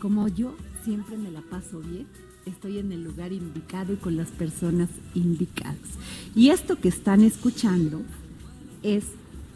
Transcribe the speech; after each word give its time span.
Como 0.00 0.28
yo 0.28 0.54
siempre 0.84 1.16
me 1.16 1.30
la 1.30 1.40
paso 1.40 1.80
bien, 1.80 2.06
estoy 2.46 2.78
en 2.78 2.92
el 2.92 3.02
lugar 3.02 3.32
indicado 3.32 3.92
y 3.92 3.96
con 3.96 4.16
las 4.16 4.28
personas 4.28 4.88
indicadas. 5.14 5.76
Y 6.36 6.50
esto 6.50 6.78
que 6.78 6.88
están 6.88 7.22
escuchando 7.22 8.02
es 8.84 9.04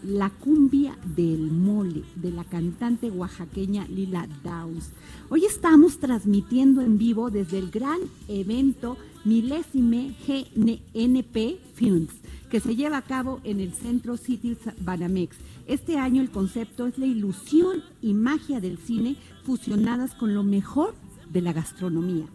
la 0.03 0.31
cumbia 0.31 0.99
del 1.17 1.53
mole 1.53 2.03
de 2.17 2.33
la 2.33 2.43
cantante 2.43 3.09
oaxaqueña 3.09 3.87
Lila 3.87 4.27
Downs. 4.43 4.91
Hoy 5.29 5.45
estamos 5.45 5.99
transmitiendo 5.99 6.83
en 6.83 6.99
vivo 6.99 7.31
desde 7.31 7.59
el 7.59 7.71
gran 7.71 8.01
evento 8.27 8.97
Milésime 9.25 10.17
GNP 10.27 11.61
Films 11.75 12.11
que 12.51 12.61
se 12.61 12.77
lleva 12.77 12.99
a 12.99 13.03
cabo 13.03 13.41
en 13.45 13.61
el 13.61 13.73
Centro 13.73 14.19
City 14.19 14.59
Banamex. 14.81 15.37
Este 15.67 15.97
año 15.97 16.21
el 16.21 16.31
concepto 16.31 16.87
es 16.87 16.99
la 16.99 17.07
ilusión 17.07 17.83
y 18.03 18.13
magia 18.13 18.61
del 18.61 18.77
cine 18.77 19.17
fusionadas 19.45 20.15
con 20.15 20.35
lo 20.35 20.43
mejor 20.43 20.95
de 21.31 21.43
la 21.43 21.53
gastronomía. 21.53 22.27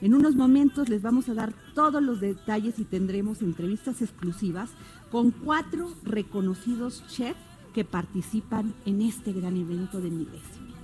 En 0.00 0.14
unos 0.14 0.34
momentos 0.36 0.88
les 0.88 1.02
vamos 1.02 1.28
a 1.28 1.34
dar 1.34 1.54
todos 1.74 2.02
los 2.02 2.20
detalles 2.20 2.78
y 2.78 2.84
tendremos 2.84 3.42
entrevistas 3.42 4.02
exclusivas 4.02 4.70
con 5.10 5.30
cuatro 5.30 5.94
reconocidos 6.02 7.04
chefs 7.08 7.38
que 7.72 7.84
participan 7.84 8.74
en 8.84 9.02
este 9.02 9.32
gran 9.32 9.56
evento 9.56 10.00
de 10.00 10.10
Milésime. 10.10 10.74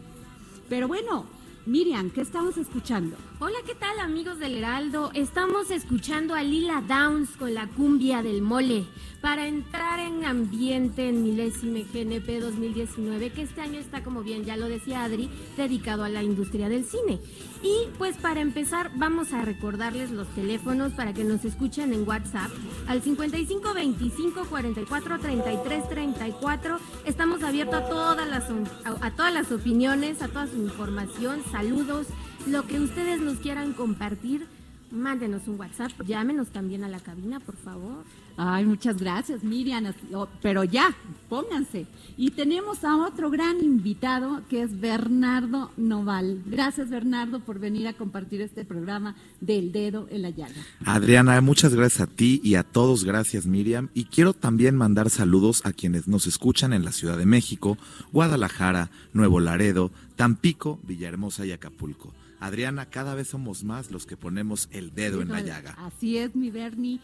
Pero 0.69 0.89
bueno, 0.89 1.27
Miriam, 1.71 2.11
¿qué 2.11 2.23
estamos 2.23 2.57
escuchando? 2.57 3.17
Hola, 3.39 3.59
¿qué 3.65 3.77
tal 3.77 4.01
amigos 4.01 4.41
del 4.41 4.57
Heraldo? 4.57 5.13
Estamos 5.15 5.71
escuchando 5.71 6.35
a 6.35 6.43
Lila 6.43 6.83
Downs 6.89 7.37
con 7.37 7.55
la 7.55 7.69
cumbia 7.69 8.25
del 8.25 8.43
mole 8.43 8.87
para 9.21 9.47
entrar 9.47 10.01
en 10.01 10.25
ambiente 10.25 11.09
en 11.09 11.23
Milésime 11.23 11.85
GNP 11.85 12.41
2019, 12.41 13.31
que 13.31 13.43
este 13.43 13.61
año 13.61 13.79
está, 13.79 14.03
como 14.03 14.23
bien 14.23 14.45
ya 14.45 14.57
lo 14.57 14.67
decía 14.67 15.05
Adri, 15.05 15.31
dedicado 15.57 16.05
a 16.05 16.09
la 16.09 16.23
industria 16.23 16.69
del 16.69 16.85
cine. 16.85 17.21
Y 17.63 17.89
pues 17.99 18.17
para 18.17 18.41
empezar 18.41 18.91
vamos 18.97 19.33
a 19.33 19.43
recordarles 19.43 20.11
los 20.11 20.27
teléfonos 20.29 20.93
para 20.93 21.13
que 21.13 21.25
nos 21.25 21.45
escuchen 21.45 21.93
en 21.93 22.09
WhatsApp 22.09 22.51
al 22.87 23.03
55 23.03 23.75
25 23.75 24.45
44 24.47 25.19
33 25.19 25.89
34. 25.89 26.79
Estamos 27.05 27.43
abiertos 27.43 27.83
a 27.83 27.89
todas 27.89 28.29
las 28.29 28.45
a, 28.85 29.11
todas 29.11 29.35
las 29.35 29.53
opiniones, 29.53 30.23
a 30.23 30.29
toda 30.29 30.47
su 30.47 30.57
información, 30.57 31.43
saludos, 31.61 32.07
lo 32.47 32.67
que 32.67 32.81
ustedes 32.81 33.21
nos 33.21 33.37
quieran 33.37 33.75
compartir. 33.75 34.47
Mándenos 34.91 35.47
un 35.47 35.59
WhatsApp, 35.59 35.93
llámenos 36.07 36.49
también 36.49 36.85
a 36.85 36.89
la 36.89 37.01
cabina, 37.01 37.41
por 37.41 37.57
favor. 37.57 38.05
Ay, 38.37 38.65
muchas 38.65 38.99
gracias, 38.99 39.45
Miriam. 39.45 39.93
Oh, 40.15 40.27
Pero 40.41 40.65
ya, 40.65 40.95
pónganse. 41.29 41.87
Y 42.17 42.31
tenemos 42.31 42.85
a 42.85 42.97
otro 42.97 43.31
gran 43.31 43.63
invitado 43.63 44.43
que 44.49 44.63
es 44.63 44.81
Bernardo 44.81 45.71
Noval. 45.77 46.43
Gracias, 46.47 46.89
Bernardo, 46.89 47.41
por 47.41 47.59
venir 47.59 47.87
a 47.87 47.93
compartir 47.93 48.41
este 48.41 48.65
programa 48.65 49.15
del 49.41 49.73
dedo 49.73 50.09
en 50.11 50.23
la 50.23 50.31
llaga. 50.31 50.55
Adriana, 50.87 51.41
muchas 51.41 51.75
gracias 51.75 52.01
a 52.01 52.07
ti 52.07 52.41
y 52.43 52.55
a 52.55 52.63
todos, 52.63 53.05
gracias 53.05 53.47
Miriam. 53.47 53.91
Y 53.95 54.05
quiero 54.05 54.33
también 54.33 54.75
mandar 54.75 55.11
saludos 55.11 55.61
a 55.65 55.73
quienes 55.73 56.09
nos 56.09 56.27
escuchan 56.27 56.73
en 56.73 56.85
la 56.85 56.93
Ciudad 56.93 57.19
de 57.19 57.27
México, 57.27 57.77
Guadalajara, 58.13 58.91
Nuevo 59.13 59.41
Laredo, 59.41 59.91
Tampico, 60.17 60.81
Villahermosa 60.85 61.45
y 61.45 61.53
Acapulco. 61.53 62.15
Adriana, 62.41 62.87
cada 62.87 63.15
vez 63.15 63.29
somos 63.29 63.65
más 63.65 63.91
los 63.91 64.07
que 64.07 64.17
ponemos 64.17 64.69
el 64.73 64.95
dedo 64.95 65.21
en 65.21 65.29
la 65.29 65.43
llaga. 65.43 65.73
Así 65.79 66.17
es, 66.17 66.35
mi 66.35 66.51
Bernie. 66.51 66.99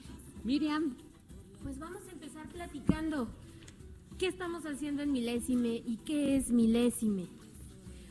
Miriam, 0.45 0.97
Pues 1.63 1.79
vamos 1.79 2.03
a 2.09 2.13
empezar 2.13 2.49
platicando. 2.49 3.29
¿Qué 4.19 4.29
estamos 4.29 4.65
haciendo 4.65 5.03
en 5.03 5.13
Milésime 5.13 5.83
y 5.87 5.99
qué 6.07 6.37
es 6.37 6.51
Milésime? 6.51 7.27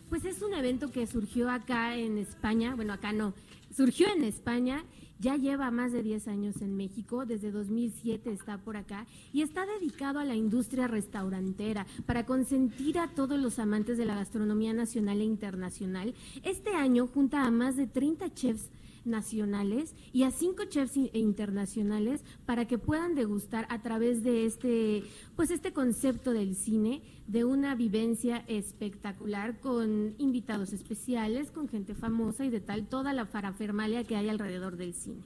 Pues 0.09 0.23
es 0.23 0.41
un 0.43 0.53
evento 0.53 0.91
que 0.91 1.07
surgió 1.07 1.49
acá 1.49 1.95
en 1.95 2.19
España, 2.19 2.75
bueno, 2.75 2.93
acá 2.93 3.11
no, 3.11 3.33
surgió 3.75 4.07
en 4.13 4.23
España, 4.23 4.83
ya 5.19 5.37
lleva 5.37 5.71
más 5.71 5.91
de 5.91 6.03
10 6.03 6.27
años 6.27 6.61
en 6.61 6.75
México, 6.75 7.25
desde 7.25 7.51
2007 7.51 8.31
está 8.31 8.57
por 8.57 8.77
acá 8.77 9.05
y 9.33 9.41
está 9.41 9.65
dedicado 9.65 10.19
a 10.19 10.25
la 10.25 10.35
industria 10.35 10.87
restaurantera 10.87 11.85
para 12.05 12.25
consentir 12.25 12.99
a 12.99 13.07
todos 13.07 13.39
los 13.39 13.59
amantes 13.59 13.97
de 13.97 14.05
la 14.05 14.15
gastronomía 14.15 14.73
nacional 14.73 15.21
e 15.21 15.25
internacional. 15.25 16.13
Este 16.43 16.71
año 16.71 17.07
junta 17.07 17.45
a 17.45 17.51
más 17.51 17.75
de 17.75 17.87
30 17.87 18.33
chefs 18.33 18.69
nacionales 19.05 19.93
y 20.13 20.23
a 20.23 20.31
cinco 20.31 20.65
chefs 20.65 20.97
in- 20.97 21.09
internacionales 21.13 22.23
para 22.45 22.65
que 22.65 22.77
puedan 22.77 23.15
degustar 23.15 23.65
a 23.69 23.81
través 23.81 24.23
de 24.23 24.45
este 24.45 25.03
pues 25.35 25.51
este 25.51 25.73
concepto 25.73 26.31
del 26.31 26.55
cine 26.55 27.01
de 27.27 27.43
una 27.43 27.75
vivencia 27.75 28.43
espectacular 28.47 29.59
con 29.59 30.15
invitados 30.17 30.73
especiales, 30.73 31.51
con 31.51 31.67
gente 31.67 31.95
famosa 31.95 32.45
y 32.45 32.49
de 32.49 32.59
tal 32.61 32.87
toda 32.87 33.13
la 33.13 33.25
parafernalia 33.25 34.03
que 34.03 34.15
hay 34.15 34.29
alrededor 34.29 34.77
del 34.77 34.93
cine. 34.93 35.21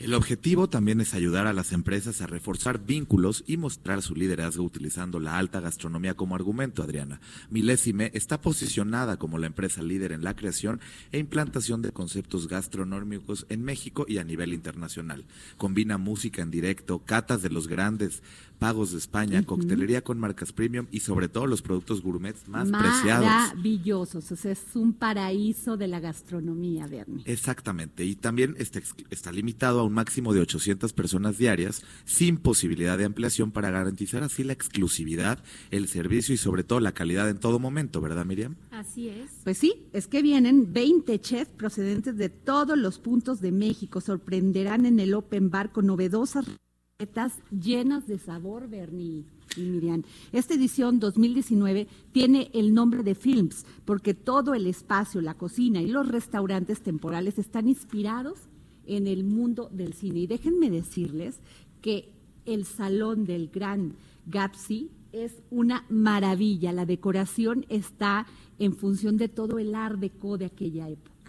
El 0.00 0.14
objetivo 0.14 0.66
también 0.66 1.02
es 1.02 1.12
ayudar 1.12 1.46
a 1.46 1.52
las 1.52 1.72
empresas 1.72 2.22
a 2.22 2.26
reforzar 2.26 2.86
vínculos 2.86 3.44
y 3.46 3.58
mostrar 3.58 4.00
su 4.00 4.14
liderazgo 4.14 4.64
utilizando 4.64 5.20
la 5.20 5.36
alta 5.36 5.60
gastronomía 5.60 6.14
como 6.14 6.34
argumento, 6.34 6.82
Adriana. 6.82 7.20
Milésime 7.50 8.10
está 8.14 8.40
posicionada 8.40 9.18
como 9.18 9.36
la 9.36 9.46
empresa 9.46 9.82
líder 9.82 10.12
en 10.12 10.24
la 10.24 10.34
creación 10.34 10.80
e 11.12 11.18
implantación 11.18 11.82
de 11.82 11.92
conceptos 11.92 12.48
gastronómicos 12.48 13.44
en 13.50 13.62
México 13.62 14.06
y 14.08 14.16
a 14.16 14.24
nivel 14.24 14.54
internacional. 14.54 15.26
Combina 15.58 15.98
música 15.98 16.40
en 16.40 16.50
directo, 16.50 17.00
catas 17.00 17.42
de 17.42 17.50
los 17.50 17.68
grandes 17.68 18.22
pagos 18.60 18.92
de 18.92 18.98
España, 18.98 19.42
coctelería 19.42 20.02
con 20.02 20.20
marcas 20.20 20.52
premium 20.52 20.86
y 20.92 21.00
sobre 21.00 21.28
todo 21.28 21.46
los 21.46 21.62
productos 21.62 22.02
gourmets 22.02 22.46
más 22.46 22.70
preciados. 22.70 23.24
Maravillosos, 23.24 24.30
o 24.30 24.36
sea, 24.36 24.52
es 24.52 24.60
un 24.74 24.92
paraíso 24.92 25.78
de 25.78 25.88
la 25.88 25.98
gastronomía, 25.98 26.86
Bernie. 26.86 27.24
Exactamente, 27.24 28.04
y 28.04 28.14
también 28.14 28.54
está, 28.58 28.80
está 29.08 29.32
limitado 29.32 29.80
a 29.80 29.84
un 29.84 29.94
máximo 29.94 30.34
de 30.34 30.40
800 30.40 30.92
personas 30.92 31.38
diarias, 31.38 31.82
sin 32.04 32.36
posibilidad 32.36 32.98
de 32.98 33.06
ampliación 33.06 33.50
para 33.50 33.70
garantizar 33.70 34.22
así 34.22 34.44
la 34.44 34.52
exclusividad, 34.52 35.42
el 35.70 35.88
servicio 35.88 36.34
y 36.34 36.38
sobre 36.38 36.62
todo 36.62 36.80
la 36.80 36.92
calidad 36.92 37.30
en 37.30 37.38
todo 37.38 37.58
momento, 37.58 38.02
¿verdad, 38.02 38.26
Miriam? 38.26 38.56
Así 38.70 39.08
es. 39.08 39.30
Pues 39.42 39.56
sí, 39.56 39.86
es 39.94 40.06
que 40.06 40.20
vienen 40.20 40.74
20 40.74 41.18
chefs 41.20 41.50
procedentes 41.50 42.18
de 42.18 42.28
todos 42.28 42.76
los 42.76 42.98
puntos 42.98 43.40
de 43.40 43.52
México. 43.52 44.02
Sorprenderán 44.02 44.84
en 44.84 45.00
el 45.00 45.14
Open 45.14 45.48
Bar 45.48 45.72
con 45.72 45.86
novedosas 45.86 46.44
llenas 47.50 48.06
de 48.06 48.18
sabor, 48.18 48.68
Bernie 48.68 49.24
y 49.56 49.60
Miriam. 49.60 50.02
Esta 50.32 50.54
edición 50.54 51.00
2019 51.00 51.88
tiene 52.12 52.50
el 52.54 52.74
nombre 52.74 53.02
de 53.02 53.14
Films 53.14 53.64
porque 53.84 54.14
todo 54.14 54.54
el 54.54 54.66
espacio, 54.66 55.20
la 55.20 55.34
cocina 55.34 55.80
y 55.80 55.88
los 55.88 56.08
restaurantes 56.08 56.80
temporales 56.82 57.38
están 57.38 57.68
inspirados 57.68 58.38
en 58.86 59.06
el 59.06 59.24
mundo 59.24 59.68
del 59.72 59.92
cine. 59.94 60.20
Y 60.20 60.26
déjenme 60.26 60.70
decirles 60.70 61.40
que 61.80 62.12
el 62.46 62.64
salón 62.64 63.24
del 63.24 63.48
Gran 63.48 63.94
Gatsby 64.26 64.90
es 65.12 65.42
una 65.50 65.84
maravilla. 65.88 66.72
La 66.72 66.86
decoración 66.86 67.66
está 67.68 68.26
en 68.58 68.74
función 68.74 69.16
de 69.16 69.28
todo 69.28 69.58
el 69.58 69.74
art 69.74 69.98
de 69.98 70.44
aquella 70.44 70.88
época. 70.88 71.19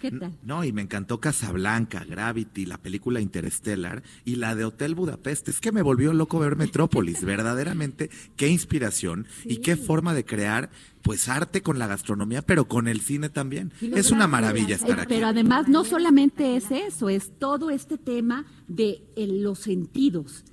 ¿Qué 0.00 0.10
tal? 0.10 0.36
No, 0.42 0.64
y 0.64 0.72
me 0.72 0.82
encantó 0.82 1.20
Casablanca, 1.20 2.04
Gravity, 2.04 2.66
la 2.66 2.78
película 2.78 3.20
Interstellar 3.20 4.02
y 4.24 4.36
la 4.36 4.54
de 4.54 4.64
Hotel 4.64 4.94
Budapest. 4.94 5.48
Es 5.48 5.60
que 5.60 5.72
me 5.72 5.82
volvió 5.82 6.12
loco 6.12 6.38
ver 6.38 6.56
Metrópolis. 6.56 7.24
Verdaderamente, 7.24 8.10
qué 8.36 8.48
inspiración 8.48 9.26
y 9.44 9.58
qué 9.58 9.76
forma 9.76 10.14
de 10.14 10.24
crear 10.24 10.70
pues 11.02 11.28
arte 11.28 11.62
con 11.62 11.78
la 11.78 11.86
gastronomía, 11.86 12.42
pero 12.42 12.66
con 12.66 12.88
el 12.88 13.00
cine 13.00 13.28
también. 13.28 13.72
Es 13.80 14.10
una 14.10 14.26
maravilla 14.26 14.74
estar 14.74 14.98
aquí. 14.98 15.14
Pero 15.14 15.28
además 15.28 15.68
no 15.68 15.84
solamente 15.84 16.56
es 16.56 16.70
eso, 16.70 17.08
es 17.08 17.38
todo 17.38 17.70
este 17.70 17.96
tema 17.96 18.44
de 18.66 19.02
eh, 19.14 19.26
los 19.28 19.60
sentidos. 19.60 20.44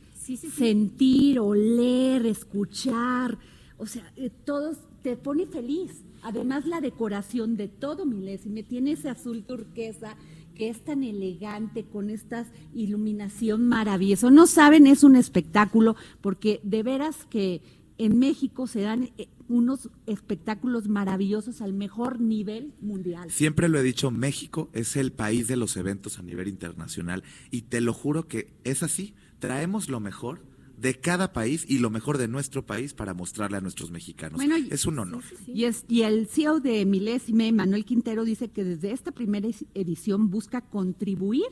Sentir, 0.55 1.39
oler, 1.39 2.25
escuchar, 2.25 3.37
o 3.77 3.85
sea, 3.85 4.09
eh, 4.15 4.29
todos 4.45 4.77
te 5.01 5.17
pone 5.17 5.47
feliz. 5.47 6.03
Además, 6.23 6.65
la 6.65 6.81
decoración 6.81 7.57
de 7.57 7.67
todo 7.67 8.05
Milésime 8.05 8.63
tiene 8.63 8.93
ese 8.93 9.09
azul 9.09 9.43
turquesa 9.43 10.15
que 10.55 10.69
es 10.69 10.83
tan 10.83 11.03
elegante 11.03 11.83
con 11.83 12.09
esta 12.09 12.45
iluminación 12.73 13.67
maravillosa. 13.67 14.29
No 14.29 14.47
saben, 14.47 14.87
es 14.87 15.03
un 15.03 15.15
espectáculo, 15.15 15.95
porque 16.21 16.59
de 16.63 16.83
veras 16.83 17.25
que 17.29 17.61
en 17.97 18.19
México 18.19 18.67
se 18.67 18.81
dan 18.81 19.11
eh, 19.17 19.27
unos 19.47 19.89
espectáculos 20.07 20.87
maravillosos 20.87 21.61
al 21.61 21.73
mejor 21.73 22.19
nivel 22.19 22.73
mundial. 22.81 23.29
Siempre 23.29 23.69
lo 23.69 23.79
he 23.79 23.83
dicho, 23.83 24.11
México 24.11 24.69
es 24.73 24.95
el 24.95 25.11
país 25.11 25.47
de 25.47 25.57
los 25.57 25.77
eventos 25.77 26.19
a 26.19 26.23
nivel 26.23 26.47
internacional 26.47 27.23
y 27.51 27.63
te 27.63 27.81
lo 27.81 27.93
juro 27.93 28.27
que 28.27 28.53
es 28.63 28.83
así. 28.83 29.13
Traemos 29.39 29.89
lo 29.89 29.99
mejor 29.99 30.41
de 30.77 30.99
cada 30.99 31.33
país 31.33 31.65
y 31.67 31.79
lo 31.79 31.89
mejor 31.89 32.17
de 32.17 32.27
nuestro 32.27 32.65
país 32.65 32.93
para 32.93 33.13
mostrarle 33.13 33.57
a 33.57 33.61
nuestros 33.61 33.91
mexicanos. 33.91 34.41
es 34.69 34.85
un 34.85 34.99
honor. 34.99 35.23
Y, 35.47 35.65
es, 35.65 35.85
y 35.87 36.01
el 36.01 36.27
CEO 36.27 36.59
de 36.59 36.85
Milésime, 36.85 37.51
Manuel 37.51 37.85
Quintero, 37.85 38.25
dice 38.25 38.49
que 38.49 38.63
desde 38.63 38.91
esta 38.91 39.11
primera 39.11 39.47
edición 39.73 40.29
busca 40.29 40.61
contribuir 40.61 41.45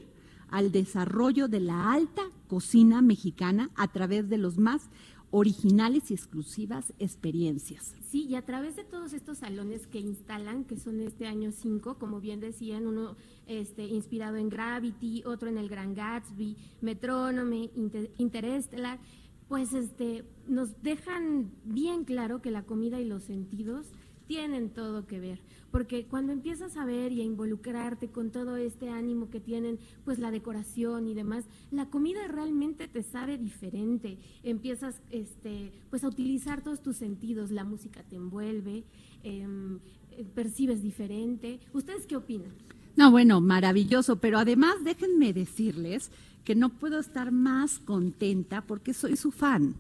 al 0.50 0.72
desarrollo 0.72 1.48
de 1.48 1.62
la 1.62 1.94
alta 1.94 2.24
cocina 2.48 3.02
mexicana 3.02 3.70
a 3.76 3.92
través 3.92 4.28
de 4.30 4.38
los 4.38 4.58
más 4.58 4.90
originales 5.32 6.12
y 6.12 6.14
exclusivas 6.14 6.94
experiencias. 7.00 7.96
Sí, 8.10 8.26
y 8.28 8.36
a 8.36 8.46
través 8.46 8.76
de 8.76 8.84
todos 8.84 9.14
estos 9.14 9.40
salones 9.40 9.88
que 9.88 10.00
instalan, 10.00 10.66
que 10.66 10.78
son 10.78 11.00
este 11.00 11.26
año 11.26 11.52
cinco, 11.52 11.98
como 11.98 12.20
bien 12.20 12.42
decían, 12.42 12.86
uno 12.86 13.16
este, 13.48 13.86
inspirado 13.86 14.36
en 14.36 14.50
Gravity, 14.50 15.24
otro 15.26 15.50
en 15.50 15.58
el 15.58 15.70
Gran 15.70 15.96
Gatsby, 15.96 16.58
Metrónome, 16.82 17.72
Interestelar, 18.18 19.00
pues 19.48 19.74
este, 19.74 20.26
nos 20.48 20.82
dejan 20.82 21.52
bien 21.64 22.04
claro 22.04 22.42
que 22.42 22.52
la 22.52 22.64
comida 22.64 23.00
y 23.00 23.06
los 23.06 23.24
sentidos 23.24 23.88
tienen 24.28 24.70
todo 24.70 25.08
que 25.08 25.20
ver, 25.20 25.42
porque 25.72 26.06
cuando 26.06 26.34
empiezas 26.34 26.76
a 26.78 26.86
ver 26.86 27.12
y 27.12 27.22
a 27.22 27.24
involucrarte 27.24 28.10
con 28.10 28.32
todo 28.32 28.58
este 28.58 28.90
ánimo 28.90 29.30
que 29.30 29.40
tienen, 29.40 29.80
pues 30.04 30.20
la 30.20 30.30
decoración 30.30 31.08
y 31.08 31.14
demás, 31.14 31.46
la 31.72 31.90
comida 31.90 32.28
realmente 32.28 32.88
te 32.88 33.04
sabe 33.04 33.38
diferente. 33.38 34.18
Empiezas, 34.44 35.02
este, 35.10 35.72
pues 35.90 36.04
a 36.04 36.10
utilizar 36.10 36.62
todos 36.62 36.82
tus 36.82 36.98
sentidos, 36.98 37.52
la 37.52 37.64
música 37.64 38.04
te 38.04 38.18
envuelve, 38.18 38.84
em, 39.24 39.80
eh, 40.12 40.26
percibes 40.36 40.84
diferente. 40.84 41.60
¿Ustedes 41.74 42.06
qué 42.06 42.18
opinan? 42.18 42.52
No, 42.98 43.10
bueno, 43.10 43.40
maravilloso, 43.40 44.18
pero 44.18 44.38
además 44.38 44.76
déjenme 44.84 45.32
decirles 45.32 46.12
que 46.44 46.56
no 46.56 46.70
puedo 46.70 47.00
estar 47.00 47.32
más 47.32 47.80
contenta 47.80 48.62
porque 48.62 48.94
soy 48.94 49.16
su 49.16 49.32
fan. 49.32 49.76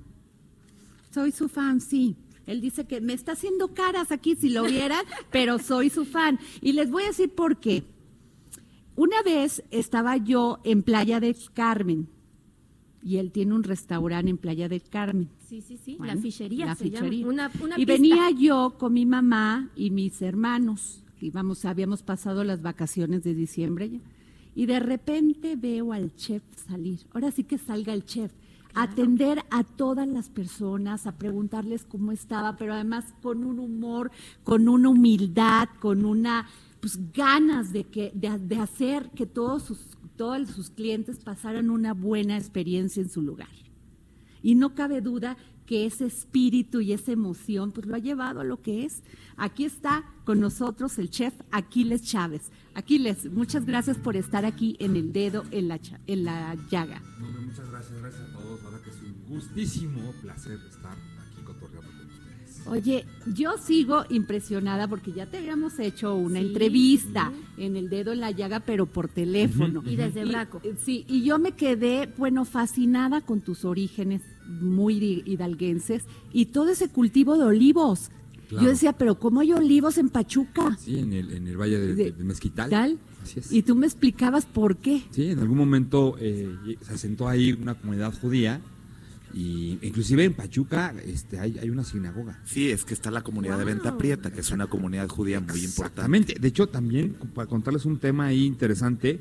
Soy 1.13 1.31
su 1.31 1.49
fan, 1.49 1.81
sí. 1.81 2.15
Él 2.51 2.61
dice 2.61 2.85
que 2.85 3.01
me 3.01 3.13
está 3.13 3.33
haciendo 3.33 3.69
caras 3.69 4.11
aquí 4.11 4.35
si 4.35 4.49
lo 4.49 4.63
vieran, 4.63 5.05
pero 5.31 5.59
soy 5.59 5.89
su 5.89 6.05
fan. 6.05 6.39
Y 6.61 6.73
les 6.73 6.91
voy 6.91 7.03
a 7.03 7.07
decir 7.07 7.29
por 7.29 7.57
qué. 7.57 7.83
Una 8.95 9.21
vez 9.23 9.63
estaba 9.71 10.17
yo 10.17 10.59
en 10.63 10.83
Playa 10.83 11.19
del 11.19 11.35
Carmen 11.53 12.07
y 13.03 13.17
él 13.17 13.31
tiene 13.31 13.53
un 13.53 13.63
restaurante 13.63 14.29
en 14.29 14.37
Playa 14.37 14.69
del 14.69 14.83
Carmen. 14.83 15.29
Sí, 15.47 15.61
sí, 15.61 15.77
sí, 15.77 15.97
la 15.99 16.15
fichería. 16.17 16.65
La 16.65 16.75
fichería. 16.75 17.51
y 17.77 17.85
venía 17.85 18.29
yo 18.31 18.75
con 18.77 18.93
mi 18.93 19.05
mamá 19.05 19.69
y 19.75 19.89
mis 19.91 20.21
hermanos. 20.21 21.03
Íbamos, 21.19 21.65
habíamos 21.65 22.03
pasado 22.03 22.43
las 22.43 22.61
vacaciones 22.61 23.23
de 23.23 23.33
diciembre 23.33 23.89
ya. 23.89 23.99
Y 24.53 24.65
de 24.65 24.79
repente 24.79 25.55
veo 25.55 25.93
al 25.93 26.13
chef 26.15 26.43
salir. 26.67 26.99
Ahora 27.13 27.31
sí 27.31 27.43
que 27.43 27.57
salga 27.57 27.93
el 27.93 28.05
chef 28.05 28.31
atender 28.73 29.43
a 29.49 29.63
todas 29.63 30.07
las 30.07 30.29
personas, 30.29 31.07
a 31.07 31.17
preguntarles 31.17 31.83
cómo 31.83 32.11
estaba, 32.11 32.55
pero 32.57 32.73
además 32.73 33.13
con 33.21 33.43
un 33.43 33.59
humor, 33.59 34.11
con 34.43 34.67
una 34.67 34.89
humildad, 34.89 35.69
con 35.79 36.05
una 36.05 36.47
pues 36.79 37.11
ganas 37.13 37.71
de 37.71 37.83
que 37.83 38.11
de, 38.15 38.55
hacer 38.57 39.11
que 39.11 39.27
todos 39.27 39.63
sus 39.63 39.97
todos 40.15 40.49
sus 40.49 40.69
clientes 40.69 41.19
pasaran 41.19 41.69
una 41.69 41.93
buena 41.93 42.37
experiencia 42.37 43.01
en 43.01 43.09
su 43.09 43.21
lugar. 43.21 43.49
Y 44.43 44.55
no 44.55 44.75
cabe 44.75 45.01
duda 45.01 45.37
que 45.71 45.85
ese 45.85 46.05
espíritu 46.05 46.81
y 46.81 46.91
esa 46.91 47.13
emoción 47.13 47.71
pues 47.71 47.87
lo 47.87 47.95
ha 47.95 47.99
llevado 47.99 48.41
a 48.41 48.43
lo 48.43 48.61
que 48.61 48.83
es. 48.83 49.03
Aquí 49.37 49.63
está 49.63 50.03
con 50.25 50.41
nosotros 50.41 50.99
el 50.99 51.09
chef 51.09 51.33
Aquiles 51.49 52.01
Chávez. 52.01 52.51
Aquiles, 52.73 53.31
muchas 53.31 53.65
gracias 53.65 53.95
por 53.95 54.17
estar 54.17 54.43
aquí 54.43 54.75
en 54.81 54.97
el 54.97 55.13
dedo 55.13 55.45
en 55.49 55.69
la, 55.69 55.79
en 56.07 56.25
la 56.25 56.57
llaga. 56.69 57.01
muchas 57.17 57.71
gracias, 57.71 58.01
gracias 58.01 58.21
a 58.21 58.33
todos. 58.33 58.61
Ahora 58.65 58.81
que 58.83 58.89
es 58.89 58.97
un 59.01 59.25
gustísimo 59.29 60.11
placer 60.21 60.59
estar 60.69 60.91
aquí 60.91 61.41
cotorreando 61.41 61.89
con 61.89 62.05
ustedes. 62.09 62.67
Oye, 62.67 63.05
yo 63.33 63.57
sigo 63.57 64.03
impresionada 64.09 64.89
porque 64.89 65.13
ya 65.13 65.27
te 65.27 65.37
habíamos 65.37 65.79
hecho 65.79 66.15
una 66.15 66.39
entrevista 66.39 67.31
en 67.55 67.77
el 67.77 67.89
dedo 67.89 68.11
en 68.11 68.19
la 68.19 68.31
llaga, 68.31 68.59
pero 68.59 68.87
por 68.87 69.07
teléfono. 69.07 69.81
Y 69.85 69.95
desde 69.95 70.25
Braco. 70.25 70.61
sí, 70.83 71.05
y 71.07 71.23
yo 71.23 71.39
me 71.39 71.53
quedé, 71.53 72.09
bueno, 72.17 72.43
fascinada 72.43 73.21
con 73.21 73.39
tus 73.39 73.63
orígenes 73.63 74.21
muy 74.59 75.23
hidalguenses 75.25 76.03
y 76.31 76.47
todo 76.47 76.69
ese 76.69 76.89
cultivo 76.89 77.37
de 77.37 77.45
olivos. 77.45 78.11
Yo 78.51 78.67
decía, 78.67 78.91
pero 78.91 79.17
¿cómo 79.17 79.39
hay 79.39 79.53
olivos 79.53 79.97
en 79.97 80.09
Pachuca? 80.09 80.77
Sí, 80.77 80.99
en 80.99 81.13
el, 81.13 81.31
en 81.31 81.47
el 81.47 81.55
Valle 81.55 81.79
de, 81.79 82.13
Mezquital. 82.19 82.99
Y 83.49 83.61
tú 83.61 83.75
me 83.75 83.85
explicabas 83.85 84.45
por 84.45 84.75
qué. 84.77 85.03
Sí, 85.11 85.27
en 85.27 85.39
algún 85.39 85.57
momento 85.57 86.17
eh, 86.19 86.77
se 86.81 86.93
asentó 86.93 87.29
ahí 87.29 87.53
una 87.53 87.75
comunidad 87.75 88.13
judía 88.19 88.59
y 89.33 89.77
inclusive 89.81 90.25
en 90.25 90.33
Pachuca 90.33 90.93
este, 91.05 91.39
hay, 91.39 91.57
hay, 91.59 91.69
una 91.69 91.83
sinagoga. 91.83 92.39
Sí, 92.45 92.69
es 92.69 92.83
que 92.83 92.93
está 92.93 93.11
la 93.11 93.21
comunidad 93.21 93.57
de 93.57 93.65
Venta 93.65 93.97
Prieta, 93.97 94.31
que 94.31 94.41
es 94.41 94.51
una 94.51 94.67
comunidad 94.67 95.07
judía 95.07 95.39
muy 95.39 95.63
importante. 95.63 96.01
Exactamente. 96.01 96.35
De 96.39 96.47
hecho, 96.47 96.67
también 96.67 97.15
para 97.33 97.47
contarles 97.47 97.85
un 97.85 97.99
tema 97.99 98.25
ahí 98.25 98.45
interesante, 98.45 99.19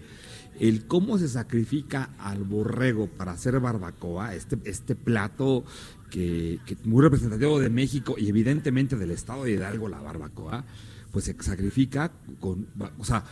el 0.60 0.86
cómo 0.86 1.18
se 1.18 1.26
sacrifica 1.26 2.10
al 2.18 2.44
borrego 2.44 3.06
para 3.08 3.32
hacer 3.32 3.58
barbacoa, 3.58 4.34
este, 4.34 4.58
este 4.64 4.94
plato 4.94 5.64
que, 6.10 6.60
que, 6.66 6.76
muy 6.84 7.02
representativo 7.02 7.58
de 7.58 7.70
México 7.70 8.14
y 8.18 8.28
evidentemente 8.28 8.96
del 8.96 9.10
estado 9.10 9.44
de 9.44 9.52
Hidalgo, 9.52 9.88
la 9.88 10.00
barbacoa, 10.00 10.64
pues 11.10 11.24
se 11.24 11.42
sacrifica 11.42 12.12
o 12.40 13.04
sea, 13.04 13.24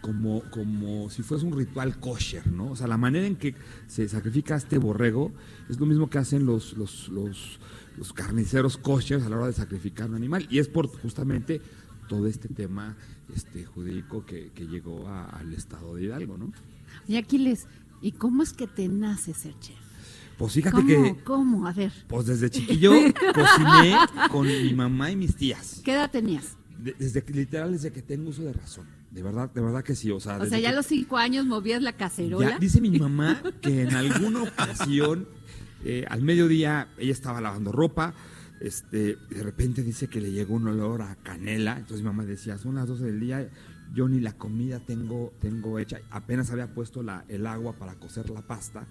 como, 0.00 0.42
como 0.50 1.10
si 1.10 1.22
fuese 1.22 1.44
un 1.44 1.56
ritual 1.56 1.98
kosher, 1.98 2.46
¿no? 2.46 2.70
O 2.70 2.76
sea, 2.76 2.86
la 2.86 2.96
manera 2.96 3.26
en 3.26 3.34
que 3.34 3.56
se 3.88 4.08
sacrifica 4.08 4.54
este 4.54 4.78
borrego 4.78 5.32
es 5.68 5.80
lo 5.80 5.86
mismo 5.86 6.08
que 6.08 6.18
hacen 6.18 6.46
los, 6.46 6.76
los, 6.76 7.08
los, 7.08 7.58
carniceros 8.14 8.76
kosher 8.76 9.20
a 9.22 9.28
la 9.28 9.36
hora 9.36 9.46
de 9.48 9.52
sacrificar 9.54 10.08
un 10.08 10.14
animal, 10.14 10.46
y 10.48 10.60
es 10.60 10.68
por 10.68 10.86
justamente 10.86 11.60
todo 12.08 12.28
este 12.28 12.48
tema 12.48 12.96
este 13.34 13.66
que, 14.28 14.52
que 14.54 14.66
llegó 14.68 15.08
al 15.08 15.52
estado 15.52 15.96
de 15.96 16.04
Hidalgo, 16.04 16.38
¿no? 16.38 16.52
Y 17.08 17.16
Aquiles, 17.16 17.66
¿y 18.02 18.12
cómo 18.12 18.42
es 18.42 18.52
que 18.52 18.66
te 18.66 18.88
nace 18.88 19.34
ser 19.34 19.58
chef? 19.60 19.76
Pues 20.38 20.52
fíjate 20.52 20.76
¿Cómo? 20.76 20.86
que, 20.86 21.22
¿Cómo? 21.24 21.66
A 21.66 21.72
ver, 21.72 21.92
pues 22.08 22.26
desde 22.26 22.50
chiquillo 22.50 22.92
cociné 23.34 23.96
con 24.30 24.46
mi 24.46 24.74
mamá 24.74 25.10
y 25.10 25.16
mis 25.16 25.34
tías. 25.34 25.80
¿qué 25.84 25.94
edad 25.94 26.10
tenías? 26.10 26.56
De- 26.78 26.94
desde 26.98 27.24
literal, 27.32 27.72
desde 27.72 27.90
que 27.90 28.02
tengo 28.02 28.28
uso 28.30 28.42
de 28.42 28.52
razón. 28.52 28.86
De 29.10 29.22
verdad, 29.22 29.50
de 29.54 29.62
verdad 29.62 29.82
que 29.82 29.94
sí. 29.94 30.10
O 30.10 30.20
sea, 30.20 30.36
O 30.36 30.44
sea, 30.44 30.58
ya 30.58 30.68
a 30.68 30.72
los 30.74 30.84
cinco 30.86 31.16
años 31.16 31.46
movías 31.46 31.80
la 31.80 31.94
cacerola. 31.94 32.50
Ya, 32.50 32.58
dice 32.58 32.82
mi 32.82 32.90
mamá 32.98 33.40
que 33.62 33.80
en 33.82 33.94
alguna 33.94 34.42
ocasión, 34.42 35.26
eh, 35.84 36.04
al 36.06 36.20
mediodía, 36.20 36.88
ella 36.98 37.12
estaba 37.12 37.40
lavando 37.40 37.72
ropa. 37.72 38.12
Este, 38.60 39.16
de 39.30 39.42
repente 39.42 39.82
dice 39.82 40.08
que 40.08 40.20
le 40.20 40.32
llegó 40.32 40.54
un 40.56 40.68
olor 40.68 41.00
a 41.00 41.16
canela. 41.16 41.78
Entonces 41.78 42.00
mi 42.02 42.08
mamá 42.08 42.26
decía, 42.26 42.58
son 42.58 42.74
las 42.74 42.88
12 42.88 43.04
del 43.04 43.20
día, 43.20 43.48
yo 43.94 44.08
ni 44.08 44.20
la 44.20 44.32
comida 44.32 44.80
tengo, 44.80 45.32
tengo 45.40 45.78
hecha. 45.78 46.00
Apenas 46.10 46.50
había 46.50 46.72
puesto 46.74 47.02
la, 47.02 47.24
el 47.28 47.46
agua 47.46 47.74
para 47.74 47.94
cocer 47.94 48.30
la 48.30 48.42
pasta. 48.42 48.86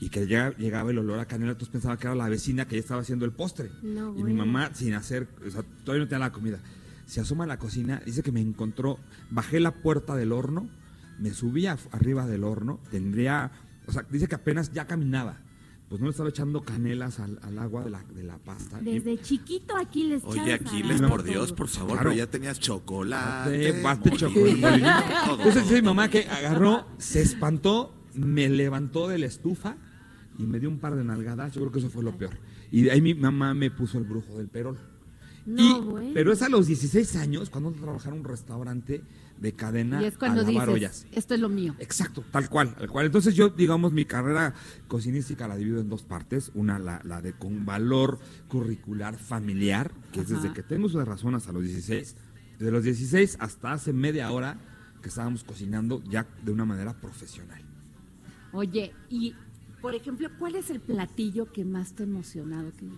Y 0.00 0.08
que 0.08 0.26
llega- 0.26 0.56
llegaba 0.56 0.90
el 0.90 0.98
olor 0.98 1.18
a 1.18 1.26
canela, 1.26 1.52
entonces 1.52 1.70
pensaba 1.72 1.98
que 1.98 2.06
era 2.06 2.14
la 2.14 2.28
vecina 2.28 2.66
que 2.66 2.76
ya 2.76 2.80
estaba 2.80 3.02
haciendo 3.02 3.26
el 3.26 3.32
postre. 3.32 3.70
No, 3.82 4.16
y 4.18 4.22
mi 4.24 4.32
mamá, 4.32 4.70
sin 4.74 4.94
hacer, 4.94 5.28
o 5.46 5.50
sea, 5.50 5.62
todavía 5.84 6.04
no 6.04 6.08
tenía 6.08 6.20
la 6.26 6.32
comida. 6.32 6.58
Se 7.04 7.20
asoma 7.20 7.44
a 7.44 7.46
la 7.46 7.58
cocina, 7.58 8.00
dice 8.06 8.22
que 8.22 8.32
me 8.32 8.40
encontró, 8.40 8.98
bajé 9.30 9.60
la 9.60 9.72
puerta 9.72 10.16
del 10.16 10.32
horno, 10.32 10.70
me 11.18 11.30
subí 11.34 11.66
a- 11.66 11.76
arriba 11.90 12.26
del 12.26 12.44
horno, 12.44 12.80
tendría, 12.90 13.50
o 13.86 13.92
sea, 13.92 14.06
dice 14.10 14.26
que 14.26 14.36
apenas 14.36 14.72
ya 14.72 14.86
caminaba. 14.86 15.36
Pues 15.90 16.00
no 16.00 16.06
le 16.06 16.10
estaba 16.12 16.28
echando 16.28 16.62
canelas 16.62 17.18
al, 17.18 17.38
al 17.42 17.58
agua 17.58 17.82
de 17.84 17.90
la, 17.90 18.02
de 18.14 18.22
la 18.22 18.38
pasta. 18.38 18.80
Y- 18.80 18.84
Desde 18.84 19.20
chiquito 19.20 19.76
aquí 19.76 20.04
les 20.04 20.22
Oye, 20.24 20.52
Aquiles, 20.54 21.02
por 21.02 21.24
Dios, 21.24 21.52
por 21.52 21.66
favor, 21.66 21.94
Claro. 21.94 22.10
pero 22.10 22.16
ya 22.16 22.30
tenías 22.30 22.58
chocolate. 22.60 23.50
de 23.50 23.82
bate 23.82 24.10
molino, 24.10 24.16
chocolate. 24.28 24.84
todo, 25.26 25.36
Entonces 25.38 25.62
dice 25.64 25.74
mi 25.82 25.88
mamá 25.88 26.08
que 26.08 26.26
agarró, 26.28 26.86
se 26.98 27.20
espantó, 27.20 27.92
me 28.14 28.48
levantó 28.48 29.08
de 29.08 29.18
la 29.18 29.26
estufa 29.26 29.76
y 30.38 30.44
me 30.44 30.60
dio 30.60 30.68
un 30.68 30.78
par 30.78 30.94
de 30.94 31.02
nalgadas. 31.02 31.52
Yo 31.54 31.60
creo 31.60 31.72
que 31.72 31.80
eso 31.80 31.90
fue 31.90 32.04
lo 32.04 32.16
peor. 32.16 32.38
Y 32.70 32.82
de 32.82 32.92
ahí 32.92 33.00
mi 33.00 33.14
mamá 33.14 33.52
me 33.54 33.72
puso 33.72 33.98
el 33.98 34.04
brujo 34.04 34.38
del 34.38 34.46
perol. 34.48 34.78
No, 35.44 35.62
Y- 35.78 35.80
bueno. 35.80 36.10
Pero 36.14 36.32
es 36.32 36.40
a 36.42 36.48
los 36.48 36.68
16 36.68 37.16
años 37.16 37.50
cuando 37.50 37.72
trabajar 37.72 38.12
en 38.12 38.20
un 38.20 38.24
restaurante 38.24 39.02
de 39.40 39.54
cadena 39.54 40.02
y 40.02 40.04
es 40.04 40.18
cuando 40.18 40.42
a 40.42 40.44
lavar 40.44 40.68
dices, 40.68 40.74
ollas. 40.74 41.06
esto 41.12 41.34
es 41.34 41.40
lo 41.40 41.48
mío. 41.48 41.74
Exacto, 41.78 42.24
tal 42.30 42.48
cual, 42.48 42.74
tal 42.74 42.88
cual. 42.88 43.06
Entonces 43.06 43.34
yo, 43.34 43.48
digamos, 43.48 43.92
mi 43.92 44.04
carrera 44.04 44.54
cocinística 44.86 45.48
la 45.48 45.56
divido 45.56 45.80
en 45.80 45.88
dos 45.88 46.02
partes. 46.02 46.52
Una, 46.54 46.78
la, 46.78 47.00
la 47.04 47.22
de 47.22 47.32
con 47.32 47.64
valor 47.64 48.18
curricular 48.48 49.16
familiar, 49.16 49.92
que 50.12 50.20
es 50.20 50.28
desde 50.28 50.52
que 50.52 50.62
tengo 50.62 50.88
de 50.88 51.04
razón 51.04 51.34
hasta 51.34 51.52
los 51.52 51.62
16. 51.62 52.16
Desde 52.58 52.72
los 52.72 52.84
16 52.84 53.38
hasta 53.40 53.72
hace 53.72 53.92
media 53.92 54.30
hora 54.30 54.58
que 55.02 55.08
estábamos 55.08 55.44
cocinando 55.44 56.02
ya 56.04 56.26
de 56.44 56.52
una 56.52 56.66
manera 56.66 56.92
profesional. 57.00 57.62
Oye, 58.52 58.92
y 59.08 59.34
por 59.80 59.94
ejemplo, 59.94 60.28
¿cuál 60.38 60.56
es 60.56 60.68
el 60.70 60.80
platillo 60.80 61.50
que 61.52 61.64
más 61.64 61.94
te 61.94 62.02
ha 62.02 62.06
emocionado? 62.06 62.72
Que 62.72 62.84
no 62.84 62.94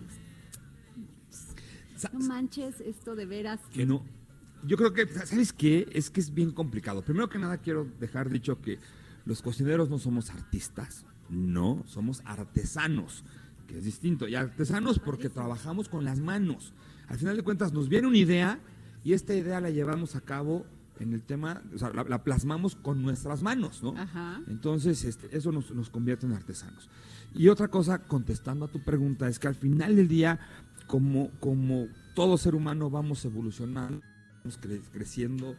manches, 2.11 2.81
esto 2.81 3.15
de 3.15 3.25
veras. 3.25 3.61
que 3.71 3.85
no. 3.85 4.03
Yo 4.65 4.77
creo 4.77 4.93
que, 4.93 5.07
¿sabes 5.07 5.53
qué? 5.53 5.87
Es 5.91 6.09
que 6.09 6.19
es 6.19 6.33
bien 6.33 6.51
complicado. 6.51 7.01
Primero 7.01 7.29
que 7.29 7.39
nada 7.39 7.57
quiero 7.57 7.87
dejar 7.99 8.29
dicho 8.29 8.61
que 8.61 8.79
los 9.25 9.41
cocineros 9.41 9.89
no 9.89 9.99
somos 9.99 10.29
artistas, 10.29 11.05
no, 11.29 11.83
somos 11.85 12.21
artesanos, 12.25 13.23
que 13.67 13.77
es 13.77 13.83
distinto. 13.83 14.27
Y 14.27 14.35
artesanos 14.35 14.99
porque 14.99 15.29
trabajamos 15.29 15.89
con 15.89 16.05
las 16.05 16.19
manos. 16.19 16.73
Al 17.07 17.17
final 17.17 17.35
de 17.35 17.43
cuentas 17.43 17.73
nos 17.73 17.89
viene 17.89 18.07
una 18.07 18.17
idea 18.17 18.59
y 19.03 19.13
esta 19.13 19.35
idea 19.35 19.59
la 19.59 19.69
llevamos 19.69 20.15
a 20.15 20.21
cabo 20.21 20.65
en 20.99 21.13
el 21.13 21.23
tema, 21.23 21.61
o 21.73 21.77
sea, 21.77 21.89
la, 21.91 22.03
la 22.03 22.23
plasmamos 22.23 22.75
con 22.75 23.01
nuestras 23.01 23.41
manos, 23.41 23.81
¿no? 23.83 23.95
Ajá. 23.97 24.41
Entonces, 24.47 25.03
este, 25.03 25.35
eso 25.35 25.51
nos, 25.51 25.71
nos 25.71 25.89
convierte 25.89 26.25
en 26.25 26.33
artesanos. 26.33 26.89
Y 27.33 27.47
otra 27.49 27.67
cosa, 27.67 27.99
contestando 27.99 28.65
a 28.65 28.67
tu 28.67 28.83
pregunta, 28.83 29.27
es 29.27 29.39
que 29.39 29.47
al 29.47 29.55
final 29.55 29.95
del 29.95 30.07
día, 30.07 30.39
como, 30.87 31.31
como 31.39 31.87
todo 32.13 32.37
ser 32.37 32.55
humano, 32.55 32.89
vamos 32.89 33.25
evolucionando, 33.25 34.01
cre- 34.45 34.81
creciendo. 34.91 35.55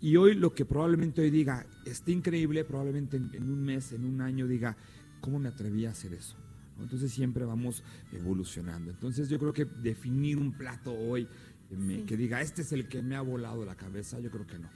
Y 0.00 0.16
hoy 0.16 0.34
lo 0.34 0.54
que 0.54 0.64
probablemente 0.64 1.22
hoy 1.22 1.30
diga, 1.30 1.66
está 1.86 2.10
increíble, 2.10 2.64
probablemente 2.64 3.16
en, 3.16 3.30
en 3.34 3.44
un 3.50 3.62
mes, 3.64 3.92
en 3.92 4.04
un 4.04 4.20
año 4.20 4.46
diga, 4.46 4.76
¿cómo 5.20 5.38
me 5.38 5.48
atreví 5.48 5.86
a 5.86 5.90
hacer 5.90 6.12
eso? 6.12 6.36
¿No? 6.76 6.82
Entonces 6.84 7.12
siempre 7.12 7.44
vamos 7.44 7.82
evolucionando. 8.12 8.90
Entonces 8.90 9.28
yo 9.28 9.38
creo 9.38 9.52
que 9.52 9.64
definir 9.64 10.38
un 10.38 10.52
plato 10.52 10.92
hoy 10.92 11.26
me- 11.70 12.04
que 12.04 12.16
diga, 12.16 12.40
este 12.42 12.62
es 12.62 12.72
el 12.72 12.88
que 12.88 13.02
me 13.02 13.16
ha 13.16 13.20
volado 13.22 13.64
la 13.64 13.76
cabeza, 13.76 14.20
yo 14.20 14.30
creo 14.30 14.46
que 14.46 14.58
no. 14.58 14.68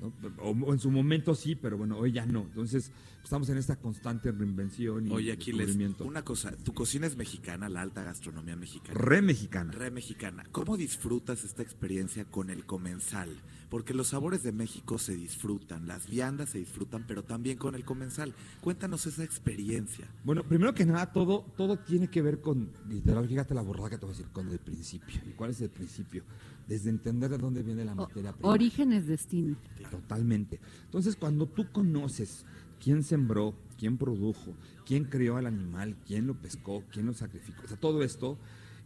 ¿No? 0.00 0.12
O, 0.38 0.50
o 0.50 0.72
en 0.72 0.78
su 0.78 0.90
momento 0.90 1.34
sí, 1.34 1.54
pero 1.54 1.76
bueno, 1.76 1.98
hoy 1.98 2.12
ya 2.12 2.26
no. 2.26 2.42
Entonces 2.42 2.90
estamos 3.22 3.48
en 3.50 3.58
esta 3.58 3.76
constante 3.76 4.32
reinvención 4.32 5.06
y 5.06 5.10
Oye, 5.10 5.32
Aquiles, 5.32 5.76
una 6.00 6.24
cosa, 6.24 6.56
tu 6.56 6.72
cocina 6.72 7.06
es 7.06 7.16
mexicana, 7.16 7.68
la 7.68 7.82
alta 7.82 8.02
gastronomía 8.02 8.56
mexicana. 8.56 8.98
Re 8.98 9.22
mexicana. 9.22 9.72
Re 9.72 9.90
mexicana. 9.90 10.44
¿Cómo 10.50 10.76
disfrutas 10.76 11.44
esta 11.44 11.62
experiencia 11.62 12.24
con 12.24 12.50
el 12.50 12.64
comensal? 12.64 13.28
Porque 13.70 13.94
los 13.94 14.08
sabores 14.08 14.42
de 14.42 14.50
México 14.50 14.98
se 14.98 15.14
disfrutan, 15.14 15.86
las 15.86 16.10
viandas 16.10 16.50
se 16.50 16.58
disfrutan, 16.58 17.04
pero 17.06 17.22
también 17.22 17.56
con 17.56 17.76
el 17.76 17.84
comensal. 17.84 18.34
Cuéntanos 18.60 19.06
esa 19.06 19.22
experiencia. 19.22 20.08
Bueno, 20.24 20.42
primero 20.42 20.74
que 20.74 20.84
nada, 20.84 21.12
todo, 21.12 21.46
todo 21.56 21.78
tiene 21.78 22.08
que 22.08 22.20
ver 22.20 22.40
con, 22.40 22.72
literal, 22.88 23.28
fíjate 23.28 23.54
la 23.54 23.62
borrada 23.62 23.90
que 23.90 23.96
te 23.98 24.06
voy 24.06 24.14
a 24.14 24.18
decir, 24.18 24.32
con 24.32 24.48
el 24.48 24.58
principio. 24.58 25.20
¿Y 25.24 25.30
cuál 25.34 25.50
es 25.52 25.60
el 25.60 25.70
principio? 25.70 26.24
Desde 26.66 26.90
entender 26.90 27.30
de 27.30 27.38
dónde 27.38 27.62
viene 27.62 27.84
la 27.84 27.92
O- 27.92 27.96
materia 27.96 28.32
prima. 28.32 28.48
orígenes 28.48 29.06
destino. 29.06 29.56
Totalmente. 29.88 30.58
Entonces, 30.86 31.14
cuando 31.14 31.46
tú 31.46 31.70
conoces 31.70 32.44
quién 32.82 33.04
sembró, 33.04 33.54
quién 33.78 33.96
produjo, 33.98 34.52
quién 34.84 35.04
crió 35.04 35.36
al 35.36 35.46
animal, 35.46 35.96
quién 36.06 36.26
lo 36.26 36.34
pescó, 36.34 36.82
quién 36.92 37.06
lo 37.06 37.14
sacrificó, 37.14 37.62
o 37.64 37.68
sea, 37.68 37.76
todo 37.76 38.02
esto, 38.02 38.36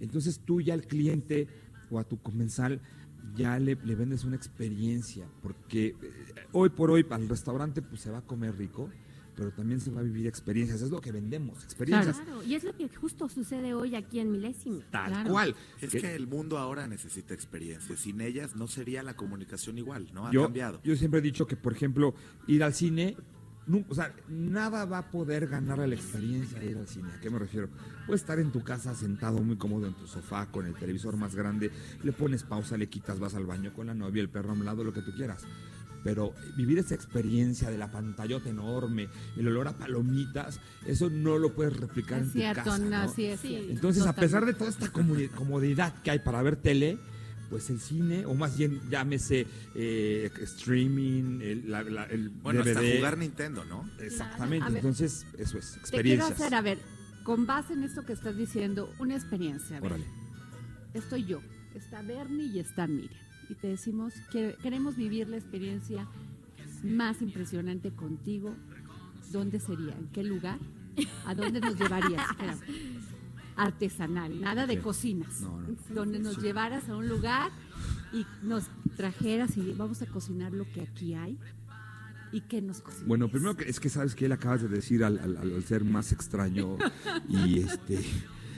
entonces 0.01 0.41
tú 0.45 0.61
ya 0.61 0.75
al 0.75 0.87
cliente 0.87 1.49
o 1.91 1.99
a 1.99 2.05
tu 2.05 2.19
comensal 2.21 2.81
ya 3.37 3.59
le, 3.59 3.77
le 3.85 3.95
vendes 3.95 4.25
una 4.25 4.37
experiencia, 4.37 5.27
porque 5.43 5.89
eh, 5.89 5.97
hoy 6.53 6.69
por 6.71 6.91
hoy 6.91 7.05
al 7.11 7.29
restaurante 7.29 7.83
pues 7.83 8.01
se 8.01 8.11
va 8.11 8.19
a 8.19 8.23
comer 8.23 8.57
rico, 8.57 8.91
pero 9.37 9.51
también 9.51 9.81
se 9.81 9.91
va 9.91 10.01
a 10.01 10.05
vivir 10.05 10.29
experiencias, 10.29 10.81
es 10.81 10.91
lo 10.91 11.01
que 11.01 11.11
vendemos, 11.11 11.65
experiencias. 11.65 12.21
Claro, 12.21 12.43
y 12.45 12.55
es 12.55 12.63
lo 12.63 12.77
que 12.77 12.89
justo 12.89 13.29
sucede 13.29 13.75
hoy 13.75 13.97
aquí 13.97 14.21
en 14.21 14.31
Milésimo. 14.31 14.81
Tal 14.93 15.09
Claro. 15.11 15.31
cual. 15.31 15.57
Es 15.81 15.91
Que- 15.91 16.01
que 16.01 16.15
el 16.15 16.29
mundo 16.29 16.57
ahora 16.59 16.87
necesita 16.87 17.35
experiencias. 17.35 17.99
Sin 17.99 18.21
ellas 18.21 18.55
no 18.55 18.69
sería 18.69 19.03
la 19.03 19.17
comunicación 19.17 19.77
igual, 19.79 20.09
¿no? 20.15 20.29
Ha 20.29 20.33
yo, 20.33 20.45
cambiado. 20.45 20.81
yo 20.85 20.95
siempre 20.95 21.19
he 21.19 21.23
dicho 21.23 21.49
que, 21.49 21.57
por 21.57 21.73
ejemplo, 21.73 22.15
ir 22.47 22.63
al 22.63 22.75
cine, 22.75 23.17
nu- 23.67 23.85
o 23.89 23.95
sea, 23.95 24.13
nada 24.29 24.85
va 24.85 24.99
a 24.99 25.11
poder 25.11 25.47
ganar 25.49 25.81
a 25.81 25.87
la 25.87 25.95
experiencia 25.95 26.59
de 26.61 26.71
ir 26.71 26.77
al 26.79 26.87
cine. 26.89 27.09
¿A 27.17 27.21
qué 27.21 27.31
me 27.31 27.39
refiero? 27.39 27.69
Puedes 28.07 28.21
estar 28.23 28.39
en 28.39 28.51
tu 28.53 28.63
casa 28.63 28.95
sentado 28.95 29.39
muy 29.43 29.57
cómodo 29.57 29.87
en 29.87 29.95
tu 29.95 30.07
sofá 30.07 30.47
con 30.51 30.67
el 30.67 30.75
televisor 30.75 31.17
más 31.17 31.35
grande, 31.35 31.71
le 32.03 32.13
pones 32.13 32.43
pausa, 32.43 32.77
le 32.77 32.89
quitas, 32.89 33.19
vas 33.19 33.35
al 33.35 33.47
baño 33.47 33.73
con 33.73 33.87
la 33.87 33.95
novia, 33.95 34.21
el 34.23 34.29
perro 34.29 34.51
a 34.51 34.55
un 34.55 34.65
lado, 34.65 34.85
lo 34.85 34.93
que 34.93 35.03
tú 35.03 35.13
quieras. 35.13 35.43
Pero 36.03 36.35
vivir 36.55 36.79
esa 36.79 36.95
experiencia 36.95 37.71
de 37.71 37.79
la 37.79 37.91
pantallota 37.91 38.51
enorme, 38.51 39.09
el 39.39 39.49
olor 39.49 39.69
a 39.69 39.73
palomitas, 39.73 40.61
eso 40.87 41.09
no 41.09 41.39
lo 41.39 41.55
puedes 41.55 41.75
replicar 41.79 42.21
Es 42.21 42.35
en 42.37 42.49
tu 42.55 42.55
casa. 42.63 42.79
no, 42.79 43.05
¿no? 43.07 43.09
sí, 43.15 43.25
es. 43.25 43.43
Entonces, 43.45 44.05
a 44.07 44.13
pesar 44.15 44.45
de 44.45 44.53
toda 44.53 44.69
esta 44.69 44.93
comodi- 44.93 45.31
comodidad 45.31 45.95
que 46.03 46.11
hay 46.11 46.19
para 46.19 46.43
ver 46.43 46.57
tele, 46.57 46.99
pues 47.55 47.71
el 47.71 47.79
cine, 47.79 48.27
o 48.27 48.35
más 48.35 48.59
bien 48.59 48.81
llámese 48.91 49.47
eh, 49.77 50.29
streaming, 50.43 51.41
el, 51.41 51.71
la- 51.71 51.85
la- 51.85 52.05
el 52.07 52.29
Bueno, 52.29 52.63
hasta 52.63 52.81
jugar 52.81 53.17
Nintendo, 53.17 53.65
¿no? 53.65 53.89
Exactamente, 54.01 54.67
ver, 54.71 54.77
entonces 54.79 55.25
eso 55.39 55.57
es, 55.59 55.67
Te 55.75 55.79
quiero 55.79 55.81
experiencias. 56.25 56.33
hacer, 56.33 56.53
a 56.57 56.61
ver, 56.63 56.79
con 57.23 57.47
base 57.47 57.75
en 57.75 57.85
esto 57.85 58.05
que 58.05 58.13
estás 58.13 58.37
diciendo, 58.37 58.93
una 58.99 59.15
experiencia. 59.15 59.77
A 59.77 59.81
ver, 59.81 59.93
Órale. 59.93 60.07
estoy 60.95 61.27
yo, 61.27 61.43
está 61.77 62.03
Bernie 62.03 62.47
y 62.49 62.59
está 62.59 62.89
Miriam. 62.89 63.15
Y 63.49 63.55
te 63.55 63.69
decimos 63.69 64.15
que 64.33 64.57
queremos 64.61 64.97
vivir 64.97 65.29
la 65.29 65.37
experiencia 65.37 66.09
más 66.83 67.23
impresionante 67.23 67.93
contigo. 67.93 68.53
¿Dónde 69.31 69.61
sería? 69.61 69.95
¿En 69.97 70.09
qué 70.09 70.25
lugar? 70.25 70.59
¿A 71.25 71.37
dónde 71.37 71.61
nos 71.61 71.79
llevarías? 71.79 72.21
Espérame. 72.33 72.59
Artesanal, 73.57 74.41
nada 74.41 74.67
de 74.67 74.75
Sí. 74.75 74.81
cocinas. 74.81 75.41
No, 75.41 75.61
no. 75.61 75.77
Donde 75.95 76.19
nos 76.19 76.43
llevaras 76.43 76.89
a 76.89 76.97
un 76.97 77.09
lugar 77.09 77.51
y 78.13 78.27
nos 78.43 78.65
trajeras 78.97 79.57
y 79.57 79.73
vamos 79.73 80.03
a 80.03 80.07
cocinar 80.07 80.53
lo 80.53 80.65
que 80.73 80.81
aquí 80.83 81.15
hay 81.15 81.39
y 82.33 82.41
que 82.43 82.61
nos 82.63 82.81
cocines. 82.81 83.07
Bueno, 83.07 83.29
primero 83.29 83.57
que 83.57 83.69
es 83.69 83.79
que 83.79 83.89
sabes 83.89 84.15
que 84.15 84.27
él 84.27 84.33
acabas 84.33 84.63
de 84.63 84.69
decir 84.69 85.05
al, 85.05 85.19
al- 85.19 85.37
al 85.37 85.63
ser 85.65 85.85
más 85.85 86.11
extraño 86.13 86.77
y 87.29 87.61
este, 87.61 88.01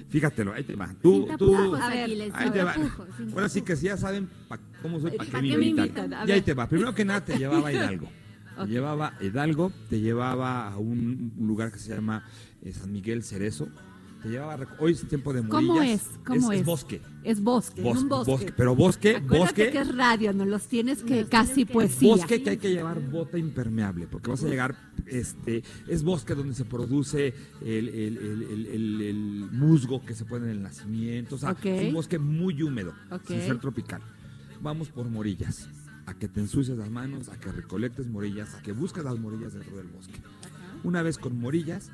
fíjatelo, 0.09 0.53
ahí 0.55 0.65
te 0.65 0.75
va. 0.77 0.95
Tú, 1.03 1.27
Sin 1.29 1.37
tú, 1.37 1.75
A 1.77 1.89
ver, 1.91 2.11
ahí 2.35 2.51
te 2.51 2.63
va. 2.65 2.75
sí 2.75 2.81
tapujos. 2.81 3.63
que 3.63 3.77
sí 3.77 3.87
ya 3.87 3.97
saben 3.99 4.29
pa- 4.49 4.59
cómo 4.81 4.99
soy, 5.01 5.11
para 5.13 5.31
¿Pa' 5.31 5.41
qué 5.41 5.43
me 5.47 5.51
qué 5.53 5.59
me 5.59 5.67
invitan. 5.67 6.15
Y 6.27 6.33
ahí 6.33 6.41
te 6.43 6.55
va. 6.55 6.69
Primero 6.69 6.95
que 6.95 7.05
nada 7.05 7.23
te 7.25 7.37
llevaba 7.39 7.69
a 7.69 7.73
Hidalgo. 7.73 8.09
Te 8.57 8.67
llevaba 8.69 9.09
a 9.19 9.23
Hidalgo, 9.23 9.71
te 9.91 10.01
llevaba 10.01 10.69
a 10.73 10.79
un 10.79 11.35
lugar 11.39 11.71
que 11.71 11.79
se 11.79 11.95
llama 11.95 12.25
eh, 12.63 12.73
San 12.73 12.91
Miguel 12.91 13.23
Cerezo, 13.23 13.69
te 14.27 14.33
llevaba 14.33 14.55
a 14.55 14.69
hoy 14.81 14.93
es 14.93 15.07
tiempo 15.09 15.33
de 15.33 15.43
morillas. 15.43 15.67
¿Cómo 15.69 15.83
es? 15.83 16.03
¿Cómo 16.27 16.53
es? 16.53 16.65
bosque. 16.65 17.01
Es 17.23 17.41
bosque, 17.41 17.81
Bos- 17.83 18.03
un 18.03 18.09
bosque. 18.09 18.31
bosque, 18.33 18.53
pero 18.57 18.75
bosque, 18.75 19.11
Acuérdate 19.17 19.39
bosque. 19.39 19.71
que 19.71 19.79
es 19.81 19.95
radio, 19.97 20.33
no 20.33 20.45
los 20.45 20.67
tienes 20.67 21.03
que 21.05 21.21
Los 21.21 21.31
casi 21.31 21.53
tienes 21.55 21.67
que- 21.69 21.73
poesía. 21.73 22.09
Bosque 22.09 22.43
que 22.43 22.51
hay 22.51 22.57
que 22.57 22.71
llevar 22.71 23.01
bota 23.11 23.39
impermeable, 23.39 24.07
porque 24.09 24.31
vas 24.31 24.43
a 24.43 24.49
llegar, 24.49 24.75
este, 25.07 25.63
es 25.87 26.03
bosque 26.03 26.35
donde 26.35 26.55
se 26.55 26.65
produce 26.65 27.35
el, 27.63 27.89
el- 27.89 28.19
el- 28.19 28.43
el- 28.43 28.67
el- 28.67 29.01
el 29.03 29.49
musgo 29.53 30.05
que 30.05 30.15
se 30.15 30.25
pone 30.25 30.47
en 30.47 30.51
el 30.53 30.63
nacimiento, 30.63 31.37
o 31.37 31.39
sea, 31.39 31.57
es 31.63 31.89
un 31.89 31.95
bosque 31.95 32.19
muy 32.19 32.61
húmedo, 32.63 32.95
Ok. 33.11 33.29
sin 33.29 33.41
ser 33.43 33.59
tropical. 33.61 34.03
Vamos 34.61 34.89
por 34.89 35.09
morillas, 35.09 35.69
a 36.07 36.15
que 36.15 36.27
te 36.29 36.41
ensucies 36.41 36.77
las 36.79 36.91
manos, 36.91 37.29
a 37.29 37.39
que 37.39 37.53
recolectes 37.53 38.09
morillas, 38.09 38.55
a 38.55 38.63
que 38.63 38.73
busques 38.73 39.05
las 39.05 39.19
morillas 39.19 39.55
dentro 39.55 39.77
del 39.77 39.87
bosque. 39.87 40.21
Una 40.83 41.03
vez 41.03 41.17
con 41.19 41.39
morillas, 41.39 41.91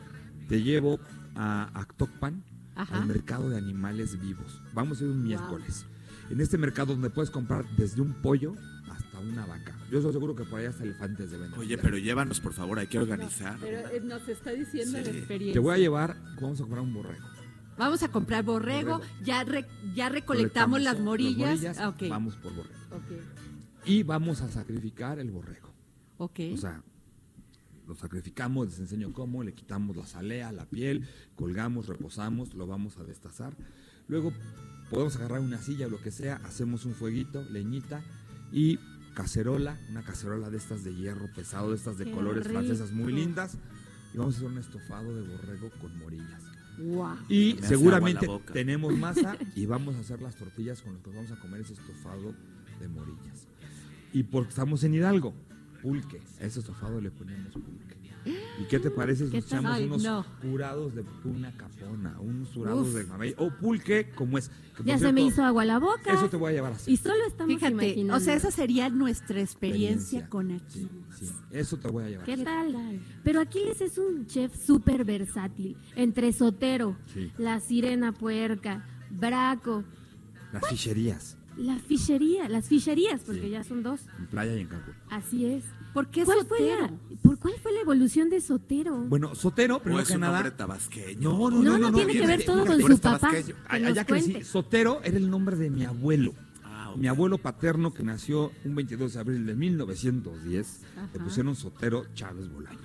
te 0.49 0.63
llevo 0.63 0.99
a 1.35 1.71
Actocpan, 1.79 2.43
Ajá. 2.75 2.97
al 2.99 3.07
mercado 3.07 3.49
de 3.51 3.59
animales 3.59 4.21
vivos. 4.21 4.61
Vamos 4.75 5.01
a 5.01 5.05
ir 5.05 5.11
un 5.11 5.23
miércoles. 5.23 5.87
En 6.31 6.41
este 6.41 6.57
mercado 6.59 6.93
donde 6.95 7.11
puedes 7.11 7.31
comprar 7.31 7.65
desde 7.77 8.01
un 8.01 8.15
pollo 8.23 8.55
hasta 8.91 9.19
una 9.19 9.45
vaca. 9.47 9.77
Yo 9.91 9.99
estoy 9.99 10.13
seguro 10.13 10.35
que 10.35 10.45
por 10.45 10.61
ahí 10.61 10.67
hasta 10.67 10.85
elefantes 10.85 11.31
de 11.31 11.39
vender. 11.39 11.59
Oye, 11.59 11.77
pero 11.79 11.99
llévanos, 11.99 12.41
por 12.41 12.53
favor, 12.55 12.79
hay 12.79 12.87
que 12.87 12.99
organizar. 12.99 13.59
Pero 13.61 13.89
eh, 13.89 14.01
nos 14.03 14.27
está 14.29 14.51
diciendo 14.53 14.99
Sí. 14.99 15.05
la 15.05 15.11
experiencia. 15.11 15.53
Te 15.53 15.59
voy 15.59 15.75
a 15.75 15.79
llevar, 15.79 16.17
vamos 16.41 16.59
a 16.61 16.63
comprar 16.63 16.83
un 16.83 16.95
borrego. 16.95 17.27
Vamos 17.79 18.03
a 18.03 18.09
comprar 18.09 18.45
borrego, 18.45 18.99
Borrego. 18.99 19.15
ya 19.25 19.45
re- 19.45 19.67
ya 19.95 20.09
recolectamos 20.11 20.81
las 20.81 20.95
las 20.95 21.03
morillas. 21.03 21.79
Ah, 21.79 21.89
ok. 21.89 22.03
Vamos 22.09 22.37
por 22.37 22.55
borrego. 22.55 22.77
Y 23.85 24.03
vamos 24.05 24.41
a 24.43 24.49
sacrificar 24.51 25.19
el 25.19 25.31
borrego. 25.31 25.73
Ok. 26.19 26.41
O 26.53 26.57
sea, 26.57 26.83
lo 27.87 27.95
sacrificamos, 27.95 28.69
les 28.69 28.79
enseño 28.79 29.13
cómo, 29.13 29.43
le 29.43 29.55
quitamos 29.55 29.97
la 29.97 30.07
salea, 30.07 30.53
la 30.53 30.67
piel, 30.67 31.09
colgamos, 31.37 31.89
reposamos, 31.89 32.55
lo 32.55 32.67
vamos 32.67 32.99
a 32.99 33.05
destazar. 33.05 33.55
Luego 34.09 34.33
podemos 34.91 35.17
agarrar 35.17 35.41
una 35.41 35.59
silla 35.59 35.87
o 35.87 35.91
lo 35.91 36.01
que 36.01 36.11
sea, 36.11 36.37
hacemos 36.45 36.85
un 36.85 36.95
fueguito, 36.95 37.45
leñita 37.51 38.03
y 38.53 38.79
cacerola, 39.15 39.79
una 39.91 40.03
cacerola 40.03 40.51
de 40.51 40.57
estas 40.57 40.85
de 40.85 40.95
hierro 40.95 41.29
pesado, 41.35 41.71
de 41.71 41.77
estas 41.77 41.99
de 41.99 42.07
Qué 42.07 42.13
colores 42.13 42.47
francesas 42.47 42.93
muy 42.93 43.13
lindas. 43.13 43.57
Y 44.15 44.19
vamos 44.19 44.35
a 44.35 44.39
hacer 44.39 44.51
un 44.51 44.59
estofado 44.59 45.15
de 45.15 45.23
borrego 45.23 45.71
con 45.81 45.99
morillas. 45.99 46.43
Y 47.29 47.57
Me 47.61 47.67
seguramente 47.67 48.27
tenemos 48.53 48.93
masa 48.99 49.37
y 49.55 49.67
vamos 49.67 49.95
a 49.97 50.01
hacer 50.01 50.21
las 50.21 50.37
tortillas 50.37 50.83
con 50.83 50.95
las 50.95 51.03
que 51.03 51.11
vamos 51.11 51.31
a 51.31 51.37
comer 51.37 51.61
ese 51.61 51.75
estofado 51.75 52.35
de 52.81 52.89
morillas. 52.89 53.47
Y 54.13 54.25
porque 54.25 54.51
estamos 54.51 54.85
en 54.85 54.95
Hidalgo, 54.95 55.35
pulque. 55.83 56.21
A 56.41 56.45
ese 56.45 56.61
estofado 56.61 57.01
le 57.01 57.11
ponemos 57.11 57.53
pulque. 57.53 57.93
¿Y 58.25 58.65
qué 58.69 58.79
te 58.79 58.89
parece 58.89 59.29
si 59.29 59.37
echamos 59.37 59.73
Ay, 59.73 59.85
unos 59.87 60.05
no. 60.05 60.25
curados 60.41 60.95
de 60.95 61.03
tuna 61.25 61.51
capona, 61.57 62.21
unos 62.21 62.51
curados 62.51 62.87
Uf. 62.87 62.95
de 62.95 63.05
mamey 63.05 63.35
o 63.37 63.51
pulque 63.51 64.11
como 64.15 64.39
es? 64.39 64.49
Que, 64.77 64.85
Ya 64.85 64.97
se 64.97 65.13
me 65.13 65.23
hizo 65.23 65.43
agua 65.45 65.65
la 65.65 65.81
boca. 65.81 66.13
Eso 66.15 66.29
te 66.31 66.37
voy 66.37 66.51
a 66.53 66.55
llevar 66.55 66.71
a 66.73 66.77
hacer. 66.77 66.95
Y 66.95 66.97
solo 66.99 67.17
estamos 67.27 67.53
Fíjate, 67.53 67.73
imaginando. 67.73 68.15
o 68.17 68.21
sea, 68.21 68.35
esa 68.35 68.53
sería 68.53 68.89
nuestra 68.91 69.41
experiencia, 69.41 70.21
Experiencia. 70.21 70.29
con 70.29 70.61
Sí, 70.69 70.89
sí, 71.27 71.33
eso 71.51 71.77
te 71.79 71.89
voy 71.89 72.05
a 72.05 72.11
llevar. 72.11 72.25
¿Qué 72.27 72.37
tal? 72.37 73.01
Pero 73.25 73.41
Aquiles 73.41 73.81
es 73.81 73.99
un 73.99 74.25
chef 74.29 74.55
súper 74.55 75.05
versátil. 75.05 75.77
Entre 75.97 76.33
Sotero, 76.33 76.97
Sí. 77.13 77.33
la 77.39 77.59
sirena 77.59 78.13
puerca, 78.13 78.87
Braco, 79.11 79.83
Las 80.53 80.65
ficherías 80.69 81.37
la 81.57 81.79
fichería, 81.79 82.49
las 82.49 82.69
ficherías, 82.69 83.21
porque 83.23 83.43
Sí. 83.43 83.51
ya 83.51 83.65
son 83.65 83.83
dos. 83.83 84.01
en 84.19 84.27
playa 84.27 84.57
y 84.57 84.61
en 84.61 84.67
Cancún. 84.69 84.95
Así 85.11 85.47
es. 85.47 85.65
¿Por 85.93 86.09
qué 86.09 86.25
¿Cuál 86.25 86.47
fue, 86.47 86.61
la, 86.61 86.75
Sotero? 86.89 86.99
¿Por 87.23 87.39
cuál 87.39 87.55
fue 87.63 87.73
la 87.73 87.81
evolución 87.81 88.31
de 88.31 88.41
Sotero? 88.41 88.97
Bueno, 89.09 89.35
Sotero, 89.35 89.81
primero 89.83 90.03
es 90.03 90.09
que 90.09 90.15
un 90.15 90.21
nada. 90.23 90.35
nombre 90.39 90.51
tabasqueño. 90.53 91.21
No, 91.33 91.51
no, 91.51 91.51
no, 91.51 91.63
no, 91.63 91.79
no, 91.79 91.91
no, 91.91 91.97
tiene 91.97 92.13
que 92.15 92.27
ver 92.27 92.45
todo 92.45 92.65
con 92.65 92.81
su 92.81 92.99
papá. 92.99 93.31
crecí. 93.31 93.53
cuente. 94.09 94.45
Sotero 94.45 95.01
era 95.05 95.19
el 95.19 95.29
nombre 95.29 95.57
de 95.57 95.69
mi 95.69 95.85
abuelo. 95.85 96.35
Ah. 96.65 96.95
Mi 96.97 97.09
abuelo 97.09 97.37
paterno, 97.39 97.93
que 97.93 98.03
nació 98.03 98.53
un 98.65 98.75
22 98.75 99.13
de 99.15 99.21
abril 99.21 99.45
de 99.47 99.55
1910, 99.55 100.81
le 100.95 101.01
Ajá. 101.03 101.25
pusieron 101.25 101.55
Sotero 101.57 102.07
Chávez 102.15 102.51
Bolaños. 102.51 102.81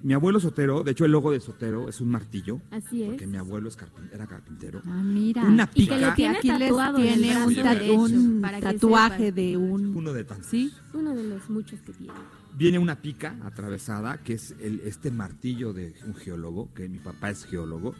Mi 0.00 0.14
abuelo 0.14 0.38
Sotero, 0.38 0.84
de 0.84 0.92
hecho 0.92 1.04
el 1.04 1.10
logo 1.12 1.32
de 1.32 1.40
Sotero 1.40 1.88
es 1.88 2.00
un 2.00 2.10
martillo, 2.10 2.60
Así 2.70 3.02
es. 3.02 3.08
porque 3.10 3.26
mi 3.26 3.36
abuelo 3.36 3.68
es 3.68 3.76
carpin- 3.76 4.08
era 4.12 4.26
carpintero. 4.26 4.80
Ah, 4.86 5.02
mira. 5.02 5.42
Una 5.44 5.68
Y 5.74 5.86
que 5.88 5.92
lo 5.94 5.98
pica, 5.98 6.14
tiene 6.14 6.38
Aquiles 6.38 6.58
tatuado 6.68 6.98
en 6.98 7.04
el 7.08 7.20
tiene 7.20 7.90
un, 7.96 8.42
tatuaje 8.60 9.32
de 9.32 9.56
un... 9.56 9.96
uno 9.96 10.12
de 10.12 10.24
tantos. 10.24 10.46
¿Sí? 10.46 10.72
Uno 10.94 11.14
de 11.16 11.24
los 11.24 11.50
muchos 11.50 11.80
que 11.80 11.92
tiene. 11.92 12.12
Viene 12.56 12.78
una 12.78 12.96
pica 13.02 13.36
atravesada, 13.42 14.18
que 14.18 14.34
es 14.34 14.54
el, 14.60 14.80
este 14.84 15.10
martillo 15.10 15.72
de 15.72 15.94
un 16.06 16.14
geólogo, 16.14 16.72
que 16.74 16.88
mi 16.88 16.98
papá 16.98 17.30
es 17.30 17.44
geólogo, 17.44 17.94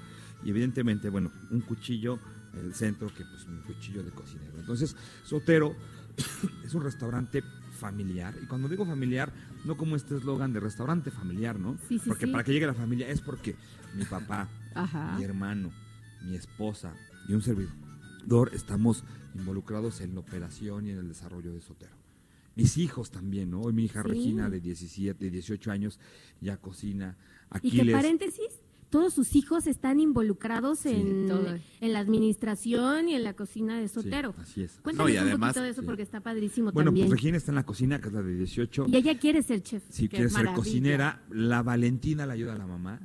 y 0.45 0.51
evidentemente, 0.51 1.09
bueno, 1.11 1.33
un 1.51 1.61
cuchillo 1.63 2.19
en 2.55 2.67
el 2.67 2.75
centro, 2.75 3.09
que 3.09 3.25
pues 3.25 3.45
un 3.47 3.61
cuchillo 3.63 4.05
de 4.05 4.11
cocinero. 4.13 4.53
Entonces, 4.59 4.95
Sotero 5.25 5.75
es 6.65 6.75
un 6.75 6.83
restaurante 6.83 7.43
familiar, 7.79 8.35
y 8.43 8.47
cuando 8.47 8.69
digo 8.69 8.85
familiar, 8.87 9.33
no 9.65 9.77
como 9.77 9.97
este 9.97 10.17
eslogan 10.17 10.53
de 10.53 10.61
restaurante 10.61 11.11
familiar, 11.11 11.59
¿no? 11.59 11.77
Sí, 11.89 11.99
sí, 11.99 12.09
porque 12.09 12.27
sí. 12.27 12.33
para 12.33 12.45
que 12.45 12.53
llegue 12.53 12.67
la 12.67 12.75
familia 12.75 13.09
es 13.09 13.21
porque 13.21 13.57
mi 13.97 14.05
papá, 14.05 14.49
Ajá. 14.75 15.17
mi 15.19 15.25
hermano, 15.25 15.71
mi 16.25 16.37
esposa 16.37 16.95
y 17.29 17.35
un 17.35 17.43
servidor 17.43 18.51
estamos 18.55 19.05
involucrados 19.35 20.01
en 20.01 20.15
la 20.15 20.21
operación 20.21 20.87
y 20.87 20.91
en 20.91 20.99
el 20.99 21.09
desarrollo 21.09 21.53
de 21.53 21.61
Sotero. 21.61 21.97
Mis 22.57 22.77
hijos 22.77 23.13
también, 23.13 23.53
¿no? 23.53 23.61
Hoy 23.61 23.73
mi 23.73 23.85
hija. 23.85 24.03
Regina 24.03 24.51
de 24.51 24.61
17, 24.61 25.25
de 25.25 25.31
18 25.31 25.71
años 25.71 26.01
ya 26.41 26.57
cocina. 26.57 27.17
Y 27.63 27.71
que 27.71 27.79
Aquiles. 27.79 27.95
paréntesis, 27.95 28.49
todos 28.91 29.13
sus 29.15 29.35
hijos 29.37 29.67
están 29.67 30.01
involucrados 30.01 30.81
Sí. 30.81 30.91
en, 30.91 31.93
la 31.93 31.99
administración 31.99 33.09
y 33.09 33.15
en 33.15 33.25
la 33.25 33.35
cocina 33.35 33.79
de 33.79 33.89
Sí, 33.89 33.95
Sotero. 33.95 34.35
así 34.41 34.63
es. 34.63 34.79
Cuéntanos 34.83 35.11
No, 35.11 35.15
y 35.15 35.19
un 35.19 35.27
además- 35.29 35.51
poquito 35.55 35.63
de 35.65 35.71
eso 35.71 35.81
Sí. 35.83 35.87
porque 35.87 36.03
está 36.03 36.21
padrísimo 36.21 36.73
Bueno, 36.73 36.89
también. 36.89 37.07
pues 37.09 37.19
Regina 37.21 37.37
está 37.37 37.51
en 37.51 37.57
la 37.57 37.67
cocina, 37.67 38.01
que 38.01 38.09
es 38.09 38.15
la 38.15 38.23
de 38.23 38.35
18. 38.35 38.87
y 38.89 38.97
ella 38.97 39.19
quiere 39.19 39.43
ser 39.43 39.63
chef. 39.63 39.83
Si 39.91 40.09
Qué 40.09 40.17
quiere 40.17 40.31
ser 40.31 40.53
cocinera, 40.55 41.23
la 41.31 41.63
Valentina 41.63 42.27
la 42.27 42.33
ayuda 42.35 42.55
a 42.55 42.59
la 42.59 42.67
mamá. 42.67 43.01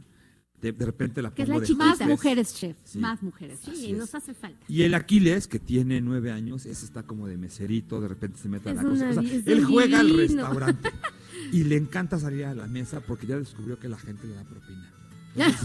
De, 0.61 0.71
de 0.71 0.85
repente 0.85 1.21
la 1.21 1.33
Que 1.33 1.41
es 1.41 1.49
pongo 1.49 1.59
la 1.59 1.67
de. 1.67 1.75
Más 1.75 1.99
mujeres 2.07 2.55
chef, 2.55 2.77
Sí. 2.85 2.97
más 2.99 3.21
mujeres. 3.21 3.59
Sí, 3.59 3.91
nos 3.91 4.15
hace 4.15 4.33
falta. 4.33 4.65
Y 4.69 4.83
el 4.83 4.93
Aquiles, 4.93 5.49
que 5.49 5.59
tiene 5.59 5.99
nueve 5.99 6.31
años, 6.31 6.65
ese 6.65 6.85
está 6.85 7.03
como 7.03 7.27
de 7.27 7.35
meserito, 7.35 7.99
de 7.99 8.07
repente 8.07 8.39
se 8.39 8.47
mete 8.47 8.69
a 8.69 8.73
la 8.73 8.81
cocina. 8.83 9.09
O 9.09 9.13
sea, 9.13 9.23
él 9.53 9.65
juega 9.65 9.99
al 9.99 10.15
restaurante 10.15 10.89
y 11.51 11.65
le 11.65 11.75
encanta 11.75 12.17
salir 12.17 12.45
a 12.45 12.55
la 12.55 12.67
mesa 12.67 13.01
porque 13.01 13.27
ya 13.27 13.37
descubrió 13.37 13.77
que 13.77 13.89
la 13.89 13.97
gente 13.97 14.25
le 14.25 14.35
da 14.35 14.45
propina. 14.45 14.89
Entonces, 15.35 15.61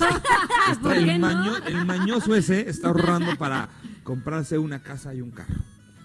está 0.71 0.81
¿Por 0.83 0.97
el, 0.97 1.05
qué 1.05 1.19
no? 1.19 1.27
maño- 1.27 1.57
el 1.67 1.85
mañoso 1.85 2.35
ese 2.35 2.69
está 2.69 2.89
ahorrando 2.89 3.37
para 3.37 3.69
comprarse 4.03 4.59
una 4.59 4.83
casa 4.83 5.15
y 5.15 5.21
un 5.21 5.31
carro. 5.31 5.55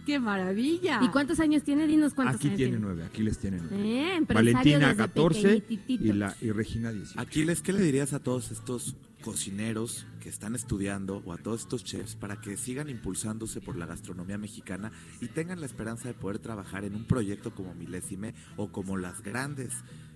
¡Qué 0.05 0.19
maravilla! 0.19 0.99
¿Y 1.01 1.07
cuántos 1.09 1.39
años 1.39 1.63
tiene? 1.63 1.87
Dinos 1.87 2.13
cuántos 2.13 2.35
Aquí 2.35 2.47
años 2.47 2.57
tiene 2.57 2.77
nueve, 2.77 3.05
Aquiles 3.05 3.37
tiene 3.39 3.57
nueve. 3.61 4.17
Eh, 4.17 4.25
Valentina 4.27 4.87
desde 4.89 4.97
14 4.97 5.41
pequeñititito. 5.61 6.03
y, 6.03 6.11
la, 6.11 6.35
y 6.41 6.51
Regina 6.51 6.91
18. 6.91 7.19
Aquiles, 7.21 7.61
¿qué 7.61 7.71
le 7.71 7.81
dirías 7.81 8.11
a 8.11 8.19
todos 8.19 8.51
estos 8.51 8.97
cocineros 9.23 10.05
que 10.19 10.27
están 10.27 10.55
estudiando 10.55 11.23
o 11.25 11.31
a 11.31 11.37
todos 11.37 11.61
estos 11.61 11.85
chefs 11.85 12.15
para 12.15 12.41
que 12.41 12.57
sigan 12.57 12.89
impulsándose 12.89 13.61
por 13.61 13.77
la 13.77 13.85
gastronomía 13.85 14.37
mexicana 14.37 14.91
y 15.21 15.27
tengan 15.27 15.61
la 15.61 15.65
esperanza 15.65 16.09
de 16.09 16.13
poder 16.13 16.39
trabajar 16.39 16.83
en 16.83 16.95
un 16.95 17.05
proyecto 17.05 17.55
como 17.55 17.73
Milésime 17.73 18.33
o 18.57 18.69
como 18.73 18.97
las 18.97 19.21
grandes, 19.23 19.71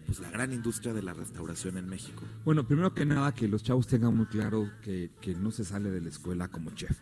pues 0.08 0.20
la 0.20 0.32
gran 0.32 0.52
industria 0.54 0.94
de 0.94 1.04
la 1.04 1.14
restauración 1.14 1.78
en 1.78 1.88
México? 1.88 2.24
Bueno, 2.46 2.66
primero 2.66 2.94
que 2.94 3.06
nada, 3.06 3.34
que 3.34 3.48
los 3.48 3.62
chavos 3.62 3.86
tengan 3.86 4.16
muy 4.18 4.26
claro 4.26 4.72
que, 4.82 5.12
que 5.22 5.36
no 5.36 5.52
se 5.52 5.64
sale 5.66 5.92
de 5.92 6.02
la 6.02 6.10
escuela 6.10 6.48
como 6.48 6.72
chef. 6.72 6.98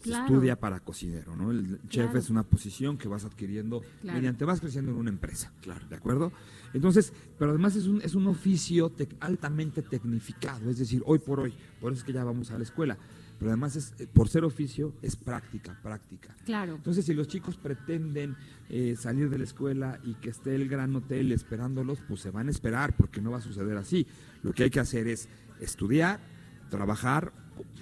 Se 0.00 0.10
Claro. 0.10 0.26
estudia 0.26 0.60
para 0.60 0.80
cocinero, 0.80 1.34
¿no? 1.36 1.50
El 1.50 1.78
chef 1.88 2.04
Claro. 2.06 2.18
es 2.18 2.30
una 2.30 2.42
posición 2.42 2.96
que 2.98 3.08
vas 3.08 3.24
adquiriendo 3.24 3.80
Claro. 4.02 4.18
mediante 4.18 4.44
vas 4.44 4.60
creciendo 4.60 4.90
en 4.92 4.98
una 4.98 5.10
empresa. 5.10 5.52
Claro. 5.62 5.86
¿De 5.88 5.96
acuerdo? 5.96 6.32
Entonces, 6.74 7.12
pero 7.38 7.50
además 7.52 7.76
es 7.76 7.86
un, 7.86 8.00
es 8.02 8.14
un 8.14 8.26
oficio 8.26 8.90
tec- 8.94 9.16
altamente 9.20 9.82
tecnificado, 9.82 10.68
es 10.70 10.78
decir, 10.78 11.02
hoy 11.06 11.18
por 11.18 11.40
hoy, 11.40 11.54
por 11.80 11.92
eso 11.92 12.00
es 12.00 12.04
que 12.04 12.12
ya 12.12 12.24
vamos 12.24 12.50
a 12.50 12.58
la 12.58 12.64
escuela. 12.64 12.98
Pero 13.38 13.50
además, 13.50 13.76
es, 13.76 13.94
eh, 13.98 14.06
por 14.06 14.28
ser 14.28 14.44
oficio, 14.44 14.94
es 15.02 15.16
práctica, 15.16 15.78
práctica. 15.82 16.34
Claro. 16.44 16.76
Entonces, 16.76 17.04
si 17.04 17.14
los 17.14 17.28
chicos 17.28 17.56
pretenden 17.56 18.36
eh, 18.68 18.96
salir 18.98 19.28
de 19.28 19.38
la 19.38 19.44
escuela 19.44 20.00
y 20.04 20.14
que 20.14 20.30
esté 20.30 20.54
el 20.54 20.68
gran 20.68 20.94
hotel 20.96 21.32
esperándolos, 21.32 22.00
pues 22.08 22.20
se 22.20 22.30
van 22.30 22.48
a 22.48 22.50
esperar, 22.50 22.96
porque 22.96 23.20
no 23.20 23.30
va 23.30 23.38
a 23.38 23.42
suceder 23.42 23.76
así. 23.76 24.06
Lo 24.42 24.52
que 24.52 24.64
hay 24.64 24.70
que 24.70 24.80
hacer 24.80 25.06
es 25.06 25.28
estudiar, 25.60 26.20
trabajar, 26.70 27.32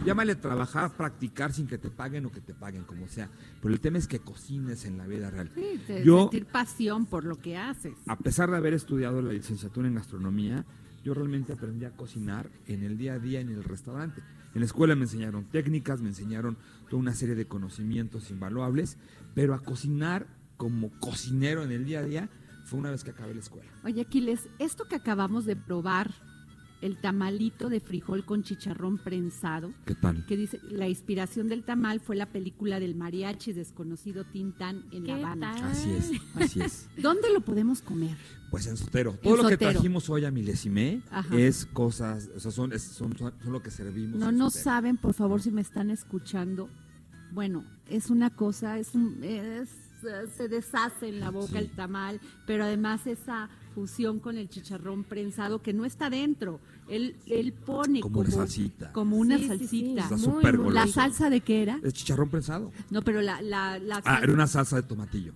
llámale 0.05 0.35
trabajar, 0.35 0.97
practicar 0.97 1.53
sin 1.53 1.67
que 1.67 1.79
te 1.79 1.90
paguen 1.90 2.27
o 2.27 2.33
que 2.33 2.40
te 2.40 2.55
paguen, 2.55 2.85
como 2.85 3.09
sea. 3.09 3.31
Pero 3.62 3.75
el 3.75 3.81
tema 3.81 3.99
es 3.99 4.09
que 4.09 4.19
cocines 4.19 4.85
en 4.85 4.99
la 4.99 5.07
vida 5.07 5.31
real. 5.31 5.51
Sí, 5.55 5.81
Yo, 6.05 6.23
sentir 6.23 6.47
pasión 6.47 7.07
por 7.07 7.25
lo 7.25 7.38
que 7.38 7.57
haces. 7.57 7.95
a 8.07 8.17
pesar 8.17 8.51
de 8.51 8.57
haber 8.57 8.75
estudiado 8.75 9.23
la 9.23 9.33
licenciatura 9.33 9.88
en 9.88 9.95
gastronomía, 9.95 10.64
yo 11.05 11.14
realmente 11.14 11.53
aprendí 11.53 11.85
a 11.85 11.90
cocinar 11.90 12.51
en 12.67 12.83
el 12.83 12.97
día 12.97 13.14
a 13.14 13.19
día 13.19 13.40
en 13.40 13.51
el 13.51 13.62
restaurante. 13.62 14.23
En 14.55 14.61
la 14.61 14.67
escuela 14.67 14.95
me 14.95 15.03
enseñaron 15.03 15.45
técnicas, 15.45 16.01
me 16.01 16.09
enseñaron 16.09 16.57
toda 16.88 17.01
una 17.01 17.14
serie 17.14 17.35
de 17.35 17.47
conocimientos 17.47 18.31
invaluables, 18.31 18.99
pero 19.35 19.55
a 19.55 19.59
cocinar 19.59 20.27
como 20.57 20.90
cocinero 21.01 21.64
en 21.64 21.73
el 21.73 21.85
día 21.85 22.01
a 22.01 22.03
día 22.05 22.29
fue 22.64 22.79
una 22.79 22.90
vez 22.90 23.05
que 23.05 23.11
acabé 23.11 23.35
la 23.35 23.40
escuela. 23.40 23.71
Oye, 23.85 24.01
Aquiles, 24.01 24.49
esto 24.59 24.85
que 24.88 24.95
acabamos 24.95 25.45
de 25.45 25.57
probar 25.57 26.14
el 26.85 26.99
tamalito 26.99 27.70
de 27.70 27.81
frijol 27.81 28.25
con 28.27 28.42
chicharrón 28.42 28.99
prensado, 28.99 29.73
¿Qué 29.87 29.94
tal? 29.94 30.27
que 30.27 30.37
dice, 30.37 30.61
la 30.70 30.87
inspiración 30.87 31.49
del 31.49 31.64
tamal 31.64 31.99
fue 31.99 32.14
la 32.14 32.27
película 32.27 32.79
del 32.79 32.94
mariachi 32.94 33.55
desconocido 33.55 34.25
Tintán 34.25 34.85
en 34.92 35.07
La 35.07 35.14
¿Qué 35.16 35.25
Habana. 35.25 35.55
tal? 35.55 35.64
Así 35.70 35.90
es, 35.90 36.11
así 36.35 36.61
es. 36.61 36.88
¿Dónde 37.03 37.33
lo 37.33 37.40
podemos 37.40 37.81
comer? 37.81 38.16
Pues 38.51 38.66
en 38.66 38.77
Sotero. 38.77 39.14
Todo 39.23 39.37
lo 39.42 39.49
que 39.49 39.57
trajimos 39.57 40.11
hoy 40.11 40.27
a 40.27 40.31
Milésime 40.31 41.01
Ajá. 41.11 41.35
es 41.37 41.64
cosas, 41.64 42.29
o 42.37 42.40
sea, 42.40 42.51
son, 42.51 42.73
es- 42.75 42.83
son, 42.83 43.16
son- 43.16 43.33
son 43.42 43.53
lo 43.53 43.62
que 43.62 43.70
servimos. 43.70 44.20
No 44.20 44.29
en 44.29 44.37
no 44.37 44.51
Sotero. 44.51 44.64
saben, 44.64 44.97
por 44.99 45.14
favor, 45.14 45.40
si 45.40 45.51
me 45.51 45.62
están 45.62 45.90
escuchando. 45.90 46.68
Bueno, 47.33 47.64
es 47.88 48.11
una 48.11 48.29
cosa, 48.31 48.79
es 48.79 48.94
un, 48.94 49.25
es, 49.25 49.70
se 50.37 50.49
deshace 50.49 51.09
en 51.09 51.18
la 51.18 51.31
boca 51.31 51.53
Sí. 51.53 51.57
el 51.59 51.70
tamal, 51.70 52.20
pero 52.47 52.64
además 52.64 53.07
esa 53.07 53.49
fusión 53.75 54.20
con 54.20 54.37
el 54.37 54.49
chicharrón 54.49 55.03
prensado 55.03 55.61
que 55.62 55.73
no 55.73 55.85
está 55.85 56.11
dentro. 56.11 56.61
Él, 56.88 57.16
él 57.27 57.53
pone 57.53 58.01
Como 58.01 58.20
una 58.20 58.31
salsita. 58.31 58.92
como 58.92 59.16
una 59.16 59.38
Sí, 59.38 59.44
sí, 59.44 59.49
sí. 59.49 59.59
salsita. 59.59 60.14
Está 60.14 60.31
Muy. 60.31 60.73
¿La 60.73 60.87
salsa 60.87 61.31
de 61.31 61.40
qué 61.40 61.62
era? 61.62 61.81
Es 61.83 61.94
chicharrón 61.94 62.29
prensado. 62.29 62.73
No, 62.90 63.03
pero 63.03 63.23
la, 63.23 63.40
la, 63.40 63.79
la 63.79 63.97
Ah, 63.97 64.03
salsa- 64.03 64.23
era 64.23 64.33
una 64.33 64.47
salsa 64.47 64.77
de 64.77 64.83
tomatillo. 64.83 65.33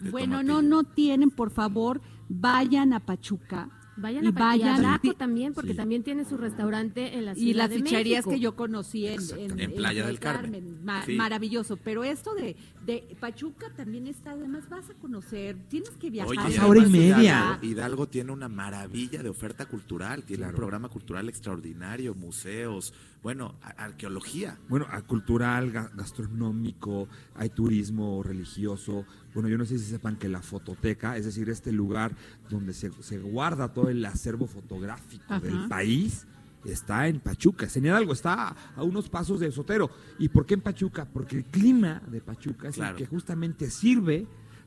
de 0.00 0.10
Bueno, 0.10 0.38
tomatillo. 0.40 0.62
no, 0.62 0.82
no 0.82 0.84
tienen, 0.84 1.30
por 1.30 1.50
favor, 1.50 2.00
vayan 2.28 2.92
a 2.92 3.00
Pachuca. 3.00 3.68
Vayan 3.98 4.24
Y 4.24 4.28
a 4.28 4.30
vayan 4.32 4.80
Draco 4.82 5.14
también, 5.14 5.54
porque 5.54 5.70
Sí. 5.70 5.76
también 5.76 6.02
tiene 6.02 6.24
su 6.26 6.36
restaurante 6.36 7.16
en 7.16 7.24
la 7.24 7.34
ciudad 7.34 7.46
Y 7.48 7.54
las 7.54 7.70
de 7.70 7.76
ficherías 7.76 8.18
México. 8.26 8.30
que 8.30 8.40
yo 8.40 8.54
conocí 8.54 9.06
en. 9.06 9.20
En 9.58 9.72
Playa 9.74 10.06
del 10.06 10.18
Carmen. 10.18 10.84
Ma- 10.84 11.04
Sí. 11.06 11.14
Maravilloso. 11.14 11.76
Pero 11.78 12.04
esto 12.04 12.34
de, 12.34 12.56
de 12.84 13.16
Pachuca 13.18 13.70
también 13.74 14.06
está, 14.06 14.32
además 14.32 14.68
vas 14.68 14.90
a 14.90 14.94
conocer, 14.94 15.56
tienes 15.68 15.90
que 15.90 16.10
viajar. 16.10 16.30
Oye, 16.30 16.40
a 16.40 16.48
Es 16.48 16.58
hora 16.58 16.80
y 16.80 16.82
además 16.82 16.90
media. 16.90 17.18
Hidalgo, 17.22 17.66
Hidalgo 17.66 18.08
tiene 18.08 18.32
una 18.32 18.48
maravilla 18.48 19.22
de 19.22 19.28
oferta 19.30 19.66
cultural, 19.66 20.24
tiene 20.24 20.40
Claro. 20.42 20.52
un 20.52 20.56
programa 20.56 20.88
cultural 20.88 21.28
extraordinario, 21.28 22.14
museos, 22.14 22.92
bueno, 23.22 23.54
arqueología. 23.76 24.56
Bueno, 24.68 24.86
a 24.90 25.02
cultural, 25.02 25.72
ga- 25.72 25.90
gastronómico, 25.96 27.08
hay 27.34 27.48
turismo 27.50 28.22
religioso. 28.22 29.04
Bueno, 29.34 29.48
yo 29.48 29.58
no 29.58 29.64
sé 29.64 29.78
si 29.78 29.84
sepan 29.86 30.16
que 30.16 30.28
la 30.28 30.42
fototeca, 30.42 31.16
es 31.16 31.24
decir, 31.24 31.48
este 31.50 31.72
lugar 31.72 32.12
donde 32.48 32.72
se, 32.72 32.90
se 33.02 33.18
guarda 33.18 33.72
todo 33.72 33.88
el 33.88 34.04
acervo 34.04 34.46
fotográfico 34.46 35.24
Ajá. 35.28 35.40
del 35.40 35.68
país, 35.68 36.26
está 36.64 37.08
en 37.08 37.20
Pachuca. 37.20 37.66
En 37.74 37.84
Hidalgo 37.86 38.12
está 38.12 38.54
a 38.76 38.82
unos 38.82 39.08
pasos 39.08 39.40
de 39.40 39.50
Sotero. 39.52 39.90
¿Y 40.18 40.28
por 40.28 40.46
qué 40.46 40.54
en 40.54 40.60
Pachuca? 40.60 41.04
Porque 41.04 41.36
el 41.38 41.44
clima 41.44 42.02
de 42.10 42.20
Pachuca 42.20 42.68
es 42.68 42.74
Claro. 42.76 42.96
el 42.96 43.02
que 43.02 43.06
justamente 43.06 43.70
sirve 43.70 44.26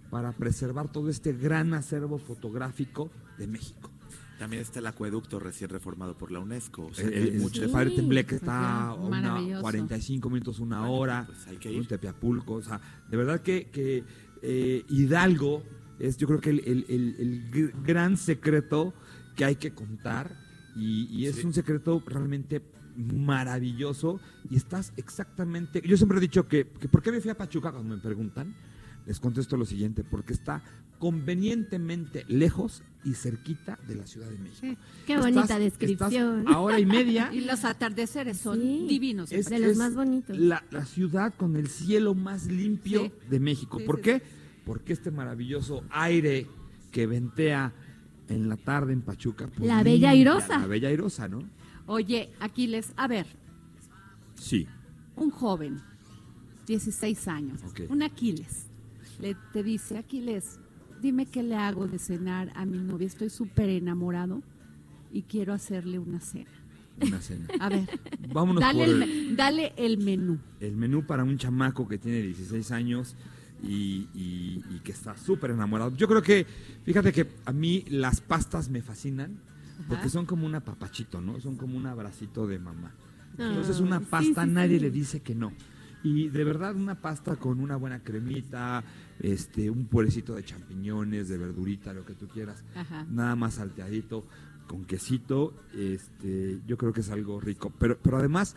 para 0.09 0.31
preservar 0.31 0.89
todo 0.91 1.09
este 1.09 1.33
gran 1.33 1.73
acervo 1.73 2.17
fotográfico 2.17 3.09
de 3.37 3.47
México. 3.47 3.91
También 4.39 4.61
está 4.61 4.79
el 4.79 4.87
acueducto 4.87 5.37
recién 5.39 5.69
reformado 5.69 6.17
por 6.17 6.31
la 6.31 6.39
UNESCO. 6.39 6.85
o 6.87 6.93
sea, 6.93 7.05
El, 7.07 7.13
el- 7.13 7.39
mucho- 7.39 7.63
el 7.63 7.69
Padre 7.69 7.89
Sí, 7.91 7.95
Tembleque 7.97 8.29
pues 8.29 8.41
está 8.41 8.87
a 8.87 8.93
una 8.95 9.21
maravilloso. 9.21 9.61
45 9.61 10.29
minutos, 10.29 10.59
una 10.59 10.79
Bueno, 10.79 10.93
hora. 10.93 11.23
pues 11.27 11.45
hay 11.47 11.57
que 11.57 11.71
ir. 11.71 11.85
Tepiapulco. 11.87 12.53
O 12.53 12.61
sea, 12.63 12.79
de 13.09 13.17
verdad 13.17 13.41
que, 13.41 13.69
que, 13.69 14.03
eh, 14.41 14.85
Hidalgo 14.89 15.63
es, 15.99 16.17
yo 16.17 16.25
creo 16.27 16.39
que 16.39 16.51
el, 16.51 16.59
el- 16.65 16.85
el- 16.87 17.15
el 17.19 17.51
gr- 17.51 17.73
gran 17.85 18.15
secreto 18.17 18.93
que 19.35 19.43
hay 19.45 19.57
que 19.57 19.73
contar. 19.73 20.39
Y, 20.75 21.07
y 21.11 21.25
es 21.25 21.35
Sí. 21.37 21.45
un 21.45 21.53
secreto 21.53 22.01
realmente 22.07 22.61
maravilloso. 22.95 24.19
Y 24.49 24.55
estás 24.55 24.93
exactamente. 24.97 25.81
Yo 25.85 25.97
siempre 25.97 26.17
he 26.17 26.21
dicho 26.21 26.47
que, 26.47 26.67
que 26.67 26.87
¿por 26.87 27.01
qué 27.01 27.11
me 27.11 27.21
fui 27.21 27.29
a 27.31 27.37
Pachuca 27.37 27.71
cuando 27.71 27.95
me 27.95 28.01
preguntan? 28.01 28.55
Les 29.09 29.19
contesto 29.19 29.57
lo 29.57 29.65
siguiente: 29.65 30.03
porque 30.05 30.31
está 30.33 30.61
convenientemente 30.99 32.25
lejos 32.27 32.83
y 33.03 33.13
cerquita 33.15 33.79
de 33.87 33.95
la 33.95 34.05
Ciudad 34.05 34.29
de 34.29 34.37
México. 34.37 34.79
Qué 35.07 35.13
Estás- 35.15 35.33
bonita 35.33 35.57
descripción. 35.59 36.47
a 36.47 36.59
hora 36.59 36.79
y 36.79 36.85
media 36.85 37.29
Y 37.33 37.41
los 37.41 37.65
atardeceres 37.65 38.37
son 38.37 38.61
Sí. 38.61 38.85
divinos. 38.87 39.31
es, 39.31 39.47
de 39.49 39.57
los 39.59 39.71
es 39.71 39.77
más 39.77 39.95
bonitos. 39.95 40.37
La, 40.37 40.63
la 40.69 40.85
ciudad 40.85 41.33
con 41.33 41.55
el 41.55 41.69
cielo 41.69 42.13
más 42.13 42.45
limpio 42.45 43.05
Sí. 43.05 43.11
de 43.31 43.39
México. 43.39 43.79
Sí, 43.79 43.85
¿Por 43.85 43.95
sí, 43.97 44.01
qué? 44.03 44.21
Porque 44.65 44.93
este 44.93 45.09
maravilloso 45.11 45.83
aire 45.89 46.45
que 46.91 47.07
ventea 47.07 47.73
en 48.27 48.47
la 48.47 48.57
tarde 48.57 48.93
en 48.93 49.01
Pachuca. 49.01 49.47
pues, 49.47 49.67
La 49.67 49.81
bella 49.81 50.11
airosa. 50.11 50.59
La 50.59 50.67
bella 50.67 50.89
airosa, 50.89 51.27
¿no? 51.27 51.41
Oye, 51.87 52.29
Aquiles, 52.39 52.93
a 52.95 53.07
ver, 53.07 53.25
Sí. 54.35 54.67
un 55.15 55.31
joven, 55.31 55.81
16 56.67 57.27
años, 57.27 57.59
un 57.89 58.03
Aquiles, 58.03 58.67
le, 59.19 59.35
te 59.53 59.63
dice, 59.63 59.97
Aquiles, 59.97 60.59
dime 61.01 61.25
qué 61.25 61.43
le 61.43 61.55
hago 61.55 61.87
de 61.87 61.99
cenar 61.99 62.51
a 62.55 62.65
mi 62.65 62.79
novia, 62.79 63.07
estoy 63.07 63.29
súper 63.29 63.69
enamorado 63.69 64.41
y 65.13 65.23
quiero 65.23 65.53
hacerle 65.53 65.99
una 65.99 66.19
cena. 66.19 66.49
Una 67.01 67.19
cena. 67.21 67.45
A 67.59 67.69
ver, 67.69 67.87
Vámonos 68.33 68.61
dale 68.63 68.79
por 68.85 68.89
el, 68.89 69.35
dale 69.35 69.73
el 69.77 69.97
menú. 69.97 70.37
el 70.59 70.75
menú 70.75 71.03
para 71.03 71.23
un 71.23 71.37
chamaco 71.37 71.87
que 71.87 71.97
tiene 71.97 72.21
16 72.21 72.71
años 72.71 73.15
y, 73.63 74.07
y- 74.13 74.63
y 74.69 74.79
que 74.83 74.91
está 74.91 75.17
súper 75.17 75.51
enamorado. 75.51 75.95
Yo 75.95 76.07
creo 76.07 76.21
que, 76.21 76.45
fíjate 76.85 77.11
que 77.11 77.27
a 77.45 77.51
mí 77.51 77.83
las 77.89 78.21
pastas 78.21 78.69
me 78.69 78.81
fascinan 78.81 79.37
porque 79.87 80.09
son 80.09 80.25
como 80.25 80.45
un 80.45 80.55
apapachito, 80.55 81.21
¿no? 81.21 81.39
Son 81.39 81.55
como 81.55 81.77
un 81.77 81.85
abracito 81.85 82.45
de 82.47 82.59
mamá. 82.59 82.91
Ah, 83.39 83.47
Entonces 83.49 83.79
una 83.79 83.99
sí, 83.99 84.05
pasta 84.09 84.45
sí, 84.45 84.51
nadie 84.51 84.77
sí. 84.77 84.79
le 84.81 84.91
dice 84.91 85.21
que 85.21 85.33
no. 85.33 85.51
Y 86.03 86.29
de 86.29 86.43
verdad 86.45 86.75
una 86.75 86.95
pasta 86.95 87.35
con 87.35 87.59
una 87.59 87.75
buena 87.75 87.99
cremita, 88.03 88.83
este, 89.19 89.69
un 89.69 89.85
purecito 89.85 90.35
de 90.35 90.43
champiñones, 90.45 91.27
de 91.27 91.37
verdurita, 91.37 91.93
lo 91.93 92.05
que 92.05 92.13
tú 92.13 92.27
quieras, 92.27 92.63
Ajá. 92.75 93.05
nada 93.09 93.35
más 93.35 93.55
salteadito, 93.55 94.25
con 94.67 94.85
quesito, 94.85 95.53
este, 95.75 96.59
yo 96.67 96.77
creo 96.77 96.93
que 96.93 97.01
es 97.01 97.09
algo 97.09 97.39
rico. 97.41 97.73
Pero, 97.79 97.97
pero 98.01 98.17
además, 98.17 98.55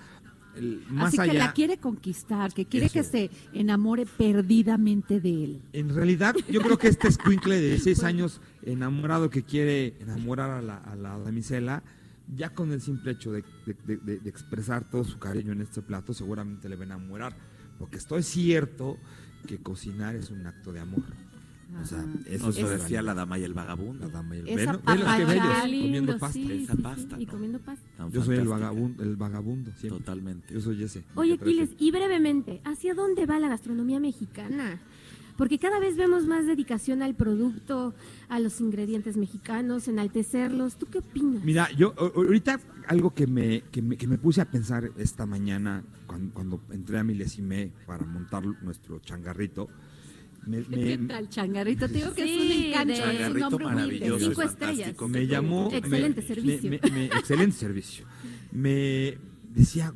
el- 0.57 0.83
más 0.90 1.09
Así 1.09 1.16
que 1.16 1.22
allá, 1.22 1.46
la 1.46 1.52
quiere 1.55 1.78
conquistar, 1.78 2.52
que 2.52 2.66
quiere 2.66 2.87
Eso. 2.87 2.92
que 2.94 3.02
se 3.02 3.31
enamore 3.55 4.05
perdidamente 4.07 5.20
de 5.20 5.44
él. 5.44 5.62
en 5.72 5.88
realidad, 5.94 6.35
yo 6.50 6.61
creo 6.61 6.78
que 6.78 6.88
este 6.88 7.09
escuincle 7.09 7.59
de 7.61 7.68
16 7.70 8.02
años 8.05 8.40
enamorado 8.62 9.31
que 9.31 9.42
quiere 9.42 9.94
enamorar 10.00 10.50
a 10.50 10.62
la, 10.62 10.76
a 10.76 10.94
la 10.94 11.18
damisela, 11.18 11.83
ya 12.35 12.51
con 12.51 12.73
el 12.73 12.81
simple 12.81 13.12
hecho 13.12 13.33
de, 13.33 13.42
de- 13.66 13.77
de- 13.87 13.97
de- 13.99 14.18
de 14.21 14.29
expresar 14.31 14.88
todo 14.90 15.05
su 15.05 15.18
cariño 15.18 15.53
en 15.53 15.61
este 15.62 15.83
plato, 15.83 16.12
seguramente 16.14 16.68
le 16.68 16.77
va 16.77 16.83
a 16.83 16.87
enamorar. 16.87 17.37
Porque 17.79 17.97
estoy 17.99 18.23
cierto 18.23 18.97
que 19.47 19.59
cocinar 19.59 20.14
es 20.16 20.31
un 20.31 20.47
acto 20.47 20.73
de 20.73 20.81
amor. 20.81 21.03
O 21.81 21.87
sea, 21.87 22.05
eso 22.27 22.51
es 22.51 22.57
decía 22.68 23.01
la 23.01 23.14
dama 23.14 23.38
y 23.38 23.45
el 23.45 23.55
vagabundo. 23.55 24.07
La 24.07 24.12
dama 24.12 24.37
y 24.37 24.40
el- 24.40 24.49
Esa 24.49 24.57
Ve, 24.57 24.66
¿no? 24.66 24.73
Ve 24.73 24.95
los 24.95 25.05
papacha. 25.05 25.16
que 25.16 25.25
bellos, 25.25 25.61
comiendo 25.83 26.18
pasta. 26.18 26.33
sí, 26.35 26.53
Esa 26.53 26.77
sí, 26.77 26.83
pasta, 26.83 27.16
sí, 27.16 27.23
y 27.23 27.27
¿no? 27.27 27.33
comiendo 27.33 27.59
pasta. 27.61 27.88
Tan 27.97 28.11
Yo 28.11 28.23
soy 28.23 28.37
el 28.37 28.49
vagabundo, 28.49 29.03
el 29.03 29.16
vagabundo 29.16 29.71
siempre. 29.79 29.99
Totalmente. 30.01 30.53
Yo 30.53 30.61
soy 30.61 30.83
ese. 30.83 31.03
Oye. 31.14 31.33
Aquiles, 31.40 31.71
y 31.79 31.90
brevemente, 31.90 32.61
¿hacia 32.64 32.92
dónde 32.95 33.25
va 33.25 33.38
la 33.40 33.49
gastronomía 33.49 34.01
mexicana? 34.01 34.83
Porque 35.37 35.59
cada 35.59 35.81
vez 35.81 35.97
vemos 35.97 36.27
más 36.27 36.47
dedicación 36.47 37.03
al 37.03 37.14
producto, 37.14 37.95
a 38.29 38.38
los 38.38 38.61
ingredientes 38.61 39.16
mexicanos, 39.16 39.88
enaltecerlos. 39.88 40.77
¿Tú 40.77 40.87
qué 40.87 40.99
opinas? 40.99 41.42
Mira, 41.45 41.71
yo 41.73 41.95
ahorita 41.99 42.61
algo 42.87 43.14
que 43.14 43.27
me, 43.27 43.62
que 43.73 43.81
me, 43.83 43.97
que 43.97 44.07
me 44.07 44.18
puse 44.18 44.40
a 44.40 44.51
pensar 44.51 44.90
esta 44.99 45.25
mañana 45.27 45.85
cuando, 46.07 46.33
cuando 46.35 46.61
entré 46.71 46.99
a 46.99 47.05
Milésime 47.05 47.73
para 47.87 48.05
montar 48.05 48.45
nuestro 48.62 48.99
changarrito, 49.01 49.68
me, 50.47 50.59
me- 50.59 50.64
¿Qué 50.66 50.99
tal, 51.07 51.29
changarrito? 51.29 51.87
Te 51.87 51.95
digo 51.95 52.12
que 52.14 52.25
Sí, 52.25 52.31
es 52.31 52.57
un 52.57 52.64
encanto, 52.66 52.92
un 52.95 52.99
Changarrito 53.01 53.51
muy 53.59 53.64
maravilloso. 53.64 54.18
Cinco 54.29 54.42
es 54.42 54.51
estrellas. 54.51 54.95
me 55.09 55.27
llamó... 55.29 55.71
Excelente 55.73 56.21
me- 56.21 56.27
servicio. 56.27 56.71
me- 56.71 56.90
me- 56.90 57.05
excelente 57.07 57.57
servicio. 57.57 58.07
Me 58.51 59.18
decía, 59.55 59.95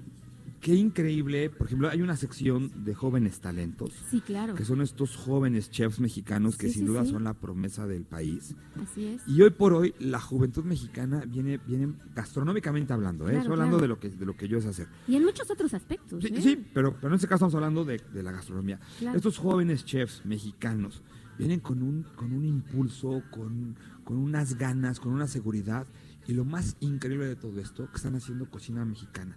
qué 0.61 0.75
increíble, 0.75 1.51
por 1.51 1.67
ejemplo, 1.67 1.89
hay 1.89 2.03
una 2.03 2.17
sección 2.17 2.85
de 2.85 2.95
jóvenes 2.95 3.41
talentos, 3.41 3.93
Sí, 4.11 4.21
claro. 4.21 4.55
que 4.55 4.65
son 4.65 4.81
estos 4.81 5.17
jóvenes 5.17 5.71
chefs 5.71 6.01
mexicanos 6.01 6.57
que 6.57 6.69
Sí, 6.69 6.75
sin 6.75 6.83
sí, 6.83 6.87
duda 6.89 7.05
sí. 7.05 7.11
son 7.13 7.25
la 7.25 7.35
promesa 7.35 7.87
del 7.87 8.05
país. 8.05 8.55
Así 8.83 9.07
es. 9.07 9.23
Y 9.27 9.41
hoy 9.43 9.51
por 9.51 9.73
hoy 9.75 9.95
la 9.99 10.21
juventud 10.21 10.65
mexicana 10.65 11.25
viene, 11.27 11.59
viene 11.59 11.93
gastronómicamente 12.15 12.93
hablando, 12.93 13.25
¿eh? 13.25 13.33
Claro, 13.33 13.39
Estoy 13.41 13.53
hablando 13.53 13.77
claro. 13.79 13.83
de 13.83 13.89
lo 13.89 14.01
que 14.01 14.11
de 14.11 14.27
lo 14.27 14.37
que 14.37 14.49
yo 14.49 14.61
sé 14.61 14.69
hacer. 14.69 14.89
Y 15.07 15.17
en 15.17 15.25
muchos 15.25 15.51
otros 15.51 15.73
aspectos. 15.75 16.23
Sí, 16.25 16.33
¿eh? 16.35 16.41
sí, 16.43 16.65
pero, 16.75 16.95
pero 16.95 17.09
en 17.09 17.15
este 17.15 17.27
caso 17.27 17.47
estamos 17.47 17.55
hablando 17.55 17.85
de, 17.85 18.01
de 18.13 18.23
la 18.23 18.33
gastronomía. 18.33 18.81
Claro. 18.99 19.17
Estos 19.17 19.39
jóvenes 19.39 19.85
chefs 19.85 20.23
mexicanos 20.25 21.03
vienen 21.39 21.61
con 21.61 21.83
un, 21.83 22.03
con 22.17 22.33
un 22.33 22.45
impulso, 22.45 23.23
con, 23.31 23.77
con 24.05 24.17
unas 24.17 24.57
ganas, 24.57 25.01
con 25.01 25.13
una 25.13 25.27
seguridad. 25.27 25.87
Y 26.29 26.33
lo 26.35 26.45
más 26.45 26.77
increíble 26.81 27.27
de 27.27 27.37
todo 27.37 27.61
esto, 27.61 27.89
que 27.89 27.97
están 27.99 28.17
haciendo 28.17 28.51
cocina 28.51 28.85
mexicana. 28.85 29.37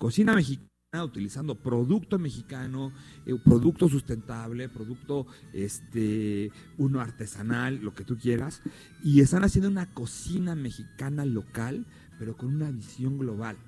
Cocina 0.00 0.34
mexicana 0.34 0.70
utilizando 1.04 1.56
producto 1.56 2.18
mexicano, 2.18 2.90
eh, 3.26 3.36
producto 3.44 3.86
sustentable, 3.86 4.70
producto 4.70 5.26
este 5.52 6.50
uno 6.78 7.02
artesanal, 7.02 7.76
lo 7.82 7.92
que 7.92 8.04
tú 8.04 8.16
quieras, 8.16 8.62
y 9.04 9.20
están 9.20 9.44
haciendo 9.44 9.68
una 9.68 9.92
cocina 9.92 10.54
mexicana 10.54 11.26
local, 11.26 11.84
pero 12.18 12.34
con 12.34 12.48
una 12.48 12.70
visión 12.70 13.18
global. 13.18 13.58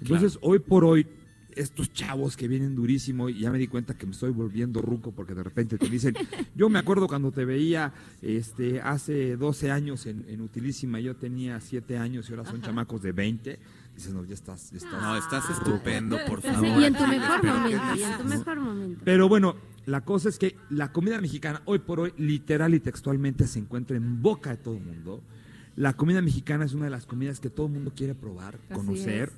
Entonces, 0.00 0.38
hoy 0.42 0.60
por 0.60 0.84
hoy, 0.84 1.08
estos 1.56 1.92
chavos 1.92 2.36
que 2.36 2.46
vienen 2.46 2.76
durísimo 2.76 3.28
y 3.28 3.40
ya 3.40 3.50
me 3.50 3.58
di 3.58 3.66
cuenta 3.66 3.98
que 3.98 4.06
me 4.06 4.12
estoy 4.12 4.30
volviendo 4.30 4.80
ruco 4.80 5.10
porque 5.10 5.34
de 5.34 5.42
repente 5.42 5.76
te 5.76 5.88
dicen, 5.88 6.14
yo 6.54 6.68
me 6.68 6.78
acuerdo 6.78 7.08
cuando 7.08 7.32
te 7.32 7.44
veía 7.44 7.92
este 8.22 8.80
hace 8.80 9.36
12 9.36 9.72
años 9.72 10.06
en, 10.06 10.24
en 10.28 10.40
Utilísima, 10.40 11.00
yo 11.00 11.16
tenía 11.16 11.60
7 11.60 11.98
años 11.98 12.30
y 12.30 12.32
ahora 12.32 12.48
son 12.48 12.62
chamacos 12.62 13.02
de 13.02 13.10
20. 13.10 13.58
Dices, 14.00 14.14
no, 14.14 14.24
ya 14.24 14.34
estás, 14.34 14.70
ya 14.70 14.78
estás. 14.78 14.92
No, 15.02 15.16
estás 15.16 15.50
estupendo, 15.50 16.16
por 16.26 16.40
favor. 16.40 16.80
y 16.80 16.84
en 16.84 16.94
tu 16.94 17.06
mejor 17.06 17.44
momento, 17.44 17.82
y 17.96 18.02
en 18.02 18.16
tu 18.18 18.24
mejor 18.24 18.60
momento. 18.60 19.00
Pero 19.04 19.28
bueno, 19.28 19.56
la 19.84 20.00
cosa 20.04 20.28
es 20.30 20.38
que 20.38 20.56
la 20.70 20.90
comida 20.90 21.20
mexicana 21.20 21.60
hoy 21.66 21.80
por 21.80 22.00
hoy 22.00 22.14
literal 22.16 22.74
y 22.74 22.80
textualmente 22.80 23.46
se 23.46 23.58
encuentra 23.58 23.96
en 23.98 24.22
boca 24.22 24.50
de 24.50 24.56
todo 24.56 24.74
el 24.74 24.80
mundo. 24.84 25.22
La 25.76 25.92
comida 25.94 26.22
mexicana 26.22 26.64
es 26.64 26.72
una 26.72 26.84
de 26.86 26.90
las 26.90 27.04
comidas 27.06 27.40
que 27.40 27.50
todo 27.50 27.66
el 27.66 27.72
mundo 27.74 27.92
quiere 27.94 28.14
probar, 28.14 28.56
Así 28.70 28.74
conocer. 28.74 29.32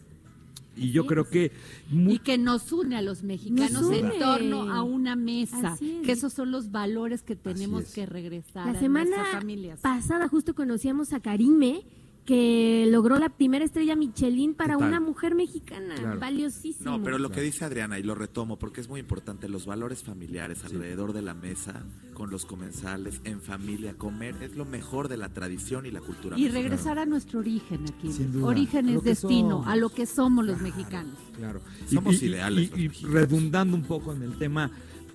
Y 0.74 0.84
Así 0.84 0.92
yo 0.92 1.02
es. 1.02 1.08
creo 1.08 1.28
que 1.28 1.52
mu- 1.90 2.12
y 2.12 2.18
que 2.20 2.38
nos 2.38 2.72
une 2.72 2.96
a 2.96 3.02
los 3.02 3.22
mexicanos 3.24 3.82
Nos 3.82 3.92
en 3.92 4.18
torno 4.18 4.72
a 4.72 4.82
una 4.82 5.16
mesa, 5.16 5.74
es. 5.74 5.80
que 6.06 6.12
esos 6.12 6.32
son 6.32 6.50
los 6.50 6.70
valores 6.70 7.22
que 7.22 7.36
tenemos 7.36 7.82
es. 7.84 7.92
que 7.94 8.06
regresar 8.06 8.66
La 8.66 8.78
a 8.78 8.80
semana 8.80 9.10
nuestras 9.10 9.34
familias. 9.34 9.80
pasada 9.80 10.28
justo 10.28 10.54
conocíamos 10.54 11.12
a 11.12 11.20
Karime, 11.20 11.82
que 12.24 12.86
logró 12.88 13.18
la 13.18 13.30
primera 13.30 13.64
estrella 13.64 13.96
Michelin 13.96 14.54
para 14.54 14.76
una 14.76 15.00
mujer 15.00 15.34
mexicana. 15.34 15.96
Claro. 15.96 16.20
Valiosísimo. 16.20 16.98
No, 16.98 17.02
pero 17.02 17.18
lo 17.18 17.30
que 17.30 17.40
dice 17.40 17.64
Adriana, 17.64 17.98
y 17.98 18.04
lo 18.04 18.14
retomo 18.14 18.58
porque 18.58 18.80
es 18.80 18.88
muy 18.88 19.00
importante, 19.00 19.48
los 19.48 19.66
valores 19.66 20.04
familiares 20.04 20.64
alrededor 20.64 21.12
de 21.12 21.22
la 21.22 21.34
mesa, 21.34 21.82
con 22.14 22.30
los 22.30 22.46
comensales, 22.46 23.20
en 23.24 23.40
familia, 23.40 23.94
comer, 23.94 24.36
es 24.40 24.54
lo 24.54 24.64
mejor 24.64 25.08
de 25.08 25.16
la 25.16 25.30
tradición 25.30 25.84
y 25.84 25.90
la 25.90 26.00
cultura. 26.00 26.36
Y 26.38 26.42
mexicana. 26.42 26.62
regresar 26.62 26.98
a 26.98 27.06
nuestro 27.06 27.40
origen 27.40 27.84
aquí. 27.92 28.12
Sin 28.12 28.32
duda. 28.32 28.46
Origen 28.46 28.88
es 28.88 29.02
destino, 29.02 29.56
somos. 29.56 29.66
a 29.66 29.76
lo 29.76 29.88
que 29.88 30.06
somos 30.06 30.44
los 30.44 30.60
mexicanos. 30.60 31.16
Claro. 31.36 31.60
Somos 31.86 32.22
ideales 32.22 32.70
Y, 32.76 32.88
redundando 32.88 33.76
un 33.76 33.82
poco 33.82 34.12
en 34.12 34.22
el 34.22 34.38
tema, 34.38 34.70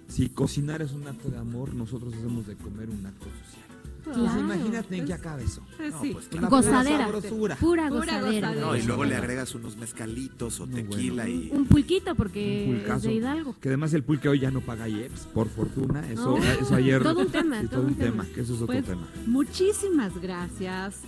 si 0.10 0.28
cocinar 0.30 0.82
es 0.82 0.91
un 0.91 1.08
acto 1.08 1.30
de 1.30 1.38
amor, 1.38 1.74
nosotros 1.74 2.13
hacemos 2.13 2.48
de 2.48 2.56
comer 2.56 2.89
un 2.89 3.06
acto 3.06 3.26
social. 3.26 3.66
Entonces, 4.08 4.34
Claro, 4.34 4.39
imagínate 4.54 4.96
en 4.96 5.02
pues, 5.02 5.08
qué 5.08 5.13
acaba 5.13 5.41
eso. 5.41 5.62
Pues 5.78 5.91
No, 5.93 6.02
sí. 6.02 6.10
pues, 6.13 6.30
Una 6.38 6.50
Gozadera. 6.50 7.06
pura 7.08 7.22
sabrosura. 7.22 7.56
Pura, 7.58 7.89
gozadera. 7.89 8.54
No, 8.56 8.76
y 8.76 8.82
luego 8.84 9.06
le 9.06 9.15
agregas 9.15 9.54
unos 9.56 9.78
mezcalitos 9.78 10.60
o 10.60 10.65
No, 10.67 10.76
tequila 10.76 11.24
bueno. 11.24 11.41
y... 11.43 11.50
Un 11.52 11.65
pulquito 11.65 12.15
porque 12.15 12.65
Un 12.88 12.91
es 12.96 13.02
de 13.04 13.13
Hidalgo. 13.13 13.56
Que 13.60 13.70
además 13.70 13.93
el 13.93 14.04
pulque 14.04 14.30
hoy 14.30 14.39
ya 14.39 14.52
no 14.52 14.62
paga 14.62 14.88
IEPS, 14.89 15.28
por 15.34 15.50
fortuna. 15.50 16.10
Eso, 16.10 16.38
No, 16.38 16.43
eso 16.43 16.76
ayer. 16.76 17.04
todo 17.04 17.20
un 17.22 17.28
tema, 17.32 17.62
sí, 17.62 17.67
todo 17.67 17.82
un 17.82 17.96
tema. 17.96 18.26
que 18.34 18.41
eso 18.41 18.54
es 18.56 18.62
otro 18.62 18.67
Pues, 18.67 18.86
tema. 18.86 19.08
muchísimas 19.26 20.20
gracias 20.22 21.02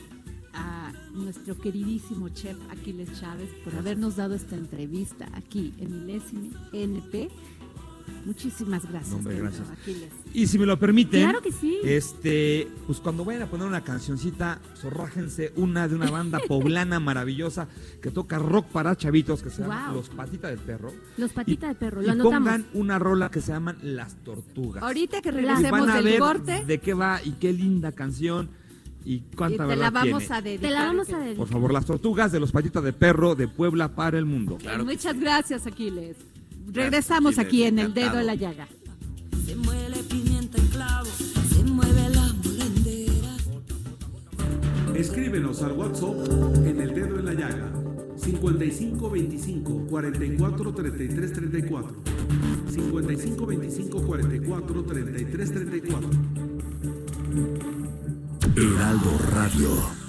a 0.54 0.92
nuestro 1.14 1.58
queridísimo 1.58 2.30
chef 2.30 2.58
Aquiles 2.72 3.20
Chávez 3.20 3.50
por 3.64 3.76
habernos 3.76 4.16
dado 4.16 4.34
esta 4.36 4.56
entrevista 4.56 5.30
aquí 5.34 5.74
en 5.80 6.06
Milésime 6.06 6.50
NP. 6.74 7.30
Muchísimas 8.26 8.89
gracias, 8.89 9.13
hombre, 9.13 9.38
gracias. 9.39 9.67
Aquiles. 9.69 10.10
Y 10.34 10.48
si 10.48 10.60
me 10.60 10.65
lo 10.65 10.78
permiten, 10.80 11.24
Claro 11.24 11.41
que 11.41 11.52
sí. 11.52 11.78
este, 11.84 12.67
pues 12.88 13.00
cuando 13.00 13.26
vayan 13.26 13.43
a 13.43 13.48
poner 13.48 13.67
una 13.67 13.84
cancioncita, 13.84 14.60
zorrájense 14.78 15.54
una 15.56 15.88
de 15.88 15.95
una 15.95 16.10
banda 16.12 16.39
poblana 16.48 17.00
maravillosa 17.00 17.67
que 18.02 18.12
toca 18.12 18.38
rock 18.39 18.67
para 18.67 18.95
chavitos 18.95 19.41
que 19.41 19.50
se 19.50 19.62
llama 19.62 19.88
Wow. 19.88 19.95
Los 19.95 20.10
Patitas 20.10 20.52
del 20.52 20.60
Perro. 20.60 20.91
Los 21.17 21.32
patitas 21.34 21.69
de 21.69 21.76
perro, 21.76 22.02
y 22.02 22.06
lo 22.06 22.12
anotamos. 22.13 22.38
pongan 22.39 22.65
una 22.74 23.00
rola 23.00 23.30
que 23.32 23.41
se 23.41 23.52
llaman 23.52 23.78
Las 23.82 24.15
Tortugas. 24.24 24.84
Ahorita 24.84 25.22
que 25.22 25.30
Y 25.30 25.32
regresemos 25.32 25.72
van 25.72 25.89
a 25.89 25.95
del 25.95 26.04
ver 26.06 26.19
corte, 26.19 26.65
de 26.65 26.80
qué 26.80 26.93
va 26.93 27.22
y 27.24 27.32
qué 27.34 27.54
linda 27.54 27.91
canción 27.91 28.50
y 29.06 29.13
y 29.15 29.19
cuánta 29.36 29.63
te 29.63 29.69
verdad 29.69 29.84
la 29.86 29.91
vamos 29.91 30.19
tiene. 30.19 30.36
a 30.36 30.41
dedicar. 30.41 30.67
Te 30.69 30.74
la 30.74 30.84
vamos 30.84 31.10
a 31.10 31.17
dedicar. 31.19 31.38
Por 31.38 31.48
favor, 31.48 31.74
Las 31.74 31.86
Tortugas 31.86 32.32
de 32.32 32.39
los 32.39 32.52
Patitas 32.52 32.84
de 32.84 32.93
Perro 32.93 33.34
de 33.34 33.48
Puebla 33.48 33.95
para 33.95 34.17
el 34.19 34.26
mundo. 34.26 34.58
Claro 34.58 34.84
Muchas 34.86 35.17
gracias, 35.19 35.65
Aquiles. 35.65 36.17
Regresamos 36.72 37.38
aquí 37.40 37.64
en 37.64 37.80
el 37.80 37.94
dedo 37.94 38.20
en 38.20 38.28
la 38.28 38.36
llaga. 38.36 38.68
Se 39.46 39.56
muele 39.56 39.98
pimienta 40.04 40.58
en 40.58 40.68
clavo, 40.68 41.08
se 41.08 41.64
mueve 41.64 42.10
la 42.10 42.34
molendera. 42.44 43.38
Escríbenos 44.96 45.62
al 45.64 45.74
WhatsApp 45.74 46.28
en 46.66 46.82
el 46.82 46.94
dedo 46.94 47.20
en 47.20 47.26
la 47.26 47.34
llaga 47.34 47.72
55 48.18 49.10
25 49.10 49.88
44 49.90 50.74
33 50.74 51.34
34 51.34 51.96
55 52.70 53.46
25 53.46 54.02
44 54.02 54.84
33 54.84 55.52
34 55.52 56.10
Heraldo 58.56 59.18
Radio. 59.32 60.09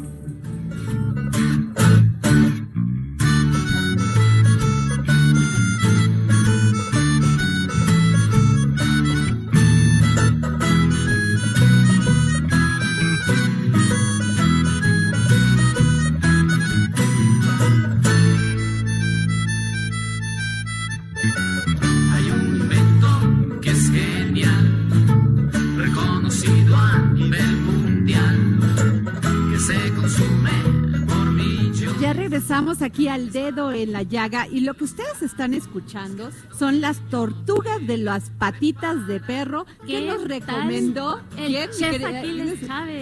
aquí 33.01 33.07
al 33.07 33.31
dedo 33.31 33.71
en 33.71 33.91
la 33.93 34.03
llaga 34.03 34.47
y 34.47 34.59
lo 34.59 34.75
que 34.75 34.83
ustedes 34.83 35.23
están 35.23 35.55
escuchando 35.55 36.29
son 36.57 36.81
las 36.81 36.99
tortugas 37.09 37.85
de 37.87 37.97
las 37.97 38.29
patitas 38.29 39.07
de 39.07 39.19
perro 39.19 39.65
que 39.87 39.87
¿Qué 40.01 40.05
nos 40.05 40.23
recomendó 40.27 41.19
El 41.35 41.47
¿Quién, 41.53 41.69
chef? 41.71 42.03
Aquiles. 42.03 42.59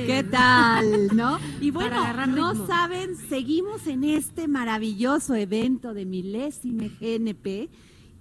¿Qué 0.08 0.26
tal? 0.32 1.08
¿No? 1.16 1.38
Y 1.62 1.72
bueno, 1.72 2.02
no 2.28 2.52
ritmo. 2.52 2.68
saben, 2.68 3.18
seguimos 3.28 3.88
en 3.88 4.06
este 4.06 4.48
maravilloso 4.48 5.36
evento 5.36 5.94
de 5.94 6.06
milésime 6.06 6.90
GNP. 7.02 7.70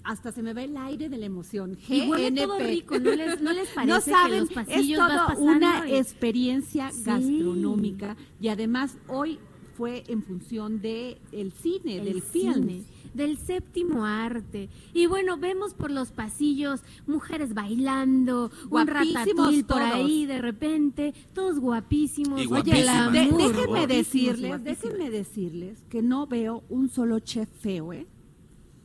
Hasta 0.02 0.32
se 0.32 0.42
me 0.42 0.54
va 0.54 0.62
el 0.62 0.76
aire 0.76 1.08
de 1.08 1.18
la 1.18 1.26
emoción. 1.26 1.76
Y 1.88 2.08
huele 2.08 2.30
GNP. 2.30 2.42
todo 2.42 2.58
rico, 2.58 2.98
¿no 2.98 3.10
les, 3.14 3.40
no 3.42 3.52
les 3.52 3.68
parece 3.74 3.92
No 3.92 4.00
saben, 4.00 4.32
que 4.32 4.40
los 4.40 4.48
es 4.50 4.54
pasillos 4.54 4.98
vas 4.98 5.08
toda 5.10 5.26
pasando 5.28 5.52
una 5.52 5.88
y- 5.88 5.94
experiencia 5.96 6.90
Sí. 6.90 7.02
gastronómica 7.04 8.16
y 8.40 8.48
además 8.48 8.96
hoy 9.06 9.38
fue 9.78 10.02
en 10.08 10.22
función 10.24 10.82
de 10.82 11.18
el 11.30 11.52
cine, 11.52 11.98
el 11.98 12.04
del 12.06 12.20
film. 12.22 12.52
cine, 12.54 12.82
del 13.14 13.38
séptimo 13.38 14.04
arte. 14.04 14.68
Y 14.92 15.06
bueno, 15.06 15.38
vemos 15.38 15.72
por 15.72 15.90
los 15.92 16.10
pasillos 16.10 16.80
mujeres 17.06 17.54
bailando, 17.54 18.50
un 18.64 18.68
Guapísimos 18.70 19.14
ratatouille 19.24 19.64
por 19.64 19.80
ahí 19.82 20.26
de 20.26 20.42
repente, 20.42 21.14
todos 21.32 21.60
guapísimos. 21.60 22.42
Y 22.42 22.46
Oye, 22.52 22.72
De- 22.72 23.30
déjenme 23.30 23.86
decirles, 23.86 24.50
guapísimas. 24.50 24.64
déjenme 24.64 25.10
decirles 25.10 25.84
que 25.88 26.02
no 26.02 26.26
veo 26.26 26.64
un 26.68 26.90
solo 26.90 27.20
chef 27.20 27.48
feo, 27.60 27.92
¿eh? 27.92 28.04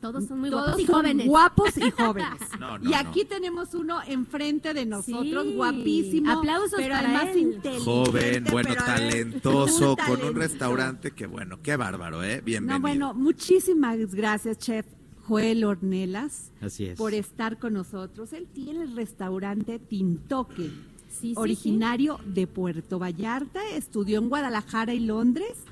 Todos 0.04 0.26
son 0.26 0.40
muy 0.40 0.50
Todos 0.50 0.64
guapos 0.66 0.80
y 0.82 0.86
son 0.86 0.94
jóvenes. 0.96 1.26
guapos 1.26 1.78
y 1.78 1.90
jóvenes. 1.90 2.28
No, 2.60 2.78
no, 2.78 2.90
y 2.90 2.92
aquí 2.92 3.24
tenemos 3.24 3.72
uno 3.74 4.00
enfrente 4.06 4.74
de 4.74 4.84
nosotros, 4.84 5.44
Sí. 5.46 5.54
guapísimo. 5.54 6.30
Aplausos 6.30 6.74
pero 6.76 6.94
para 6.94 7.08
además 7.08 7.28
él. 7.36 7.38
inteligente. 7.38 7.84
Joven, 7.84 8.44
bueno, 8.50 8.74
talentoso, 8.74 9.90
un 9.90 9.96
con 10.06 10.22
un 10.28 10.34
restaurante 10.34 11.10
que 11.12 11.26
bueno, 11.26 11.58
qué 11.62 11.76
bárbaro, 11.76 12.22
¿eh? 12.22 12.42
Bienvenido. 12.44 12.78
No, 12.78 12.82
bueno, 12.82 13.14
muchísimas 13.14 14.14
gracias, 14.14 14.58
chef 14.58 14.84
Joel 15.26 15.64
Ornelas, 15.64 16.52
Así 16.60 16.84
es. 16.84 16.98
por 16.98 17.14
estar 17.14 17.58
con 17.58 17.72
nosotros. 17.72 18.32
Él 18.34 18.46
tiene 18.52 18.82
el 18.82 18.94
restaurante 18.94 19.78
Tintoque, 19.78 20.70
Sí, 21.08 21.28
sí, 21.28 21.34
originario 21.36 22.18
de 22.26 22.46
Puerto 22.46 22.98
Vallarta, 22.98 23.60
estudió 23.72 24.18
en 24.18 24.28
Guadalajara 24.28 24.92
y 24.92 25.00
Londres 25.00 25.64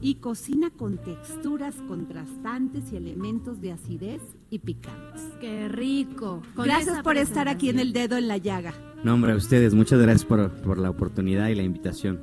y 0.00 0.16
cocina 0.16 0.70
con 0.70 0.98
texturas 0.98 1.74
contrastantes 1.88 2.92
y 2.92 2.96
elementos 2.96 3.60
de 3.60 3.72
acidez 3.72 4.22
y 4.50 4.58
picantes. 4.58 5.22
Qué 5.40 5.68
rico. 5.68 6.42
Con 6.54 6.66
Gracias 6.66 7.02
por 7.02 7.16
estar 7.16 7.48
aquí 7.48 7.70
en 7.70 7.78
el 7.78 7.92
dedo 7.92 8.16
en 8.16 8.28
la 8.28 8.36
llaga. 8.36 8.74
No, 9.02 9.14
hombre, 9.14 9.32
a 9.32 9.36
ustedes, 9.36 9.74
muchas 9.74 10.00
gracias 10.00 10.24
por, 10.24 10.50
por 10.62 10.78
la 10.78 10.90
oportunidad 10.90 11.48
y 11.48 11.54
la 11.54 11.62
invitación. 11.62 12.20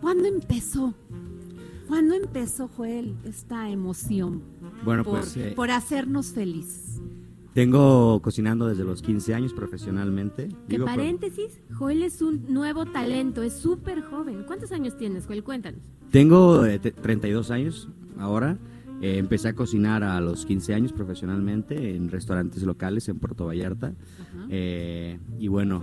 ¿Cuándo 0.00 0.26
empezó? 0.26 0.94
¿Cuándo 1.88 2.14
empezó, 2.14 2.68
Joel, 2.68 3.14
esta 3.24 3.70
emoción 3.70 4.42
Bueno, 4.84 5.04
por, 5.04 5.20
pues 5.20 5.36
eh, 5.36 5.52
por 5.54 5.70
hacernos 5.70 6.32
felices? 6.32 7.00
Tengo 7.56 8.20
cocinando 8.20 8.68
desde 8.68 8.84
los 8.84 9.00
15 9.00 9.34
años 9.34 9.54
profesionalmente. 9.54 10.50
Que 10.68 10.78
paréntesis, 10.78 11.58
Joel 11.72 12.02
es 12.02 12.20
un 12.20 12.44
nuevo 12.52 12.84
talento, 12.84 13.42
es 13.42 13.54
súper 13.54 14.02
joven. 14.02 14.44
¿Cuántos 14.46 14.72
años 14.72 14.98
tienes, 14.98 15.26
Joel? 15.26 15.42
Cuéntanos. 15.42 15.80
Tengo 16.10 16.66
eh, 16.66 16.78
te- 16.78 16.92
32 16.92 17.50
años 17.50 17.88
ahora. 18.18 18.58
Eh, 19.00 19.16
empecé 19.16 19.48
a 19.48 19.54
cocinar 19.54 20.04
a 20.04 20.20
los 20.20 20.44
15 20.44 20.74
años 20.74 20.92
profesionalmente 20.92 21.96
en 21.96 22.10
restaurantes 22.10 22.62
locales 22.62 23.08
en 23.08 23.18
Puerto 23.18 23.46
Vallarta. 23.46 23.94
Eh, 24.50 25.18
y 25.38 25.48
bueno, 25.48 25.82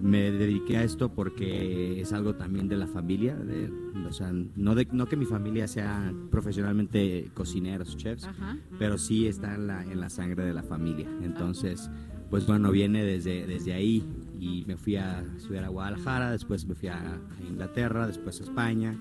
me 0.00 0.30
dediqué 0.30 0.76
a 0.78 0.84
esto 0.84 1.10
porque 1.12 2.00
es 2.00 2.12
algo 2.12 2.34
también 2.34 2.68
de 2.68 2.76
la 2.76 2.86
familia. 2.86 3.34
de- 3.36 3.70
o 4.06 4.12
sea, 4.12 4.32
no, 4.32 4.74
de- 4.74 4.86
no 4.92 5.06
que 5.06 5.16
mi 5.16 5.24
familia 5.24 5.66
sea 5.66 6.12
profesionalmente 6.30 7.30
cocineros, 7.34 7.96
chefs, 7.96 8.24
Ajá. 8.24 8.56
pero 8.78 8.98
sí 8.98 9.26
está 9.26 9.54
en 9.54 9.66
la, 9.66 9.82
en 9.82 10.00
la 10.00 10.08
sangre 10.10 10.44
de 10.44 10.54
la 10.54 10.62
familia. 10.62 11.08
Entonces, 11.22 11.90
pues 12.30 12.46
bueno, 12.46 12.70
viene 12.70 13.04
desde, 13.04 13.46
desde 13.46 13.72
ahí 13.72 14.04
y 14.40 14.64
me 14.66 14.76
fui 14.76 14.96
a 14.96 15.24
estudiar 15.36 15.64
a 15.64 15.68
Guadalajara, 15.68 16.30
después 16.30 16.66
me 16.66 16.74
fui 16.74 16.88
a, 16.88 17.14
a 17.14 17.20
Inglaterra, 17.48 18.06
después 18.06 18.40
a 18.40 18.44
España, 18.44 18.96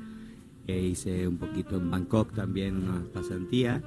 e 0.68 0.82
hice 0.88 1.28
un 1.28 1.38
poquito 1.38 1.76
en 1.78 1.92
Bangkok 1.92 2.34
también 2.34 2.78
una 2.78 3.04
pasantía 3.14 3.84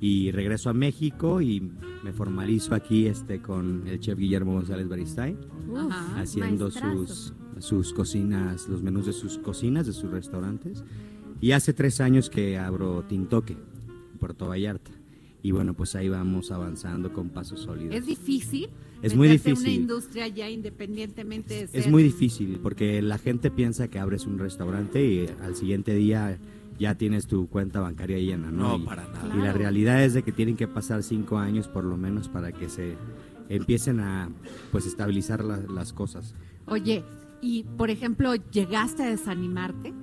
y 0.00 0.30
regreso 0.30 0.70
a 0.70 0.72
México 0.74 1.40
y 1.40 1.60
me 2.04 2.12
formalizo 2.12 2.74
aquí 2.74 3.06
este 3.06 3.40
con 3.40 3.86
el 3.86 3.98
chef 4.00 4.18
Guillermo 4.18 4.52
González 4.52 4.88
Beristain 4.88 5.38
Uf, 5.70 5.92
haciendo 6.16 6.64
maestrazo. 6.66 7.06
sus, 7.06 7.32
sus 7.60 7.92
cocinas, 7.92 8.68
los 8.68 8.82
menús 8.82 9.06
de 9.06 9.12
sus 9.12 9.38
cocinas, 9.38 9.86
de 9.86 9.92
sus 9.92 10.10
restaurantes. 10.10 10.84
Y 11.40 11.52
hace 11.52 11.72
tres 11.72 12.00
años 12.00 12.30
que 12.30 12.58
abro 12.58 13.04
Tintoque, 13.08 13.56
Puerto 14.18 14.48
Vallarta. 14.48 14.90
Y 15.42 15.52
bueno, 15.52 15.74
pues 15.74 15.94
ahí 15.94 16.08
vamos 16.08 16.50
avanzando 16.50 17.12
con 17.12 17.28
pasos 17.28 17.60
sólidos. 17.60 17.94
Es 17.94 18.06
difícil. 18.06 18.68
Es 19.02 19.14
muy 19.14 19.28
en 19.28 19.34
una 19.34 19.42
difícil. 19.44 19.68
industria 19.80 20.26
ya 20.28 20.48
independientemente 20.50 21.54
de 21.54 21.62
Es 21.64 21.70
ser- 21.84 21.90
muy 21.90 22.02
difícil 22.02 22.58
porque 22.62 23.00
la 23.02 23.18
gente 23.18 23.50
piensa 23.50 23.88
que 23.88 23.98
abres 23.98 24.26
un 24.26 24.38
restaurante 24.38 25.04
y 25.04 25.26
al 25.42 25.54
siguiente 25.54 25.94
día 25.94 26.38
ya 26.78 26.94
tienes 26.96 27.26
tu 27.26 27.48
cuenta 27.48 27.80
bancaria 27.80 28.18
llena, 28.18 28.50
¿no? 28.50 28.70
No, 28.70 28.76
Y- 28.76 28.86
para 28.86 29.04
nada. 29.08 29.34
Y 29.34 29.38
la 29.38 29.52
realidad 29.52 30.02
es 30.04 30.14
de 30.14 30.22
que 30.22 30.32
tienen 30.32 30.56
que 30.56 30.68
pasar 30.68 31.02
cinco 31.02 31.38
años 31.38 31.68
por 31.68 31.84
lo 31.84 31.96
menos 31.96 32.28
para 32.28 32.52
que 32.52 32.68
se 32.68 32.96
empiecen 33.48 34.00
a 34.00 34.28
pues 34.72 34.86
estabilizar 34.86 35.44
la- 35.44 35.58
las 35.72 35.92
cosas. 35.92 36.34
Oye, 36.66 37.04
y 37.40 37.64
por 37.76 37.90
ejemplo, 37.90 38.34
¿llegaste 38.34 39.02
a 39.04 39.06
desanimarte? 39.06 39.94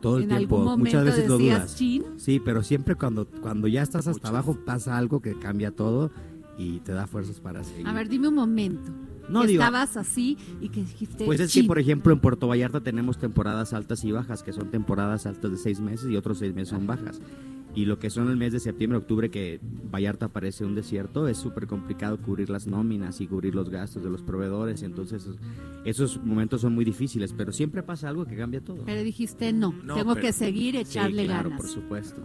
Todo 0.00 0.16
el 0.16 0.24
¿En 0.24 0.28
tiempo, 0.30 0.56
algún 0.56 0.64
momento 0.72 0.98
muchas 0.98 1.04
veces 1.04 1.28
lo 1.28 1.38
dudas. 1.38 1.76
"Chin"? 1.76 2.02
Sí, 2.16 2.40
pero 2.44 2.62
siempre 2.64 2.96
cuando, 2.96 3.26
cuando 3.26 3.68
ya 3.68 3.82
estás 3.82 4.08
hasta 4.08 4.12
Muchas. 4.12 4.30
abajo 4.30 4.58
pasa 4.64 4.98
algo 4.98 5.20
que 5.20 5.38
cambia 5.38 5.70
todo 5.70 6.10
y 6.58 6.80
te 6.80 6.90
da 6.92 7.06
fuerzas 7.06 7.38
para 7.40 7.62
seguir. 7.62 7.86
A 7.86 7.92
ver, 7.92 8.08
dime 8.08 8.26
un 8.28 8.34
momento. 8.34 8.90
No, 9.32 9.40
que 9.42 9.48
digo- 9.48 9.62
estabas 9.62 9.96
así 9.96 10.36
y 10.60 10.68
que 10.68 10.80
dijiste. 10.84 11.24
Pues 11.24 11.40
es 11.40 11.52
que, 11.52 11.64
por 11.64 11.78
ejemplo, 11.78 12.12
en 12.12 12.20
Puerto 12.20 12.46
Vallarta 12.48 12.80
tenemos 12.80 13.18
temporadas 13.18 13.72
altas 13.72 14.04
y 14.04 14.12
bajas, 14.12 14.42
que 14.42 14.52
son 14.52 14.70
temporadas 14.70 15.26
altas 15.26 15.50
de 15.50 15.56
seis 15.58 15.80
meses 15.80 16.10
y 16.10 16.16
otros 16.16 16.38
seis 16.38 16.54
meses 16.54 16.68
son 16.70 16.86
bajas. 16.86 17.20
Y 17.74 17.86
lo 17.86 17.98
que 17.98 18.10
son 18.10 18.28
el 18.28 18.36
mes 18.36 18.52
de 18.52 18.60
septiembre, 18.60 18.98
octubre, 18.98 19.30
que 19.30 19.58
Vallarta 19.90 20.28
parece 20.28 20.62
un 20.66 20.74
desierto, 20.74 21.26
es 21.26 21.38
súper 21.38 21.66
complicado 21.66 22.18
cubrir 22.20 22.50
las 22.50 22.66
nóminas 22.66 23.22
y 23.22 23.26
cubrir 23.26 23.54
los 23.54 23.70
gastos 23.70 24.04
de 24.04 24.10
los 24.10 24.20
proveedores. 24.22 24.82
Entonces, 24.82 25.22
esos, 25.22 25.38
esos 25.86 26.22
momentos 26.22 26.60
son 26.60 26.74
muy 26.74 26.84
difíciles, 26.84 27.32
pero 27.34 27.50
siempre 27.50 27.82
pasa 27.82 28.10
algo 28.10 28.26
que 28.26 28.36
cambia 28.36 28.60
todo. 28.60 28.82
Pero 28.84 29.02
dijiste 29.02 29.54
no, 29.54 29.74
No, 29.84 29.94
tengo 29.94 30.12
pero- 30.14 30.26
que 30.26 30.32
seguir, 30.34 30.74
Sí, 30.74 30.80
echarle 30.82 31.24
claro, 31.24 31.44
ganas. 31.48 31.62
por 31.62 31.70
supuesto. 31.70 32.20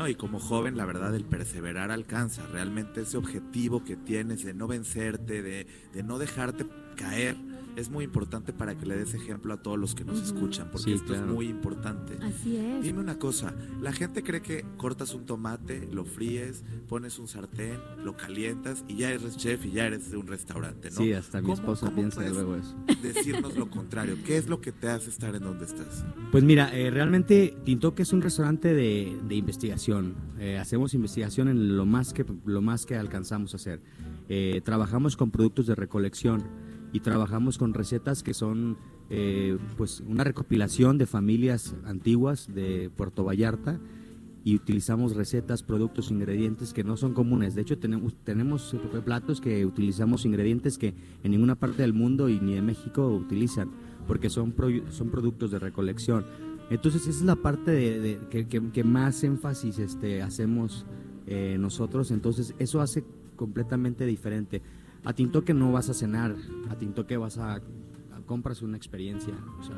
No, 0.00 0.08
y 0.08 0.14
como 0.14 0.40
joven, 0.40 0.78
la 0.78 0.86
verdad, 0.86 1.14
el 1.14 1.26
perseverar 1.26 1.90
alcanza. 1.90 2.46
Realmente 2.46 3.02
ese 3.02 3.18
objetivo 3.18 3.84
que 3.84 3.98
tienes 3.98 4.42
de 4.42 4.54
no 4.54 4.66
vencerte, 4.66 5.42
de, 5.42 5.66
de 5.92 6.02
no 6.02 6.18
dejarte 6.18 6.64
caer, 6.96 7.36
es 7.76 7.90
muy 7.90 8.04
importante 8.04 8.52
para 8.52 8.76
que 8.76 8.86
le 8.86 8.96
des 8.96 9.14
ejemplo 9.14 9.52
a 9.54 9.62
todos 9.62 9.78
los 9.78 9.94
que 9.94 10.04
nos 10.04 10.20
escuchan, 10.22 10.68
porque 10.70 10.84
Sí, 10.84 10.92
esto 10.92 11.08
claro. 11.08 11.26
es 11.26 11.32
muy 11.32 11.46
importante. 11.48 12.16
Así 12.22 12.56
es. 12.56 12.82
Dime 12.82 13.00
una 13.00 13.18
cosa, 13.18 13.54
la 13.80 13.92
gente 13.92 14.22
cree 14.22 14.42
que 14.42 14.64
cortas 14.76 15.14
un 15.14 15.26
tomate, 15.26 15.88
lo 15.92 16.04
fríes, 16.04 16.64
pones 16.88 17.18
un 17.18 17.28
sartén, 17.28 17.78
lo 18.04 18.16
calientas 18.16 18.84
y 18.88 18.96
ya 18.96 19.10
eres 19.12 19.36
chef 19.36 19.64
y 19.66 19.72
ya 19.72 19.86
eres 19.86 20.10
de 20.10 20.16
un 20.16 20.26
restaurante, 20.26 20.90
¿no? 20.90 20.96
Sí, 20.96 21.12
hasta 21.12 21.38
mi 21.40 21.44
¿Cómo- 21.48 21.54
esposa 21.54 21.94
piensa 21.94 22.28
luego 22.28 22.56
eso. 22.56 22.74
Decirnos 23.02 23.56
lo 23.56 23.70
contrario, 23.70 24.16
¿qué 24.26 24.36
es 24.36 24.48
lo 24.48 24.60
que 24.60 24.72
te 24.72 24.88
hace 24.88 25.10
estar 25.10 25.34
en 25.34 25.42
donde 25.42 25.64
estás? 25.64 26.04
Pues 26.32 26.44
mira, 26.44 26.76
eh, 26.76 26.90
realmente 26.90 27.56
Tintoque 27.64 28.02
es 28.02 28.12
un 28.12 28.22
restaurante 28.22 28.74
de, 28.74 29.18
de 29.28 29.34
investigación. 29.34 30.14
Eh, 30.38 30.58
hacemos 30.58 30.94
investigación 30.94 31.48
en 31.48 31.76
lo 31.76 31.86
más 31.86 32.12
que, 32.12 32.24
lo 32.44 32.60
más 32.62 32.86
que 32.86 32.96
alcanzamos 32.96 33.54
a 33.54 33.56
hacer. 33.56 33.80
Eh, 34.28 34.60
trabajamos 34.64 35.16
con 35.16 35.30
productos 35.30 35.66
de 35.66 35.74
recolección 35.74 36.42
y 36.92 37.00
trabajamos 37.00 37.58
con 37.58 37.74
recetas 37.74 38.22
que 38.22 38.34
son 38.34 38.76
eh, 39.10 39.58
pues 39.76 40.02
una 40.06 40.24
recopilación 40.24 40.98
de 40.98 41.06
familias 41.06 41.74
antiguas 41.84 42.48
de 42.52 42.90
Puerto 42.96 43.24
Vallarta 43.24 43.78
y 44.42 44.54
utilizamos 44.54 45.14
recetas, 45.16 45.62
productos, 45.62 46.10
ingredientes 46.10 46.72
que 46.72 46.82
no 46.82 46.96
son 46.96 47.12
comunes. 47.12 47.54
De 47.54 47.60
hecho, 47.62 47.78
tenemos, 47.78 48.14
tenemos 48.24 48.74
platos 49.04 49.40
que 49.40 49.66
utilizamos 49.66 50.24
ingredientes 50.24 50.78
que 50.78 50.94
en 51.22 51.30
ninguna 51.32 51.56
parte 51.56 51.82
del 51.82 51.92
mundo 51.92 52.28
y 52.30 52.40
ni 52.40 52.54
de 52.54 52.62
México 52.62 53.06
utilizan, 53.08 53.70
porque 54.06 54.30
son, 54.30 54.52
pro- 54.52 54.90
son 54.90 55.10
productos 55.10 55.50
de 55.50 55.58
recolección. 55.58 56.24
Entonces, 56.70 57.02
esa 57.02 57.10
es 57.10 57.22
la 57.22 57.36
parte 57.36 57.70
de, 57.72 58.18
que- 58.30 58.46
que 58.46 58.84
más 58.84 59.22
énfasis 59.24 59.78
este, 59.78 60.22
hacemos 60.22 60.86
eh, 61.26 61.56
nosotros. 61.60 62.10
Entonces, 62.10 62.54
eso 62.58 62.80
hace 62.80 63.04
completamente 63.36 64.06
diferente. 64.06 64.62
A 65.04 65.12
Tintoque 65.14 65.54
no 65.54 65.72
vas 65.72 65.88
a 65.88 65.94
cenar, 65.94 66.36
a 66.68 66.76
Tintoque 66.76 67.16
vas 67.16 67.38
a, 67.38 67.54
a- 67.56 67.60
compras 68.26 68.62
una 68.62 68.76
experiencia. 68.76 69.34
O 69.58 69.62
sea, 69.62 69.76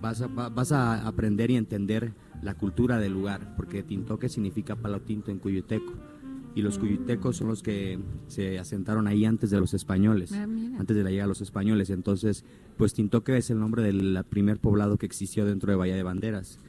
vas 0.00 0.20
a, 0.22 0.26
va- 0.26 0.48
vas 0.48 0.72
a 0.72 1.06
aprender 1.06 1.50
y 1.50 1.56
entender 1.56 2.12
la 2.42 2.54
cultura 2.54 2.98
del 2.98 3.12
lugar, 3.12 3.54
porque 3.56 3.82
Tintoque 3.82 4.28
significa 4.28 4.76
palo 4.76 5.00
tinto 5.02 5.30
en 5.30 5.38
cuyuteco. 5.38 5.92
Y 6.56 6.62
los 6.62 6.78
cuyutecos 6.78 7.36
son 7.38 7.48
los 7.48 7.64
que 7.64 7.98
se 8.28 8.60
asentaron 8.60 9.08
ahí 9.08 9.24
antes 9.24 9.50
de 9.50 9.58
los 9.58 9.74
españoles, 9.74 10.32
Ah, 10.32 10.44
antes 10.78 10.96
de 10.96 11.02
la 11.02 11.10
llegada 11.10 11.26
de 11.26 11.30
los 11.30 11.40
españoles. 11.40 11.90
Entonces, 11.90 12.44
pues 12.76 12.94
Tintoque 12.94 13.36
es 13.36 13.50
el 13.50 13.58
nombre 13.58 13.82
del 13.82 14.24
primer 14.28 14.60
poblado 14.60 14.96
que 14.96 15.04
existió 15.06 15.44
dentro 15.44 15.72
de 15.72 15.76
Bahía 15.76 15.96
de 15.96 16.04
Banderas. 16.04 16.60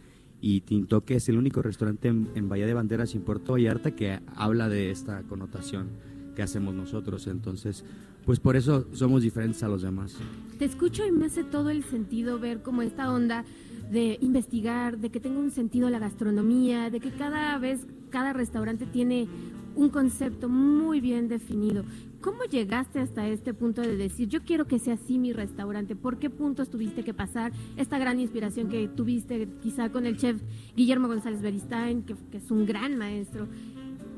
Y 0.41 0.61
Tintoque 0.61 1.15
es 1.15 1.29
el 1.29 1.37
único 1.37 1.61
restaurante 1.61 2.07
en, 2.07 2.29
en 2.33 2.49
Bahía 2.49 2.65
de 2.65 2.73
Banderas 2.73 3.13
y 3.13 3.17
en 3.17 3.23
Puerto 3.23 3.53
Vallarta 3.53 3.91
que 3.91 4.19
habla 4.35 4.69
de 4.69 4.89
esta 4.89 5.21
connotación 5.23 5.87
que 6.35 6.43
hacemos 6.43 6.75
nosotros. 6.75 7.27
Entonces, 7.27 7.83
pues 8.25 8.39
por 8.39 8.55
eso 8.55 8.85
somos 8.93 9.23
diferentes 9.23 9.63
a 9.63 9.67
los 9.67 9.81
demás. 9.81 10.17
Te 10.59 10.65
escucho 10.65 11.05
y 11.05 11.11
me 11.11 11.25
hace 11.25 11.43
todo 11.43 11.69
el 11.69 11.83
sentido 11.83 12.39
ver 12.39 12.61
como 12.61 12.81
esta 12.81 13.11
onda 13.11 13.45
de 13.91 14.17
investigar, 14.21 14.97
de 14.97 15.09
que 15.09 15.19
tenga 15.19 15.39
un 15.39 15.51
sentido 15.51 15.89
la 15.89 15.99
gastronomía, 15.99 16.89
de 16.89 16.99
que 16.99 17.11
cada 17.11 17.57
vez 17.57 17.85
cada 18.09 18.33
restaurante 18.33 18.85
tiene 18.85 19.27
un 19.75 19.89
concepto 19.89 20.47
muy 20.49 21.01
bien 21.01 21.27
definido. 21.27 21.83
¿Cómo 22.21 22.43
llegaste 22.45 22.99
hasta 22.99 23.27
este 23.27 23.53
punto 23.53 23.81
de 23.81 23.97
decir, 23.97 24.29
yo 24.29 24.41
quiero 24.43 24.65
que 24.65 24.79
sea 24.79 24.95
así 24.95 25.19
mi 25.19 25.33
restaurante? 25.33 25.95
¿Por 25.95 26.17
qué 26.17 26.29
puntos 26.29 26.69
tuviste 26.69 27.03
que 27.03 27.13
pasar 27.13 27.51
esta 27.77 27.99
gran 27.99 28.19
inspiración 28.19 28.69
que 28.69 28.87
tuviste 28.87 29.47
quizá 29.61 29.91
con 29.91 30.05
el 30.05 30.17
chef 30.17 30.41
Guillermo 30.75 31.07
González 31.07 31.41
Beristain, 31.41 32.03
que, 32.03 32.15
que 32.31 32.37
es 32.37 32.49
un 32.49 32.65
gran 32.65 32.97
maestro? 32.97 33.47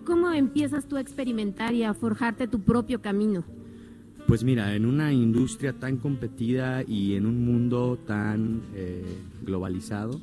¿Cómo 0.07 0.31
empiezas 0.31 0.87
tú 0.87 0.95
a 0.95 1.01
experimentar 1.01 1.73
y 1.73 1.83
a 1.83 1.93
forjarte 1.93 2.47
tu 2.47 2.61
propio 2.61 3.01
camino? 3.01 3.43
Pues 4.25 4.41
mira, 4.41 4.73
en 4.73 4.85
una 4.85 5.11
industria 5.11 5.73
tan 5.73 5.97
competida 5.97 6.81
y 6.87 7.15
en 7.15 7.25
un 7.25 7.43
mundo 7.43 7.99
tan 8.07 8.61
eh, 8.73 9.03
globalizado, 9.43 10.21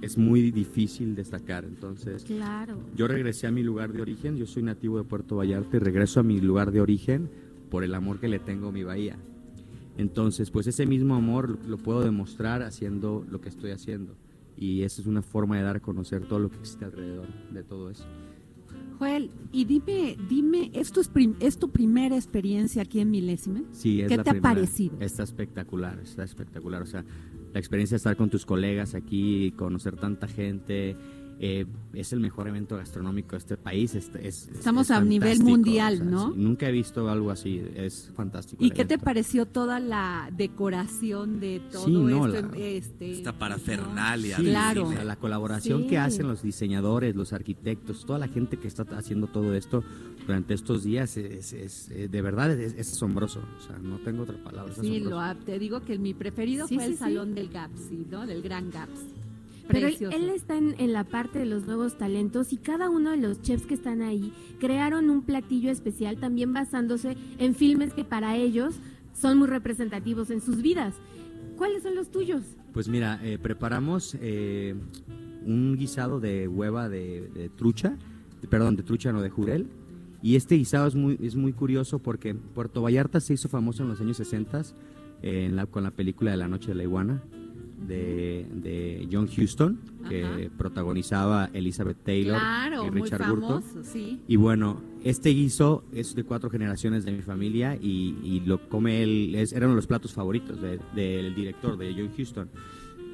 es 0.00 0.16
muy 0.16 0.52
difícil 0.52 1.16
destacar. 1.16 1.64
Entonces, 1.64 2.22
Claro. 2.22 2.78
yo 2.94 3.08
regresé 3.08 3.48
a 3.48 3.50
mi 3.50 3.64
lugar 3.64 3.92
de 3.92 4.00
origen, 4.00 4.36
yo 4.36 4.46
soy 4.46 4.62
nativo 4.62 4.96
de 4.98 5.02
Puerto 5.02 5.34
Vallarta 5.34 5.76
y 5.76 5.80
regreso 5.80 6.20
a 6.20 6.22
mi 6.22 6.40
lugar 6.40 6.70
de 6.70 6.80
origen 6.80 7.28
por 7.68 7.82
el 7.82 7.96
amor 7.96 8.20
que 8.20 8.28
le 8.28 8.38
tengo 8.38 8.68
a 8.68 8.72
mi 8.72 8.84
bahía. 8.84 9.16
Entonces, 9.98 10.52
pues 10.52 10.68
ese 10.68 10.86
mismo 10.86 11.16
amor 11.16 11.50
lo, 11.50 11.58
lo 11.68 11.78
puedo 11.78 12.00
demostrar 12.02 12.62
haciendo 12.62 13.26
lo 13.28 13.40
que 13.40 13.48
estoy 13.48 13.72
haciendo. 13.72 14.14
Y 14.56 14.82
esa 14.82 15.00
es 15.00 15.08
una 15.08 15.22
forma 15.22 15.56
de 15.56 15.64
dar 15.64 15.78
a 15.78 15.80
conocer 15.80 16.26
todo 16.28 16.38
lo 16.38 16.48
que 16.48 16.58
existe 16.58 16.84
alrededor 16.84 17.26
de 17.52 17.64
todo 17.64 17.90
eso. 17.90 18.04
Joel, 18.98 19.30
y 19.52 19.64
dime, 19.64 20.16
dime, 20.28 20.70
¿es 20.74 20.92
tu, 20.92 21.02
prim- 21.04 21.34
¿es 21.40 21.58
tu 21.58 21.70
primera 21.70 22.16
experiencia 22.16 22.82
aquí 22.82 23.00
en 23.00 23.10
Milésime? 23.10 23.64
Sí, 23.72 24.00
es 24.00 24.08
¿Qué 24.08 24.16
la 24.16 24.24
te 24.24 24.30
ha 24.30 24.40
parecido? 24.40 24.96
Está 25.00 25.22
espectacular, 25.22 25.98
está 26.00 26.24
espectacular. 26.24 26.82
O 26.82 26.86
sea, 26.86 27.04
la 27.52 27.58
experiencia 27.60 27.94
de 27.94 27.98
estar 27.98 28.16
con 28.16 28.30
tus 28.30 28.44
colegas 28.46 28.94
aquí, 28.94 29.52
conocer 29.56 29.96
tanta 29.96 30.28
gente, 30.28 30.96
eh, 31.38 31.66
es 31.92 32.12
el 32.12 32.20
mejor 32.20 32.48
evento 32.48 32.76
gastronómico 32.76 33.32
de 33.32 33.38
este 33.38 33.56
país. 33.56 33.94
es- 33.94 34.10
es- 34.14 34.48
es- 34.48 34.48
Estamos 34.48 34.86
es 34.90 34.96
a 34.96 35.00
nivel 35.02 35.40
mundial, 35.42 35.94
o 35.94 35.96
sea, 35.98 36.04
¿no? 36.06 36.32
sí, 36.32 36.38
nunca 36.40 36.68
he 36.68 36.72
visto 36.72 37.08
algo 37.10 37.30
así, 37.30 37.62
es 37.74 38.10
fantástico. 38.14 38.64
¿Y 38.64 38.70
qué 38.70 38.84
te 38.84 38.98
pareció 38.98 39.44
toda 39.46 39.78
la 39.80 40.30
decoración 40.36 41.40
de 41.40 41.60
todo 41.70 41.84
Sí, 41.84 41.92
no, 41.92 42.26
esto? 42.26 42.48
la- 42.48 42.56
este, 42.58 43.10
Esta 43.12 43.32
parafernalia. 43.38 44.36
Sí, 44.38 44.44
Claro. 44.44 44.86
o 44.88 44.92
sea, 44.92 45.04
la 45.04 45.16
colaboración 45.16 45.82
Sí. 45.82 45.88
que 45.88 45.98
hacen 45.98 46.26
los 46.28 46.42
diseñadores, 46.42 47.14
los 47.16 47.32
arquitectos, 47.32 48.04
toda 48.06 48.18
la 48.18 48.28
gente 48.28 48.58
que 48.58 48.68
está 48.68 48.82
haciendo 48.96 49.26
todo 49.26 49.54
esto 49.54 49.82
durante 50.26 50.54
estos 50.54 50.84
días 50.84 51.16
es, 51.16 51.52
es- 51.52 51.88
de 52.10 52.22
verdad 52.22 52.50
es, 52.58 52.74
es 52.74 52.92
asombroso. 52.92 53.40
O 53.58 53.60
sea, 53.60 53.78
no 53.78 53.98
tengo 53.98 54.22
otra 54.22 54.42
palabra. 54.42 54.72
Sí, 54.80 55.00
lo, 55.00 55.20
te 55.44 55.58
digo 55.58 55.82
que 55.82 55.98
mi 55.98 56.14
preferido 56.14 56.66
Sí, 56.66 56.76
fue 56.76 56.84
sí, 56.84 56.90
el 56.92 56.96
sí. 56.96 57.04
salón 57.04 57.34
del 57.34 57.48
Gapsi, 57.48 58.06
¿no? 58.10 58.26
Del 58.26 58.42
Gran 58.42 58.70
Gapsi. 58.70 59.12
Pero 59.68 59.86
él, 59.88 59.94
Precioso. 59.94 60.16
él 60.16 60.28
está 60.30 60.56
en, 60.56 60.74
en 60.78 60.92
la 60.92 61.04
parte 61.04 61.38
de 61.40 61.46
los 61.46 61.66
nuevos 61.66 61.98
talentos 61.98 62.52
y 62.52 62.56
cada 62.56 62.88
uno 62.90 63.10
de 63.10 63.16
los 63.16 63.42
chefs 63.42 63.66
que 63.66 63.74
están 63.74 64.00
ahí 64.02 64.32
crearon 64.60 65.10
un 65.10 65.22
platillo 65.22 65.70
especial 65.70 66.18
también 66.18 66.52
basándose 66.52 67.16
en 67.38 67.54
filmes 67.54 67.92
que 67.92 68.04
para 68.04 68.36
ellos 68.36 68.76
son 69.12 69.38
muy 69.38 69.48
representativos 69.48 70.30
en 70.30 70.40
sus 70.40 70.62
vidas. 70.62 70.94
¿Cuáles 71.56 71.82
son 71.82 71.94
los 71.94 72.10
tuyos? 72.10 72.42
Pues 72.72 72.88
mira, 72.88 73.18
eh, 73.24 73.38
preparamos 73.40 74.16
eh, 74.20 74.74
un 75.44 75.76
guisado 75.76 76.20
de 76.20 76.46
hueva 76.48 76.88
de, 76.88 77.28
de 77.34 77.48
trucha, 77.48 77.96
de- 78.42 78.48
perdón, 78.48 78.76
de 78.76 78.82
trucha 78.82 79.12
no 79.12 79.22
de 79.22 79.30
jurel. 79.30 79.66
Y 80.22 80.36
este 80.36 80.56
guisado 80.56 80.86
es 80.86 80.94
muy, 80.94 81.18
es 81.22 81.34
muy 81.34 81.52
curioso 81.52 81.98
porque 81.98 82.34
Puerto 82.34 82.82
Vallarta 82.82 83.20
se 83.20 83.34
hizo 83.34 83.48
famoso 83.48 83.82
en 83.82 83.88
los 83.88 84.00
años 84.00 84.16
60 84.18 84.62
en 85.22 85.56
la, 85.56 85.66
con 85.66 85.82
la 85.82 85.90
película 85.90 86.30
de 86.32 86.36
La 86.36 86.46
Noche 86.48 86.68
de 86.68 86.74
la 86.74 86.82
Iguana 86.82 87.22
de, 87.86 88.46
de 88.54 89.08
John 89.12 89.28
Huston, 89.28 89.78
que 90.08 90.24
Ajá. 90.24 90.36
protagonizaba 90.56 91.50
Elizabeth 91.52 91.98
Taylor 92.04 92.38
Claro, 92.38 92.86
y 92.86 92.90
muy 92.90 93.02
Richard 93.02 93.28
Burton. 93.28 93.62
sí. 93.82 94.20
Y 94.26 94.36
bueno, 94.36 94.80
este 95.04 95.30
guiso 95.30 95.84
es 95.92 96.14
de 96.14 96.24
cuatro 96.24 96.48
generaciones 96.50 97.04
de 97.04 97.12
mi 97.12 97.22
familia 97.22 97.76
y, 97.80 98.16
y 98.22 98.40
lo 98.46 98.68
come 98.68 99.02
él, 99.02 99.34
es, 99.34 99.52
era 99.52 99.66
uno 99.66 99.74
de 99.74 99.76
los 99.76 99.86
platos 99.86 100.12
favoritos 100.12 100.60
de- 100.60 100.80
del 100.94 101.34
director, 101.34 101.76
de 101.76 101.92
John 101.92 102.10
Huston. 102.18 102.48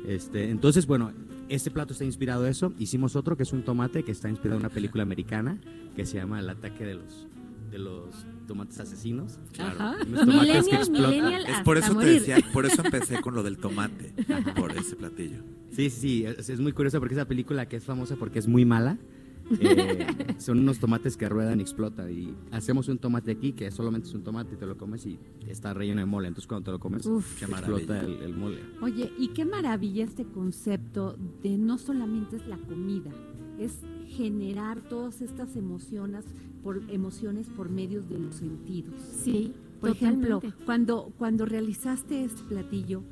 Este, 0.06 0.50
entonces, 0.50 0.86
bueno, 0.86 1.12
este 1.48 1.70
plato 1.70 1.92
está 1.92 2.04
inspirado 2.04 2.44
en 2.44 2.50
eso. 2.50 2.72
Hicimos 2.78 3.14
otro 3.16 3.36
que 3.36 3.42
es 3.44 3.52
un 3.52 3.62
tomate 3.62 4.02
que 4.04 4.12
está 4.12 4.28
inspirado 4.28 4.58
en 4.60 4.66
una 4.66 4.74
película 4.74 5.02
americana 5.02 5.58
que 5.94 6.06
se 6.06 6.16
llama 6.18 6.40
El 6.40 6.48
ataque 6.48 6.84
de 6.84 6.94
los, 6.94 7.26
de 7.72 7.78
los 7.78 8.14
tomates 8.46 8.78
asesinos. 8.78 9.38
Ajá. 9.58 9.96
Unos 10.06 10.20
tomates 10.26 10.66
que 10.66 10.78
Millennial, 10.78 10.80
explotan. 10.82 11.10
millennial 11.10 11.44
Es 11.48 11.60
por 11.62 11.78
eso 11.78 11.96
te 11.96 12.06
decía, 12.06 12.36
por 12.52 12.66
eso 12.66 12.82
empecé 12.84 13.20
con 13.20 13.34
lo 13.34 13.42
del 13.42 13.56
tomate, 13.58 14.12
por 14.54 14.70
ese 14.72 14.94
platillo. 14.94 15.42
Sí, 15.72 15.90
sí, 15.90 16.24
es, 16.24 16.48
es 16.50 16.60
muy 16.60 16.72
curioso 16.72 17.00
porque 17.00 17.14
esa 17.14 17.26
película 17.26 17.66
que 17.66 17.76
es 17.76 17.84
famosa 17.84 18.14
porque 18.16 18.38
es 18.38 18.46
muy 18.46 18.64
mala, 18.66 18.98
eh, 19.60 20.06
son 20.38 20.60
unos 20.60 20.78
tomates 20.78 21.16
que 21.16 21.28
ruedan 21.28 21.58
y 21.60 21.62
explotan. 21.62 22.10
Y 22.10 22.34
hacemos 22.52 22.88
un 22.88 22.98
tomate 22.98 23.30
aquí 23.32 23.52
que 23.52 23.70
solamente 23.70 24.08
es 24.08 24.14
un 24.14 24.22
tomate 24.22 24.54
y 24.54 24.58
te 24.58 24.66
lo 24.66 24.76
comes 24.76 25.04
y 25.06 25.18
está 25.48 25.74
relleno 25.74 26.00
de 26.00 26.06
mole. 26.06 26.28
Entonces 26.28 26.46
cuando 26.46 26.66
te 26.66 26.70
lo 26.72 26.78
comes, 26.78 27.06
Uf, 27.06 27.38
qué 27.38 27.46
explota 27.46 28.00
el, 28.00 28.22
el 28.22 28.34
mole. 28.34 28.60
Oye, 28.82 29.10
y 29.18 29.28
qué 29.28 29.44
maravilla 29.44 30.04
este 30.04 30.24
concepto 30.24 31.16
de 31.42 31.58
no 31.58 31.78
solamente 31.78 32.36
es 32.36 32.46
la 32.46 32.56
comida, 32.58 33.10
es 33.58 33.78
generar 34.08 34.80
todas 34.82 35.20
estas 35.22 35.56
emociones 35.56 36.24
por 36.62 36.80
emociones 36.90 37.48
por 37.48 37.68
medios 37.70 38.08
de 38.08 38.18
los 38.18 38.36
sentidos. 38.36 38.94
Sí, 39.22 39.52
Por 39.80 39.90
ejemplo, 39.90 40.40
cuando 40.64 41.12
cuando 41.18 41.44
realizaste 41.44 42.24
este 42.24 42.42
platillo, 42.44 43.02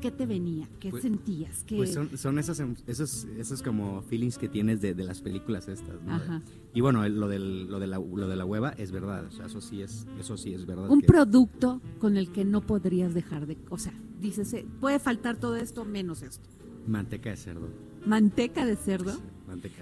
¿qué 0.00 0.10
te 0.10 0.26
venía? 0.26 0.68
¿Qué 0.80 0.90
Pues- 0.90 1.02
sentías? 1.04 1.62
¿Qué 1.64 1.76
Pues 1.76 1.92
son, 1.94 2.16
son 2.18 2.38
esos, 2.40 2.58
em- 2.58 2.74
esos, 2.88 3.24
esos 3.38 3.62
como 3.62 4.02
feelings 4.02 4.36
que 4.36 4.48
tienes 4.48 4.80
de, 4.80 4.94
de 4.94 5.04
las 5.04 5.20
películas 5.22 5.68
estas, 5.68 6.02
¿no? 6.02 6.14
Ajá. 6.16 6.42
Y 6.74 6.80
bueno, 6.80 7.08
lo, 7.08 7.28
del, 7.28 7.68
lo, 7.70 7.78
de 7.78 7.86
la, 7.86 7.98
lo 8.00 8.26
de 8.28 8.34
la 8.36 8.44
hueva 8.44 8.70
es 8.70 8.90
verdad, 8.90 9.26
o 9.26 9.30
sea, 9.30 9.46
eso 9.46 9.60
sí 9.60 9.80
es, 9.80 10.06
eso 10.18 10.36
sí 10.36 10.52
es 10.54 10.66
verdad. 10.66 10.90
un 10.90 11.00
que- 11.02 11.06
producto 11.06 11.80
con 12.00 12.16
el 12.16 12.30
que 12.32 12.44
no 12.44 12.60
podrías 12.66 13.14
dejar 13.14 13.46
de, 13.46 13.56
o 13.70 13.78
sea, 13.78 13.94
dices, 14.20 14.52
eh, 14.54 14.66
puede 14.80 14.98
faltar 14.98 15.36
todo 15.38 15.54
esto 15.56 15.84
menos 15.84 16.22
esto. 16.22 16.48
Manteca 16.88 17.30
de 17.30 17.36
cerdo. 17.36 17.68
Manteca 18.04 18.66
de 18.66 18.74
cerdo. 18.76 19.12
Sí, 19.12 19.18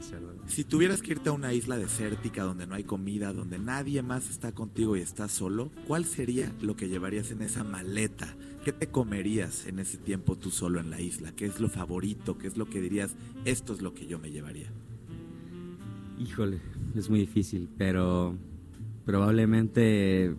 cerdo. 0.00 0.34
Si 0.46 0.64
tuvieras 0.64 1.02
que 1.02 1.12
irte 1.12 1.28
a 1.28 1.32
una 1.32 1.52
isla 1.52 1.76
desértica 1.76 2.42
donde 2.44 2.66
no 2.66 2.74
hay 2.74 2.84
comida, 2.84 3.32
donde 3.32 3.58
nadie 3.58 4.02
más 4.02 4.30
está 4.30 4.52
contigo 4.52 4.96
y 4.96 5.00
estás 5.00 5.32
solo, 5.32 5.70
¿cuál 5.86 6.04
sería 6.04 6.52
lo 6.60 6.76
que 6.76 6.88
llevarías 6.88 7.30
en 7.30 7.42
esa 7.42 7.64
maleta? 7.64 8.34
¿Qué 8.64 8.72
te 8.72 8.88
comerías 8.88 9.66
en 9.66 9.78
ese 9.78 9.98
tiempo 9.98 10.36
tú 10.36 10.50
solo 10.50 10.80
en 10.80 10.90
la 10.90 11.00
isla? 11.00 11.32
¿Qué 11.32 11.46
es 11.46 11.60
lo 11.60 11.68
favorito? 11.68 12.38
¿Qué 12.38 12.46
es 12.46 12.56
lo 12.56 12.66
que 12.68 12.80
dirías? 12.80 13.14
Esto 13.44 13.72
es 13.74 13.82
lo 13.82 13.94
que 13.94 14.06
yo 14.06 14.18
me 14.18 14.30
llevaría. 14.30 14.70
Híjole, 16.18 16.60
es 16.94 17.10
muy 17.10 17.20
difícil, 17.20 17.68
pero 17.76 18.36
probablemente 19.04 20.34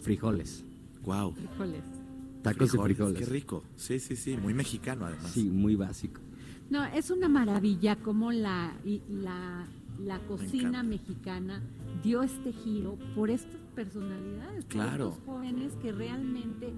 frijoles, 0.00 0.64
Wow. 1.04 1.34
Híjoles. 1.54 1.82
tacos 2.42 2.72
de 2.72 2.78
frijoles. 2.78 3.18
Qué 3.18 3.24
rico. 3.24 3.64
Sí, 3.76 3.98
sí, 3.98 4.14
sí. 4.14 4.36
Muy 4.36 4.52
mexicano 4.52 5.06
además. 5.06 5.30
Sí, 5.30 5.44
muy 5.44 5.74
básico. 5.74 6.20
No, 6.70 6.84
es 6.84 7.10
una 7.10 7.28
maravilla 7.28 7.96
como 7.96 8.30
la, 8.32 8.72
la, 9.08 9.66
la 10.04 10.18
cocina 10.26 10.82
mexicana 10.82 11.62
dio 12.02 12.22
este 12.22 12.52
giro 12.52 12.98
por 13.14 13.30
estas 13.30 13.56
personalidades, 13.74 14.64
Claro. 14.66 15.10
por 15.10 15.12
estos 15.12 15.24
jóvenes 15.24 15.72
que 15.82 15.92
realmente 15.92 16.72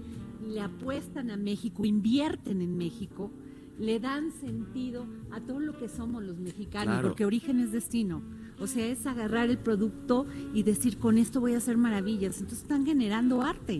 le 0.47 0.61
apuestan 0.61 1.29
a 1.29 1.37
México, 1.37 1.83
invierten 1.85 2.61
en 2.61 2.77
México, 2.77 3.31
le 3.79 3.99
dan 3.99 4.31
sentido 4.31 5.05
a 5.31 5.41
todo 5.41 5.59
lo 5.59 5.77
que 5.77 5.89
somos 5.89 6.23
los 6.23 6.37
mexicanos, 6.37 6.93
Claro. 6.93 7.07
porque 7.09 7.25
origen 7.25 7.59
es 7.59 7.71
destino. 7.71 8.21
O 8.59 8.67
sea, 8.67 8.85
es 8.85 9.07
agarrar 9.07 9.49
el 9.49 9.57
producto 9.57 10.27
y 10.53 10.61
decir, 10.63 10.99
con 10.99 11.17
esto 11.17 11.41
voy 11.41 11.55
a 11.55 11.57
hacer 11.57 11.77
maravillas. 11.77 12.35
Entonces 12.39 12.61
están 12.61 12.85
generando 12.85 13.41
arte. 13.41 13.79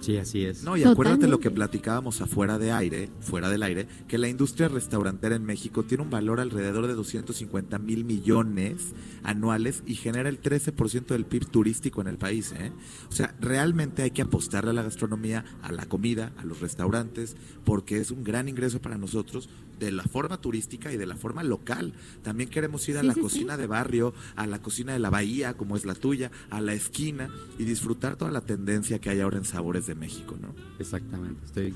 Sí, 0.00 0.16
así 0.18 0.44
es. 0.44 0.62
No, 0.62 0.76
y 0.76 0.84
acuérdate 0.84 1.26
lo 1.26 1.40
que 1.40 1.50
platicábamos 1.50 2.20
afuera 2.20 2.58
de 2.58 2.70
aire, 2.70 3.08
fuera 3.20 3.48
del 3.48 3.62
aire, 3.62 3.88
que 4.06 4.18
la 4.18 4.28
industria 4.28 4.68
restaurantera 4.68 5.34
en 5.34 5.44
México 5.44 5.82
tiene 5.82 6.04
un 6.04 6.10
valor 6.10 6.38
alrededor 6.38 6.86
de 6.86 6.94
250 6.94 7.78
mil 7.78 8.04
millones 8.04 8.94
anuales 9.24 9.82
y 9.86 9.94
genera 9.94 10.28
el 10.28 10.40
13% 10.40 11.06
del 11.06 11.24
PIB 11.24 11.46
turístico 11.46 12.00
en 12.00 12.06
el 12.06 12.18
país. 12.18 12.52
¿eh? 12.52 12.70
O 13.08 13.12
sea, 13.12 13.34
realmente 13.40 14.02
hay 14.02 14.12
que 14.12 14.22
apostarle 14.22 14.70
a 14.70 14.74
la 14.74 14.82
gastronomía, 14.82 15.44
a 15.62 15.72
la 15.72 15.86
comida, 15.86 16.32
a 16.36 16.44
los 16.44 16.60
restaurantes, 16.60 17.36
porque 17.64 17.98
es 17.98 18.10
un 18.10 18.22
gran 18.22 18.48
ingreso 18.48 18.80
para 18.80 18.98
nosotros 18.98 19.48
de 19.78 19.92
la 19.92 20.04
forma 20.04 20.40
turística 20.40 20.92
y 20.92 20.96
de 20.96 21.06
la 21.06 21.16
forma 21.16 21.42
local. 21.42 21.92
También 22.22 22.48
queremos 22.48 22.88
ir 22.88 22.96
a 22.96 23.00
Sí, 23.00 23.06
la 23.08 23.14
sí, 23.14 23.20
cocina 23.20 23.56
de 23.56 23.66
barrio, 23.66 24.14
a 24.34 24.46
la 24.46 24.62
cocina 24.62 24.92
de 24.92 24.98
la 24.98 25.10
bahía, 25.10 25.54
como 25.54 25.76
es 25.76 25.84
la 25.84 25.94
tuya, 25.94 26.30
a 26.50 26.60
la 26.60 26.72
esquina 26.74 27.28
y 27.58 27.64
disfrutar 27.64 28.16
toda 28.16 28.30
la 28.30 28.40
tendencia 28.40 29.00
que 29.00 29.10
hay 29.10 29.20
ahora 29.20 29.38
en 29.38 29.44
sabores 29.44 29.85
de 29.86 29.94
México, 29.94 30.36
¿no? 30.40 30.54
Exactamente, 30.78 31.44
estoy 31.44 31.74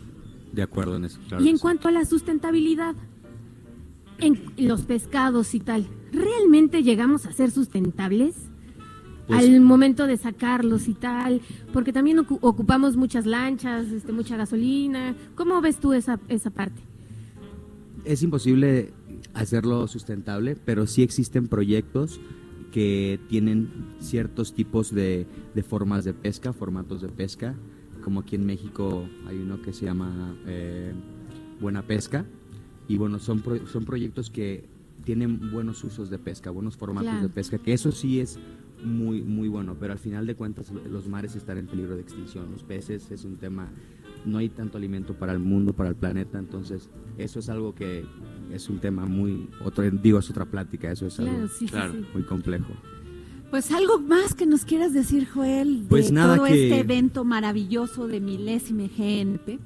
de 0.53 0.63
acuerdo 0.63 0.97
en 0.97 1.05
eso. 1.05 1.19
claro 1.29 1.45
Y 1.45 1.49
en 1.49 1.57
sí. 1.57 1.63
cuanto 1.63 1.89
a 1.89 1.91
la 1.93 2.05
sustentabilidad, 2.05 2.95
en 4.19 4.39
los 4.59 4.83
pescados 4.83 5.55
y 5.55 5.61
tal, 5.61 5.87
¿realmente 6.13 6.83
llegamos 6.83 7.27
a 7.27 7.33
ser 7.33 7.51
sustentables? 7.51 8.35
Pues- 9.27 9.45
al 9.45 9.61
momento 9.61 10.07
de 10.09 10.17
sacarlos 10.17 10.89
y 10.89 10.95
tal, 10.95 11.41
porque 11.73 11.93
también 11.93 12.19
ocu- 12.19 12.39
ocupamos 12.43 12.97
muchas 12.97 13.27
lanchas, 13.27 13.87
este, 13.93 14.11
mucha 14.13 14.37
gasolina. 14.37 15.15
¿Cómo 15.37 15.61
ves 15.61 15.79
tú 15.79 15.93
esa, 15.93 16.19
esa 16.29 16.51
parte? 16.51 16.81
es 18.07 18.23
imposible 18.23 18.93
hacerlo 19.35 19.87
sustentable, 19.87 20.57
pero 20.57 20.87
sí 20.87 21.03
existen 21.03 21.49
proyectos 21.49 22.19
que 22.73 23.21
tienen 23.29 23.69
ciertos 24.01 24.55
tipos 24.55 24.91
de, 24.95 25.27
de 25.55 25.63
formas 25.63 26.05
de 26.07 26.15
pesca, 26.15 26.53
formatos 26.55 27.03
de 27.03 27.09
pesca, 27.09 27.55
como 28.01 28.21
aquí 28.21 28.37
en 28.37 28.47
México 28.47 29.09
hay 29.27 29.39
uno 29.39 29.61
que 29.63 29.73
se 29.73 29.85
llama 29.87 30.35
eh, 30.47 30.93
Buena 31.61 31.83
Pesca, 31.83 32.25
y 32.89 32.97
bueno, 32.97 33.19
son, 33.19 33.41
pro- 33.41 33.67
son 33.67 33.85
proyectos 33.85 34.31
que 34.31 34.65
tienen 35.05 35.51
buenos 35.53 35.83
usos 35.85 36.11
de 36.11 36.19
pesca, 36.19 36.51
buenos 36.51 36.77
formatos 36.77 37.11
Claro. 37.11 37.29
de 37.29 37.33
pesca, 37.33 37.59
que 37.59 37.73
eso 37.73 37.93
sí 37.93 38.21
es 38.21 38.39
muy, 38.85 39.23
muy 39.23 39.49
bueno, 39.49 39.77
pero 39.79 39.93
al 39.93 39.99
final 39.99 40.27
de 40.27 40.35
cuentas 40.35 40.71
lo- 40.73 40.85
los 40.89 41.07
mares 41.09 41.37
están 41.37 41.59
en 41.59 41.67
peligro 41.67 41.95
de 41.95 42.03
extinción, 42.03 42.51
los 42.51 42.63
peces 42.65 43.11
es 43.11 43.25
un 43.25 43.37
tema, 43.37 43.69
no 44.27 44.39
hay 44.39 44.49
tanto 44.49 44.77
alimento 44.79 45.15
para 45.15 45.33
el 45.33 45.39
mundo, 45.39 45.73
para 45.73 45.89
el 45.91 45.95
planeta, 45.97 46.39
entonces 46.39 46.89
eso 47.19 47.39
es 47.39 47.49
algo 47.49 47.75
que 47.75 48.05
es 48.53 48.69
un 48.69 48.79
tema 48.81 49.07
muy, 49.07 49.49
otro, 49.65 49.89
digo, 49.91 50.19
es 50.19 50.29
otra 50.31 50.45
plática, 50.47 50.91
eso 50.91 51.07
es 51.07 51.17
Claro, 51.17 51.31
algo 51.33 51.49
sí, 51.49 51.55
sí, 51.61 51.67
claro. 51.69 51.93
sí. 51.93 52.05
muy 52.13 52.23
complejo. 52.25 52.73
Pues 53.51 53.73
algo 53.73 53.99
más 53.99 54.35
que 54.35 54.47
nos 54.47 54.65
quieras 54.65 54.93
decir, 54.93 55.27
Joel, 55.29 55.83
de 55.83 55.89
Pues 55.89 56.13
nada 56.13 56.37
todo 56.37 56.47
que- 56.47 56.69
este 56.69 56.81
evento 56.81 57.25
maravilloso 57.25 58.07
de 58.07 58.21
Milésime 58.21 58.89
GNP. 58.89 59.59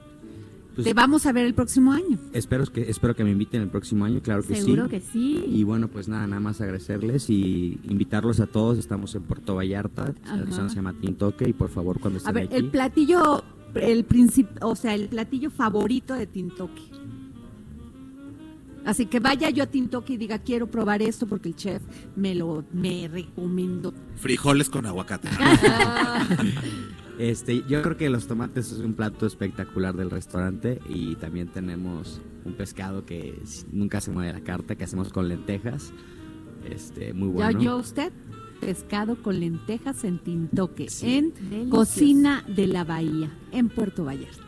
Pues- 0.74 0.86
Te 0.86 0.94
vamos 0.94 1.24
a 1.26 1.32
ver 1.32 1.44
el 1.46 1.54
próximo 1.54 1.92
año. 1.92 2.18
Espero 2.32 2.64
que, 2.66 2.90
espero 2.90 3.14
que 3.14 3.22
me 3.22 3.30
inviten 3.30 3.62
el 3.62 3.68
próximo 3.68 4.06
año, 4.06 4.20
claro 4.22 4.42
que 4.42 4.56
Seguro 4.56 4.84
sí. 4.84 4.90
que 4.90 5.00
sí. 5.00 5.44
Y 5.48 5.62
bueno, 5.62 5.86
pues 5.88 6.08
nada, 6.08 6.26
nada 6.26 6.40
más 6.40 6.60
agradecerles 6.60 7.30
y 7.30 7.78
invitarlos 7.88 8.40
a 8.40 8.46
todos. 8.46 8.78
Estamos 8.78 9.14
en 9.14 9.22
Puerto 9.22 9.54
Vallarta, 9.54 10.12
la 10.24 10.68
se 10.68 10.74
llama 10.74 10.94
Tintoque 11.00 11.48
y 11.48 11.52
por 11.52 11.68
favor 11.68 12.00
cuando 12.00 12.16
A 12.16 12.18
estén 12.18 12.34
ver, 12.34 12.44
aquí. 12.46 12.56
el 12.56 12.70
platillo, 12.70 13.44
el 13.76 14.04
principio, 14.04 14.52
o 14.62 14.74
sea, 14.74 14.94
el 14.96 15.06
platillo 15.08 15.50
favorito 15.50 16.14
de 16.14 16.26
Tintoque. 16.26 16.82
Así 18.84 19.06
que 19.06 19.18
vaya 19.20 19.50
yo 19.50 19.62
a 19.64 19.66
Tintoque 19.66 20.12
y 20.14 20.16
diga, 20.16 20.38
quiero 20.38 20.66
probar 20.70 21.00
esto 21.02 21.26
porque 21.26 21.48
el 21.48 21.56
chef 21.56 21.82
me 22.16 22.34
lo 22.34 22.64
me 22.72 23.08
recomendó. 23.08 23.92
Frijoles 24.16 24.68
con 24.70 24.86
aguacate. 24.86 25.28
Este, 27.16 27.62
yo 27.68 27.80
creo 27.82 27.96
que 27.96 28.10
los 28.10 28.26
tomates 28.26 28.72
es 28.72 28.78
un 28.80 28.94
plato 28.94 29.24
espectacular 29.24 29.94
del 29.94 30.10
restaurante 30.10 30.80
y 30.88 31.14
también 31.14 31.46
tenemos 31.46 32.20
un 32.44 32.54
pescado 32.54 33.06
que 33.06 33.40
nunca 33.70 34.00
se 34.00 34.10
mueve 34.10 34.32
de 34.32 34.38
la 34.40 34.44
carta, 34.44 34.74
que 34.74 34.82
hacemos 34.82 35.12
con 35.12 35.28
lentejas. 35.28 35.92
Este, 36.68 37.12
muy 37.14 37.28
Ya 37.28 37.34
bueno. 37.50 37.60
yo 37.62 37.76
usted, 37.76 38.12
pescado 38.60 39.22
con 39.22 39.38
lentejas 39.38 40.02
en 40.02 40.18
Tintoque, 40.18 40.88
Sí. 40.90 41.14
en 41.18 41.34
Delicioso. 41.34 41.70
Cocina 41.70 42.44
de 42.48 42.66
la 42.66 42.82
Bahía, 42.82 43.30
en 43.52 43.68
Puerto 43.68 44.04
Vallarta. 44.04 44.42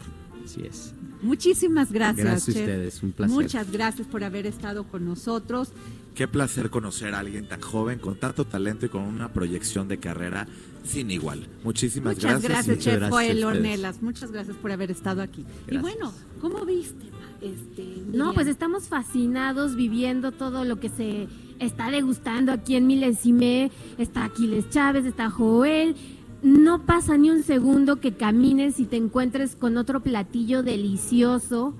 Así 0.44 0.62
es. 0.62 0.92
Muchísimas 1.26 1.92
gracias, 1.92 2.24
Gracias 2.24 2.56
a 2.56 2.60
ustedes, 2.60 3.02
un 3.02 3.12
placer. 3.12 3.34
Muchas 3.34 3.70
gracias 3.70 4.06
por 4.06 4.24
haber 4.24 4.46
estado 4.46 4.84
con 4.84 5.04
nosotros. 5.04 5.72
Qué 6.14 6.26
placer 6.28 6.70
conocer 6.70 7.14
a 7.14 7.18
alguien 7.18 7.46
tan 7.48 7.60
joven, 7.60 7.98
con 7.98 8.16
tanto 8.16 8.46
talento 8.46 8.86
y 8.86 8.88
con 8.88 9.02
una 9.02 9.32
proyección 9.32 9.88
de 9.88 9.98
carrera 9.98 10.46
sin 10.84 11.10
igual. 11.10 11.46
Muchísimas 11.64 12.14
Muchas 12.14 12.42
gracias. 12.42 12.50
gracias, 12.50 12.76
Muchas 12.78 13.00
Chef 13.00 13.10
Joel. 13.10 13.44
Ornelas. 13.44 14.02
Muchas 14.02 14.30
gracias 14.30 14.56
por 14.56 14.72
haber 14.72 14.90
estado 14.90 15.20
aquí. 15.20 15.44
Y 15.68 15.76
bueno, 15.78 16.12
¿cómo 16.40 16.64
viste? 16.64 17.04
Este, 17.42 17.84
No, 18.12 18.32
pues 18.32 18.46
estamos 18.46 18.84
fascinados 18.84 19.76
viviendo 19.76 20.32
todo 20.32 20.64
lo 20.64 20.80
que 20.80 20.88
se 20.88 21.28
está 21.58 21.90
degustando 21.90 22.52
aquí 22.52 22.76
en 22.76 22.86
Milesime. 22.86 23.70
Está 23.98 24.24
Aquiles 24.24 24.70
Chávez, 24.70 25.04
está 25.04 25.28
Joel. 25.28 25.96
No 26.42 26.84
pasa 26.86 27.16
ni 27.16 27.30
un 27.30 27.42
segundo 27.42 27.96
que 28.00 28.12
camines 28.14 28.78
y 28.80 28.84
te 28.84 28.96
encuentres 28.96 29.56
con 29.56 29.76
otro 29.76 30.00
platillo 30.00 30.62
delicioso. 30.62 31.74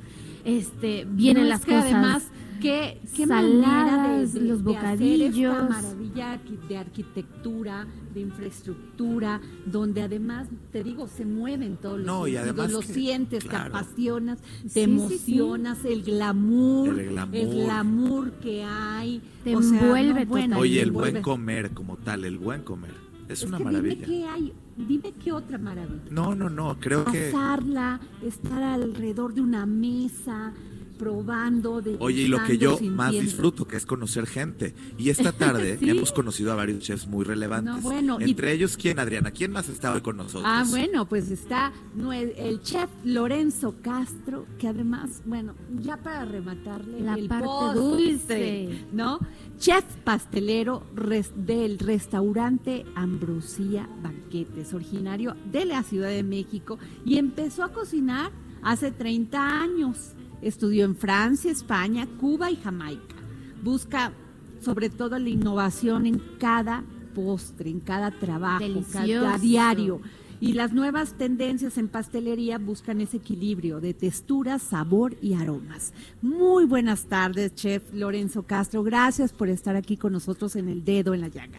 Este, 0.45 1.07
vienen 1.11 1.45
No, 1.45 1.49
las 1.51 1.61
es 1.61 1.67
que 1.67 1.73
cosas. 1.73 1.93
Además, 1.93 2.23
qué, 2.61 3.01
qué 3.15 3.27
saladas, 3.27 3.59
manera 3.67 4.09
de, 4.19 4.27
de- 4.27 4.41
los 4.49 4.65
de 4.65 4.77
hacer 4.77 5.23
esta 5.23 5.51
bocadillos. 5.51 5.69
maravilla 5.71 6.41
de 6.69 6.77
arquitectura, 6.79 7.87
de 8.15 8.21
infraestructura, 8.21 9.41
donde 9.67 10.03
además, 10.03 10.49
te 10.73 10.83
digo, 10.83 11.07
se 11.09 11.25
mueven 11.27 11.77
todos 11.77 11.99
los 11.99 12.07
No, 12.07 12.27
y 12.29 12.37
además 12.37 12.73
lo 12.73 12.81
que- 12.81 12.87
sientes, 12.87 13.45
claro. 13.45 13.73
te 13.73 13.77
apasionas, 13.79 14.39
Sí, 14.39 14.69
te 14.69 14.71
sí, 14.71 14.81
emocionas, 14.85 15.85
el 15.85 16.03
glamour, 16.03 16.99
El 17.01 17.09
glamour. 17.11 17.37
el 17.37 17.51
glamour 17.65 18.31
que 18.41 18.65
hay. 18.65 19.21
Te 19.45 19.55
o 19.55 19.63
sea, 19.63 19.79
envuelve 19.81 20.25
no, 20.25 20.31
bueno, 20.31 20.59
Oye, 20.59 20.81
el 20.81 20.89
envuelve. 20.89 21.11
buen 21.13 21.23
comer 21.23 21.71
como 21.73 21.97
tal, 21.99 22.25
el 22.25 22.39
buen 22.39 22.63
comer. 22.63 23.06
Es, 23.29 23.43
una 23.43 23.59
que 23.59 23.65
maravilla. 23.65 23.95
Dime 23.95 24.07
qué 24.07 24.25
hay, 24.29 24.53
dime 24.77 25.13
qué 25.23 25.33
otra 25.33 25.59
maravilla. 25.59 26.03
No, 26.11 26.35
no, 26.35 26.49
no, 26.51 26.79
creo 26.81 27.05
que... 27.05 27.31
pasarla, 27.33 28.01
estar 28.23 28.63
alrededor 28.63 29.35
de 29.35 29.41
una 29.41 29.67
mesa, 29.67 30.53
probando, 30.99 31.83
de 31.83 31.97
Oye, 32.01 32.23
y 32.23 32.29
lo 32.29 32.43
que 32.45 32.57
yo 32.57 32.79
más 32.81 33.13
disfruto, 33.13 33.67
que 33.69 33.77
es 33.77 33.85
conocer 33.85 34.27
gente. 34.27 34.75
Y 34.97 35.11
esta 35.11 35.33
tarde 35.37 35.77
Sí. 35.79 35.91
hemos 35.91 36.11
conocido 36.13 36.53
a 36.53 36.55
varios 36.55 36.83
chefs 36.83 37.07
muy 37.07 37.25
relevantes. 37.25 37.75
No, 37.75 37.81
bueno, 37.83 38.19
y- 38.21 38.31
Entre 38.31 38.53
ellos, 38.53 38.77
¿quién, 38.79 38.99
Adriana? 38.99 39.31
¿Quién 39.31 39.53
más 39.53 39.69
está 39.69 39.93
hoy 39.93 40.01
con 40.01 40.17
nosotros? 40.17 40.45
Ah, 40.47 40.65
bueno, 40.71 41.07
pues 41.07 41.31
está 41.31 41.73
el 42.13 42.63
chef 42.63 42.89
Lorenzo 43.05 43.75
Castro, 43.83 44.47
que 44.59 44.69
además, 44.69 45.23
bueno, 45.27 45.55
ya 45.83 45.99
para 45.99 46.25
rematarle 46.25 47.01
La 47.01 47.15
el 47.15 47.29
parte 47.29 47.45
postre, 47.45 47.81
dulce. 47.81 48.79
¿no? 48.93 49.19
Chef 49.59 49.85
pastelero 50.05 50.83
res- 50.95 51.33
del 51.35 51.79
restaurante 51.79 52.85
Ambrosía 52.95 53.89
Banquetes, 54.03 54.75
originario 54.75 55.35
de 55.51 55.65
la 55.65 55.83
Ciudad 55.83 56.09
de 56.11 56.23
México 56.23 56.79
y 57.05 57.17
empezó 57.19 57.65
a 57.65 57.73
cocinar 57.73 58.31
hace 58.63 58.91
30 58.93 59.61
años. 59.63 60.13
Estudió 60.43 60.85
en 60.85 60.95
Francia, 60.95 61.51
España, 61.51 62.07
Cuba 62.21 62.51
y 62.51 62.57
Jamaica. 62.57 63.15
Busca 63.63 64.13
sobre 64.61 64.91
todo 64.91 65.19
la 65.19 65.29
innovación 65.29 66.07
en 66.07 66.21
cada 66.39 66.85
postre, 67.15 67.71
en 67.71 67.81
cada 67.81 68.11
trabajo, 68.11 68.59
cada 68.93 69.05
Delicioso. 69.05 69.39
diario. 69.39 70.01
Y 70.41 70.53
las 70.53 70.73
nuevas 70.73 71.15
tendencias 71.17 71.79
en 71.79 71.89
pastelería 71.89 72.59
buscan 72.59 73.01
ese 73.01 73.17
equilibrio 73.17 73.81
de 73.81 73.95
textura, 73.95 74.59
sabor 74.59 75.17
y 75.23 75.35
aromas. 75.35 75.95
Muy 76.21 76.67
buenas 76.67 77.07
tardes, 77.07 77.55
chef 77.55 77.83
Lorenzo 77.95 78.43
Castro. 78.43 78.83
Gracias 78.83 79.33
por 79.33 79.49
estar 79.49 79.77
aquí 79.77 79.97
con 79.97 80.13
nosotros 80.13 80.57
en 80.57 80.69
el 80.69 80.85
dedo 80.85 81.15
en 81.15 81.23
la 81.23 81.29
llaga. 81.29 81.59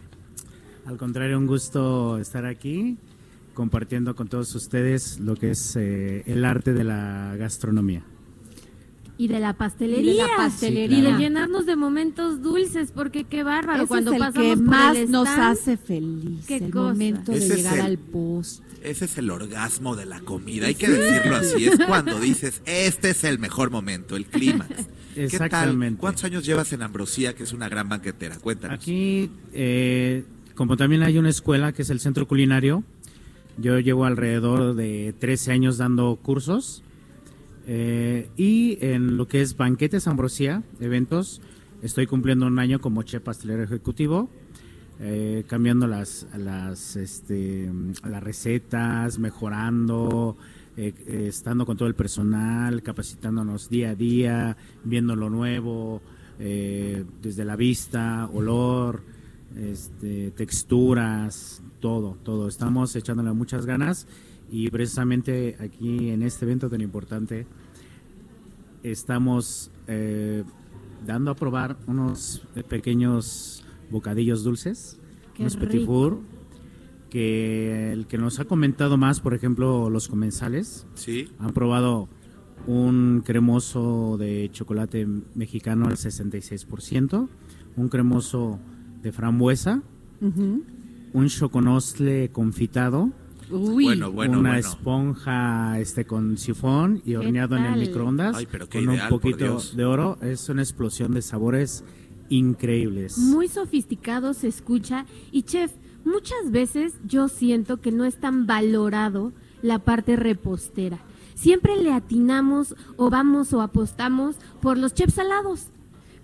Al 0.86 0.96
contrario, 0.96 1.38
un 1.38 1.46
gusto 1.46 2.18
estar 2.18 2.46
aquí 2.46 2.96
compartiendo 3.52 4.14
con 4.14 4.28
todos 4.28 4.54
ustedes 4.54 5.18
lo 5.18 5.34
que 5.34 5.50
es 5.50 5.74
eh, 5.74 6.22
el 6.26 6.44
arte 6.44 6.72
de 6.72 6.84
la 6.84 7.34
gastronomía. 7.36 8.04
Y 9.18 9.26
de 9.28 9.40
la 9.40 9.52
pastelería. 9.54 10.12
Y 10.12 10.16
de 10.16 10.22
la 10.22 10.36
pastelería. 10.36 10.96
Y 10.98 11.00
de 11.00 11.06
claro. 11.08 11.18
llenarnos 11.22 11.66
de 11.66 11.74
momentos 11.76 12.40
dulces, 12.40 12.92
porque 12.94 13.24
qué 13.24 13.42
bárbaro. 13.42 13.80
Ese 13.82 13.88
cuando 13.88 14.12
es 14.12 14.14
el 14.16 14.20
pasamos 14.20 14.48
que 14.48 14.56
por 14.56 14.64
más 14.64 14.96
el 14.96 15.10
nos 15.10 15.28
hace 15.28 15.76
feliz, 15.76 16.46
Qué 16.46 16.56
el 16.58 16.70
cosa. 16.70 16.88
momento 16.92 17.32
de 17.32 17.38
Ese 17.38 17.48
es 17.48 17.56
llegar 17.56 17.74
el- 17.74 17.80
al 17.84 17.98
post. 17.98 18.62
Ese 18.84 19.06
es 19.06 19.18
el 19.18 19.28
orgasmo 19.30 19.96
de 19.96 20.06
la 20.06 20.20
comida. 20.20 20.68
Hay 20.68 20.76
que 20.76 20.88
decirlo 20.88 21.34
así. 21.36 21.66
Es 21.66 21.78
cuando 21.84 22.20
dices, 22.20 22.62
este 22.64 23.10
es 23.10 23.24
el 23.24 23.40
mejor 23.40 23.70
momento, 23.72 24.14
el 24.14 24.24
clímax. 24.24 24.68
¿Qué 24.68 24.84
tal? 24.84 25.24
Exactamente. 25.24 25.98
¿Cuántos 26.00 26.22
años 26.22 26.46
llevas 26.46 26.72
en 26.72 26.82
Ambrosía, 26.82 27.34
que 27.34 27.42
es 27.42 27.52
una 27.52 27.68
gran 27.68 27.88
banquetera? 27.88 28.36
Cuéntanos. 28.38 28.78
Aquí, 28.78 29.30
eh, 29.52 30.22
como 30.54 30.76
también 30.76 31.02
hay 31.02 31.18
una 31.18 31.28
escuela 31.28 31.72
que 31.72 31.82
es 31.82 31.90
el 31.90 31.98
Centro 31.98 32.28
Culinario, 32.28 32.84
yo 33.56 33.80
llevo 33.80 34.04
alrededor 34.04 34.76
de 34.76 35.12
13 35.18 35.50
años 35.50 35.76
dando 35.78 36.16
cursos. 36.22 36.84
Eh, 37.70 38.30
y 38.38 38.78
en 38.80 39.18
lo 39.18 39.28
que 39.28 39.42
es 39.42 39.56
Banquetes 39.56 40.08
Ambrosía, 40.08 40.62
eventos, 40.80 41.42
estoy 41.82 42.06
cumpliendo 42.06 42.46
un 42.46 42.58
año 42.58 42.80
como 42.80 43.02
chef 43.02 43.22
pastelero 43.22 43.62
ejecutivo, 43.62 44.30
eh, 45.00 45.44
cambiando 45.46 45.86
las, 45.86 46.26
las, 46.34 46.96
este, 46.96 47.70
las 48.04 48.22
recetas, 48.22 49.18
mejorando, 49.18 50.38
eh, 50.78 50.94
estando 51.28 51.66
con 51.66 51.76
todo 51.76 51.88
el 51.88 51.94
personal, 51.94 52.82
capacitándonos 52.82 53.68
día 53.68 53.90
a 53.90 53.94
día, 53.94 54.56
viendo 54.84 55.14
lo 55.14 55.28
nuevo, 55.28 56.00
eh, 56.38 57.04
desde 57.20 57.44
la 57.44 57.54
vista, 57.54 58.30
olor, 58.32 59.02
este, 59.56 60.30
texturas, 60.30 61.62
todo, 61.80 62.16
todo. 62.22 62.48
Estamos 62.48 62.96
echándole 62.96 63.30
muchas 63.32 63.66
ganas 63.66 64.06
y 64.50 64.70
precisamente 64.70 65.56
aquí 65.60 66.10
en 66.10 66.22
este 66.22 66.44
evento 66.44 66.68
tan 66.70 66.80
importante 66.80 67.46
estamos 68.82 69.70
eh, 69.86 70.44
dando 71.06 71.30
a 71.30 71.34
probar 71.34 71.76
unos 71.86 72.42
pequeños 72.68 73.64
bocadillos 73.90 74.44
dulces, 74.44 74.98
Qué 75.34 75.42
unos 75.42 75.56
petit 75.56 75.84
four, 75.86 76.18
que 77.10 77.92
el 77.92 78.06
que 78.06 78.18
nos 78.18 78.38
ha 78.38 78.44
comentado 78.44 78.96
más, 78.96 79.20
por 79.20 79.34
ejemplo, 79.34 79.88
los 79.90 80.08
comensales, 80.08 80.86
Sí. 80.94 81.28
han 81.38 81.52
probado 81.52 82.08
un 82.66 83.22
cremoso 83.24 84.16
de 84.18 84.50
chocolate 84.52 85.06
mexicano 85.34 85.86
al 85.86 85.96
66%, 85.96 87.28
un 87.76 87.88
cremoso 87.88 88.58
de 89.02 89.12
frambuesa, 89.12 89.82
un 90.20 91.28
choconostle 91.28 92.30
confitado, 92.30 93.10
Uy, 93.50 93.84
Bueno, 93.84 94.12
bueno, 94.12 94.38
una 94.38 94.50
bueno. 94.50 94.66
esponja 94.68 95.78
este 95.80 96.04
con 96.04 96.36
sifón 96.38 97.00
y 97.04 97.14
horneado 97.14 97.56
en 97.56 97.64
el 97.64 97.80
microondas 97.80 98.36
Ay, 98.36 98.46
pero 98.50 98.68
qué 98.68 98.84
con 98.84 98.94
ideal, 98.94 99.12
un 99.12 99.18
poquito 99.20 99.60
de 99.74 99.84
oro. 99.84 100.18
Es 100.22 100.48
una 100.48 100.62
explosión 100.62 101.14
de 101.14 101.22
sabores 101.22 101.84
increíbles. 102.28 103.18
Muy 103.18 103.48
sofisticado 103.48 104.34
se 104.34 104.48
escucha. 104.48 105.06
Y 105.32 105.42
chef, 105.42 105.72
muchas 106.04 106.50
veces 106.50 106.94
yo 107.06 107.28
siento 107.28 107.80
que 107.80 107.92
no 107.92 108.04
es 108.04 108.18
tan 108.20 108.46
valorado 108.46 109.32
la 109.62 109.78
parte 109.78 110.16
repostera. 110.16 110.98
Siempre 111.34 111.76
le 111.76 111.92
atinamos 111.92 112.74
o 112.96 113.10
vamos 113.10 113.52
o 113.52 113.62
apostamos 113.62 114.36
por 114.60 114.76
los 114.76 114.94
chefs 114.94 115.14
salados. 115.14 115.68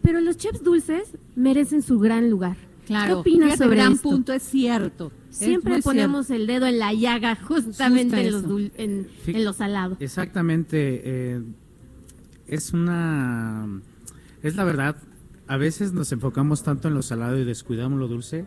Pero 0.02 0.20
los 0.20 0.36
chefs 0.36 0.62
dulces 0.62 1.16
merecen 1.34 1.82
su 1.82 1.98
gran 1.98 2.28
lugar. 2.30 2.56
claro. 2.86 3.22
¿Qué 3.22 3.30
opinas 3.32 3.58
sobre 3.58 3.76
gran 3.76 3.92
esto? 3.92 4.10
punto, 4.10 4.32
es 4.32 4.42
cierto. 4.42 5.10
Siempre 5.34 5.82
ponemos 5.82 6.30
el 6.30 6.46
dedo 6.46 6.66
en 6.66 6.78
la 6.78 6.92
llaga 6.92 7.36
justamente 7.36 8.26
en, 8.26 8.32
los 8.32 8.44
en, 8.76 9.08
en 9.26 9.44
lo 9.44 9.52
salado. 9.52 9.96
Exactamente. 10.00 11.00
eh, 11.04 11.42
es 12.46 12.72
una. 12.72 13.68
Es 14.42 14.56
la 14.56 14.64
verdad. 14.64 14.96
A 15.46 15.56
veces 15.56 15.92
nos 15.92 16.10
enfocamos 16.12 16.62
tanto 16.62 16.88
en 16.88 16.94
lo 16.94 17.02
salado 17.02 17.38
y 17.38 17.44
descuidamos 17.44 17.98
lo 17.98 18.08
dulce. 18.08 18.46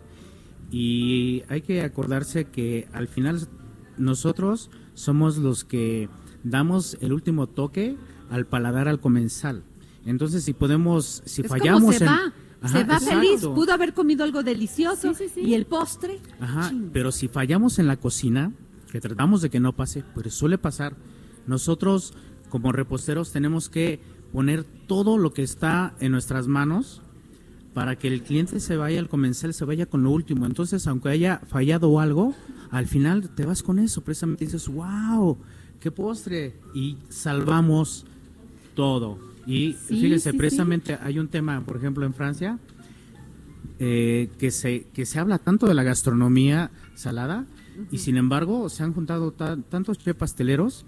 Y 0.71 1.43
hay 1.49 1.61
que 1.61 1.81
acordarse 1.81 2.45
que 2.45 2.87
al 2.93 3.07
final 3.07 3.47
nosotros 3.97 4.69
somos 4.95 5.37
los 5.37 5.63
que 5.63 6.09
damos 6.43 6.97
el 7.01 7.13
último 7.13 7.47
toque 7.47 7.95
al 8.29 8.45
paladar 8.45 8.87
al 8.87 8.99
comensal. 8.99 9.63
Entonces, 10.05 10.43
si 10.43 10.53
podemos, 10.53 11.21
si 11.25 11.41
Es 11.41 11.47
como 11.47 11.59
fallamos 11.59 11.95
se 11.95 12.03
en- 12.05 12.09
va, 12.11 12.33
Ajá, 12.61 12.79
se 12.79 12.83
va 12.83 12.95
exacto. 12.95 13.19
feliz, 13.21 13.41
pudo 13.41 13.71
haber 13.71 13.93
comido 13.93 14.23
algo 14.23 14.43
delicioso 14.43 15.13
Sí, 15.13 15.27
sí, 15.27 15.31
sí. 15.35 15.41
y 15.41 15.53
el 15.53 15.65
postre. 15.65 16.19
Ajá, 16.39 16.71
pero 16.91 17.11
si 17.11 17.27
fallamos 17.27 17.79
en 17.79 17.87
la 17.87 17.97
cocina, 17.97 18.51
que 18.91 18.99
tratamos 19.01 19.41
de 19.41 19.49
que 19.49 19.59
no 19.59 19.73
pase, 19.73 20.03
pero 20.15 20.29
suele 20.31 20.57
pasar, 20.57 20.95
nosotros 21.45 22.13
como 22.49 22.71
reposteros 22.71 23.31
tenemos 23.31 23.69
que 23.69 23.99
poner 24.31 24.63
todo 24.63 25.17
lo 25.17 25.33
que 25.33 25.43
está 25.43 25.93
en 25.99 26.11
nuestras 26.11 26.47
manos 26.47 27.01
para 27.73 27.95
que 27.95 28.07
el 28.07 28.23
cliente 28.23 28.59
se 28.59 28.75
vaya, 28.75 28.99
el 28.99 29.07
comensal 29.07 29.53
se 29.53 29.63
vaya 29.63 29.85
con 29.85 30.03
lo 30.03 30.09
último. 30.11 30.45
Entonces, 30.47 30.87
aunque 30.87 31.09
haya 31.09 31.41
fallado 31.47 31.99
algo, 31.99 32.33
al 32.71 32.87
final 32.87 33.29
te 33.35 33.45
vas 33.45 33.61
con 33.61 33.77
eso, 33.77 34.01
precisamente 34.01 34.45
dices, 34.45 34.67
wow, 34.67 35.37
qué 35.79 35.91
postre, 35.91 36.55
y 36.73 36.97
salvamos 37.09 38.05
todo. 38.73 39.19
Y 39.47 39.73
Sí, 39.73 39.95
fíjese, 40.01 40.19
sí, 40.19 40.31
sí. 40.31 40.37
precisamente 40.37 40.97
hay 41.01 41.17
un 41.19 41.29
tema, 41.29 41.61
por 41.61 41.77
ejemplo, 41.77 42.05
en 42.05 42.13
Francia, 42.13 42.59
eh, 43.79 44.29
que, 44.39 44.51
se, 44.51 44.87
que 44.93 45.05
se 45.05 45.19
habla 45.19 45.37
tanto 45.37 45.67
de 45.67 45.73
la 45.73 45.83
gastronomía 45.83 46.71
salada 46.95 47.45
y 47.91 47.99
sin 47.99 48.17
embargo 48.17 48.69
se 48.69 48.83
han 48.83 48.93
juntado 48.93 49.31
ta- 49.31 49.55
tantos 49.69 49.99
chefs 49.99 50.17
pasteleros 50.19 50.85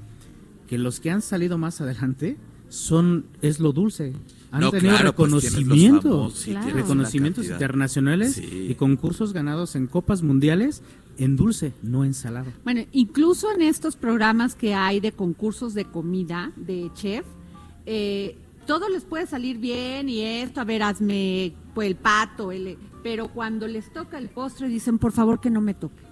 que 0.67 0.77
los 0.79 0.99
que 0.99 1.11
han 1.11 1.21
salido 1.21 1.57
más 1.59 1.81
adelante 1.81 2.37
son 2.67 3.25
es 3.41 3.59
lo 3.59 3.71
dulce. 3.73 4.13
Han 4.51 4.61
No, 4.61 4.71
tenido 4.71 4.95
claro, 4.95 5.13
pues, 5.15 5.31
reconocimientos, 5.31 6.43
Claro. 6.45 6.73
reconocimientos 6.75 7.45
internacionales 7.47 8.33
Sí. 8.33 8.67
y 8.69 8.75
concursos 8.75 9.33
ganados 9.33 9.75
en 9.75 9.85
copas 9.87 10.23
mundiales 10.23 10.81
en 11.19 11.35
dulce, 11.35 11.73
no 11.83 12.03
en 12.05 12.13
salado. 12.15 12.51
Bueno, 12.63 12.81
incluso 12.91 13.51
en 13.53 13.61
estos 13.61 13.95
programas 13.95 14.55
que 14.55 14.73
hay 14.73 14.99
de 14.99 15.11
concursos 15.11 15.73
de 15.75 15.85
comida, 15.85 16.51
de 16.55 16.89
chef, 16.95 17.25
eh, 17.85 18.35
todo 18.69 18.87
les 18.87 19.03
puede 19.03 19.25
salir 19.25 19.57
bien 19.57 20.09
y 20.09 20.21
esto, 20.21 20.61
a 20.61 20.63
ver, 20.63 20.83
hazme 20.83 21.55
pues, 21.73 21.87
el 21.87 21.95
pato, 21.95 22.51
el, 22.51 22.77
pero 23.01 23.27
cuando 23.29 23.67
les 23.67 23.91
toca 23.91 24.19
el 24.19 24.29
postre 24.29 24.67
dicen, 24.67 24.99
por 24.99 25.11
favor, 25.11 25.41
que 25.41 25.49
no 25.49 25.59
me 25.59 25.73
toque. 25.73 26.03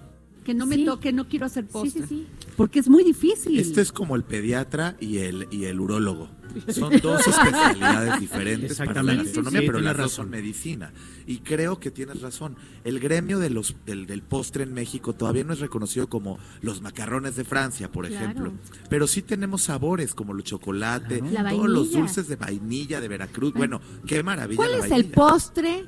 Que 0.48 0.54
no 0.54 0.64
me 0.64 0.76
Sí. 0.76 0.86
toque, 0.86 1.12
no 1.12 1.28
quiero 1.28 1.44
hacer 1.44 1.64
Sí, 1.66 1.70
postre. 1.70 2.02
sí, 2.04 2.08
sí. 2.08 2.26
Porque 2.56 2.78
es 2.78 2.88
muy 2.88 3.04
difícil. 3.04 3.58
Este 3.58 3.82
es 3.82 3.92
como 3.92 4.16
el 4.16 4.24
pediatra 4.24 4.96
y 4.98 5.18
el, 5.18 5.46
y 5.50 5.66
el 5.66 5.78
urólogo. 5.78 6.30
Son 6.68 6.90
dos 7.02 7.20
especialidades 7.26 8.18
diferentes 8.18 8.78
para 8.78 8.86
la 8.86 9.12
Exactamente. 9.12 9.24
gastronomía, 9.24 9.60
Sí, 9.60 9.66
pero 9.66 9.78
las 9.80 9.94
dos 9.94 10.04
razón. 10.06 10.24
son 10.24 10.30
medicina. 10.30 10.90
Y 11.26 11.40
creo 11.40 11.78
que 11.78 11.90
tienes 11.90 12.22
razón. 12.22 12.56
El 12.84 12.98
gremio 12.98 13.38
de 13.38 13.50
los, 13.50 13.76
del, 13.84 14.06
del 14.06 14.22
postre 14.22 14.62
en 14.64 14.72
México 14.72 15.12
todavía 15.12 15.44
no 15.44 15.52
es 15.52 15.60
reconocido 15.60 16.08
como 16.08 16.38
los 16.62 16.80
macarrones 16.80 17.36
de 17.36 17.44
Francia, 17.44 17.92
por 17.92 18.08
Claro. 18.08 18.24
ejemplo. 18.24 18.52
Pero 18.88 19.06
sí 19.06 19.20
tenemos 19.20 19.60
sabores 19.64 20.14
como 20.14 20.32
el 20.34 20.42
chocolate, 20.44 21.20
La 21.30 21.50
todos 21.50 21.68
los 21.68 21.92
dulces 21.92 22.26
de 22.26 22.36
vainilla 22.36 23.02
de 23.02 23.08
Veracruz. 23.08 23.52
Bueno, 23.52 23.82
qué 24.06 24.22
maravilla. 24.22 24.56
¿Cuál 24.56 24.78
la 24.78 24.86
es 24.86 24.92
el 24.92 25.04
postre 25.10 25.84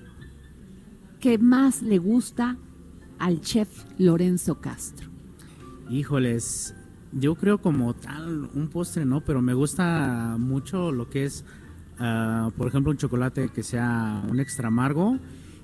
que 1.18 1.38
más 1.38 1.80
le 1.80 1.96
gusta 1.96 2.58
al 3.20 3.40
chef 3.40 3.68
Lorenzo 3.98 4.60
Castro? 4.60 5.08
Híjoles, 5.88 6.74
yo 7.12 7.34
creo 7.34 7.58
como 7.58 7.94
tal 7.94 8.48
un 8.54 8.68
postre 8.68 9.04
no, 9.04 9.20
pero 9.22 9.42
me 9.42 9.54
gusta 9.54 10.36
mucho 10.38 10.92
lo 10.92 11.08
que 11.10 11.24
es, 11.24 11.44
ah, 11.98 12.50
por 12.56 12.68
ejemplo, 12.68 12.90
un 12.92 12.98
chocolate 12.98 13.48
que 13.48 13.62
sea 13.62 14.22
un 14.28 14.38
extra 14.40 14.68
amargo 14.68 15.18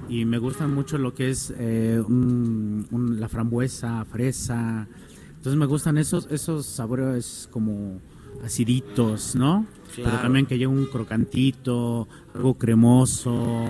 y 0.09 0.25
me 0.25 0.39
gusta 0.39 0.67
mucho 0.67 0.99
lo 0.99 1.15
que 1.15 1.31
es 1.31 1.55
eh, 1.59 2.03
un- 2.07 2.87
un- 2.91 3.21
la 3.21 3.29
frambuesa, 3.29 4.05
fresa. 4.05 4.89
Entonces 5.37 5.59
me 5.59 5.67
gustan 5.67 5.97
esos 5.99 6.27
esos 6.33 6.67
sabores 6.67 7.49
como 7.53 8.01
aciditos, 8.45 9.37
¿no? 9.37 9.67
Pero 9.95 10.11
también 10.21 10.45
que 10.47 10.59
lleve 10.59 10.73
un 10.73 10.87
crocantito, 10.87 12.09
algo 12.35 12.55
cremoso. 12.59 13.67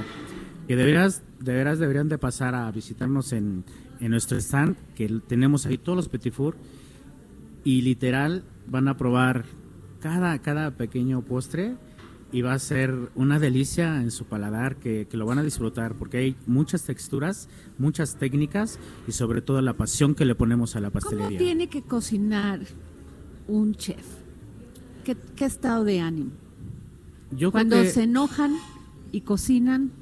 Que 0.67 0.75
de 0.75 0.85
veras, 0.85 1.23
de 1.41 1.53
veras 1.53 1.79
deberían 1.79 2.09
de 2.09 2.19
pasar 2.19 2.55
a 2.55 2.71
visitarnos 2.71 3.33
en, 3.33 3.65
en 4.01 4.11
nuestro 4.11 4.39
stand, 4.39 4.77
que 4.95 5.09
tenemos 5.27 5.67
ahí 5.67 5.79
todos 5.79 5.97
los 5.97 6.09
petit 6.09 6.33
four 6.33 6.57
y 7.65 7.83
literal 7.83 8.45
van 8.67 8.89
a 8.89 8.97
probar 8.97 9.45
cada, 10.01 10.39
cada 10.41 10.71
pequeño 10.73 11.23
postre 11.23 11.77
y 12.33 12.43
va 12.43 12.53
a 12.53 12.59
ser 12.59 13.11
una 13.15 13.39
delicia 13.39 14.03
en 14.03 14.11
su 14.11 14.25
paladar 14.25 14.77
que, 14.77 15.07
que 15.09 15.17
lo 15.17 15.27
van 15.27 15.39
a 15.39 15.43
disfrutar 15.43 15.95
porque 15.95 16.19
hay 16.19 16.37
muchas 16.47 16.83
texturas, 16.83 17.49
muchas 17.79 18.17
técnicas 18.17 18.79
y 19.07 19.13
sobre 19.13 19.43
todo 19.43 19.61
la 19.63 19.75
pasión 19.75 20.15
que 20.15 20.25
le 20.25 20.35
ponemos 20.35 20.77
a 20.77 20.81
la 20.81 20.91
¿Cómo 20.91 21.01
pastelería. 21.01 21.39
tiene 21.39 21.69
que 21.69 21.83
cocinar 21.83 22.61
un 23.47 23.75
chef? 23.75 24.05
¿Qué, 25.05 25.17
qué 25.37 25.45
estado 25.45 25.85
de 25.85 26.01
ánimo? 26.01 26.33
Yo 27.31 27.53
Cuando 27.53 27.77
que 27.77 27.91
se 27.91 28.05
enojan 28.05 28.55
y 29.13 29.21
cocinan, 29.23 29.93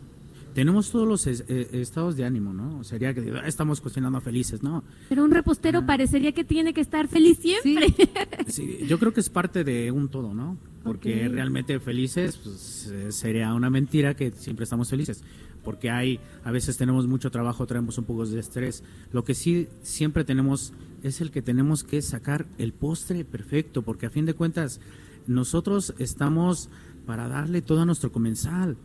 tenemos 0.54 0.90
todos 0.90 1.06
los 1.08 1.26
es- 1.26 1.44
eh, 1.48 1.68
estados 1.72 2.16
de 2.16 2.24
ánimo, 2.24 2.52
¿no? 2.54 2.84
Sería 2.84 3.12
que 3.12 3.32
"Ah, 3.34 3.46
estamos 3.46 3.80
cocinando 3.80 4.20
felices, 4.20 4.62
¿no? 4.62 4.84
Pero 5.08 5.24
un 5.24 5.30
repostero 5.30 5.84
parecería 5.84 6.32
que 6.32 6.44
tiene 6.44 6.72
que 6.72 6.80
estar 6.80 7.08
feliz 7.08 7.38
siempre. 7.38 7.86
Sí, 8.46 8.78
yo 8.88 8.98
creo 8.98 9.12
que 9.12 9.20
es 9.20 9.28
parte 9.30 9.64
de 9.64 9.90
un 9.90 10.08
todo, 10.08 10.32
¿no? 10.34 10.56
Porque 10.84 11.28
realmente 11.28 11.80
felices 11.80 12.36
pues, 12.36 12.90
eh, 12.92 13.10
sería 13.10 13.52
una 13.54 13.70
mentira 13.70 14.14
que 14.14 14.30
siempre 14.32 14.64
estamos 14.64 14.88
felices. 14.90 15.22
Porque 15.64 15.88
hay, 15.90 16.20
a 16.44 16.50
veces 16.50 16.76
tenemos 16.76 17.06
mucho 17.06 17.30
trabajo, 17.30 17.66
traemos 17.66 17.96
un 17.96 18.04
poco 18.04 18.26
de 18.26 18.38
estrés. 18.38 18.84
Lo 19.12 19.24
que 19.24 19.34
sí 19.34 19.66
siempre 19.82 20.22
tenemos 20.24 20.74
es 21.02 21.22
el 21.22 21.30
que 21.30 21.40
tenemos 21.40 21.84
que 21.84 22.02
sacar 22.02 22.44
el 22.58 22.74
postre 22.74 23.24
perfecto, 23.24 23.80
porque 23.82 24.04
a 24.06 24.10
fin 24.10 24.26
de 24.26 24.34
cuentas 24.34 24.78
nosotros 25.26 25.94
estamos 25.98 26.68
para 27.06 27.28
darle 27.28 27.62
todo 27.62 27.80
a 27.80 27.86
nuestro 27.86 28.12
comensal. 28.12 28.76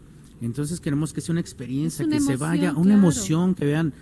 Entonces 0.41 0.79
queremos 0.79 1.13
que 1.13 1.21
sea 1.21 1.33
una 1.33 1.41
experiencia, 1.41 2.03
Es 2.03 2.07
una 2.07 2.17
que 2.17 2.21
se 2.23 2.35
vaya, 2.37 2.71
una 2.71 2.83
claro. 2.83 2.99
emoción, 2.99 3.55
que 3.55 3.65
vean 3.65 3.93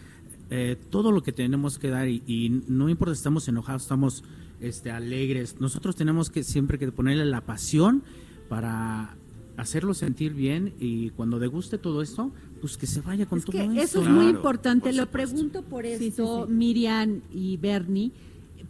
eh, 0.50 0.78
todo 0.90 1.12
lo 1.12 1.24
que 1.24 1.32
tenemos 1.32 1.78
que 1.80 1.90
dar 1.90 2.08
y, 2.08 2.24
y 2.28 2.64
no 2.68 2.90
importa 2.90 3.14
si 3.16 3.20
estamos 3.20 3.48
enojados, 3.48 3.84
estamos 3.84 4.24
este, 4.62 4.92
alegres. 4.92 5.58
Nosotros 5.60 5.96
tenemos 5.96 6.30
que 6.30 6.44
siempre 6.44 6.78
que 6.78 6.92
ponerle 6.92 7.26
la 7.26 7.42
pasión 7.42 8.04
para 8.50 9.16
hacerlo 9.58 9.94
sentir 9.94 10.34
bien 10.34 10.74
y 10.80 11.10
cuando 11.12 11.40
deguste 11.40 11.78
todo 11.78 12.02
esto, 12.02 12.32
pues 12.62 12.78
que 12.78 12.86
se 12.88 13.02
vaya 13.02 13.26
con 13.26 13.40
es 13.40 13.46
todo 13.46 13.52
que 13.54 13.64
esto. 13.64 13.82
eso 13.82 14.02
es 14.04 14.10
muy 14.10 14.28
importante. 14.28 14.90
por 14.90 14.96
Lo 14.98 15.08
pregunto 15.08 15.64
por 15.64 15.84
Sí, 15.86 15.98
sí, 15.98 16.08
esto, 16.08 16.46
sí. 16.48 16.54
Miriam 16.54 17.22
y 17.34 17.58
Bernie, 17.58 18.12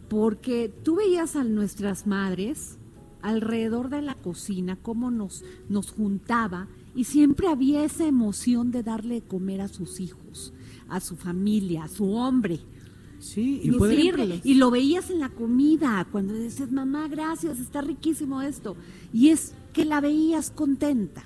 porque 0.08 0.72
tú 0.82 0.96
veías 0.96 1.36
a 1.36 1.44
nuestras 1.44 2.06
madres 2.06 2.78
alrededor 3.20 3.88
de 3.90 4.00
la 4.02 4.14
cocina, 4.14 4.78
cómo 4.80 5.10
nos, 5.10 5.44
nos 5.68 5.90
juntaba 5.90 6.68
y 6.98 7.04
siempre 7.04 7.46
había 7.48 7.84
esa 7.84 8.04
emoción 8.06 8.70
de 8.70 8.82
darle 8.82 9.14
de 9.16 9.22
comer 9.22 9.60
a 9.60 9.68
sus 9.68 10.00
hijos, 10.00 10.52
a 10.88 10.98
su 11.00 11.14
familia, 11.16 11.84
a 11.84 11.88
su 11.88 12.10
hombre. 12.12 12.58
Sí, 13.20 13.60
y 13.62 13.70
puede- 13.72 13.94
y 14.44 14.54
lo 14.54 14.70
veías 14.70 15.10
en 15.10 15.20
la 15.20 15.28
comida, 15.28 16.06
cuando 16.12 16.34
decías, 16.34 16.70
mamá, 16.70 17.08
gracias, 17.08 17.58
está 17.58 17.80
riquísimo 17.82 18.42
esto. 18.42 18.76
Y 19.12 19.28
es 19.30 19.54
que 19.72 19.84
la 19.84 20.00
veías 20.00 20.50
contenta. 20.50 21.22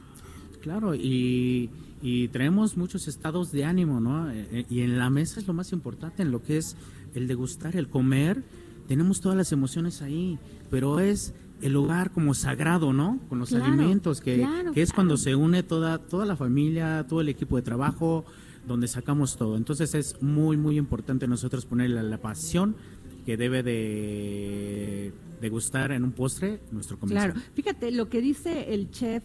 Claro, 0.60 0.94
y, 0.94 1.68
y 2.02 2.28
traemos 2.28 2.76
muchos 2.76 3.08
estados 3.08 3.50
de 3.52 3.64
ánimo, 3.64 4.00
¿no? 4.00 4.30
Eh, 4.30 4.46
eh, 4.52 4.66
Y 4.70 4.80
en 4.80 4.98
la 4.98 5.10
mesa 5.10 5.40
es 5.40 5.46
lo 5.46 5.54
más 5.54 5.72
importante, 5.72 6.22
en 6.22 6.30
lo 6.30 6.42
que 6.42 6.56
es 6.58 6.76
el 7.14 7.26
degustar, 7.26 7.76
el 7.76 7.88
comer, 7.88 8.42
tenemos 8.88 9.20
todas 9.20 9.36
las 9.36 9.52
emociones 9.52 10.02
ahí, 10.02 10.38
pero 10.70 10.98
es 11.00 11.34
el 11.62 11.72
lugar 11.72 12.10
como 12.10 12.34
sagrado, 12.34 12.92
¿no? 12.92 13.20
Con 13.28 13.38
los 13.38 13.50
Claro, 13.50 13.66
alimentos, 13.66 14.20
que, 14.20 14.38
claro, 14.38 14.72
que 14.72 14.82
es 14.82 14.92
cuando 14.92 15.16
se 15.16 15.34
une 15.36 15.62
toda, 15.62 15.98
toda 15.98 16.26
la 16.26 16.36
familia, 16.36 17.06
todo 17.08 17.20
el 17.20 17.28
equipo 17.28 17.56
de 17.56 17.62
trabajo, 17.62 18.24
donde 18.66 18.88
sacamos 18.88 19.36
todo. 19.36 19.56
Entonces 19.56 19.94
es 19.94 20.20
muy, 20.22 20.56
muy 20.56 20.76
importante 20.76 21.26
nosotros 21.26 21.64
ponerle 21.64 22.02
la 22.02 22.18
pasión 22.18 22.76
que 23.24 23.36
debe 23.36 23.62
de, 23.62 25.12
de 25.40 25.48
gustar 25.48 25.92
en 25.92 26.04
un 26.04 26.12
postre 26.12 26.60
nuestro 26.72 26.98
comensal. 26.98 27.32
Claro, 27.32 27.46
fíjate 27.54 27.92
lo 27.92 28.08
que 28.08 28.20
dice 28.20 28.74
el 28.74 28.90
chef 28.90 29.22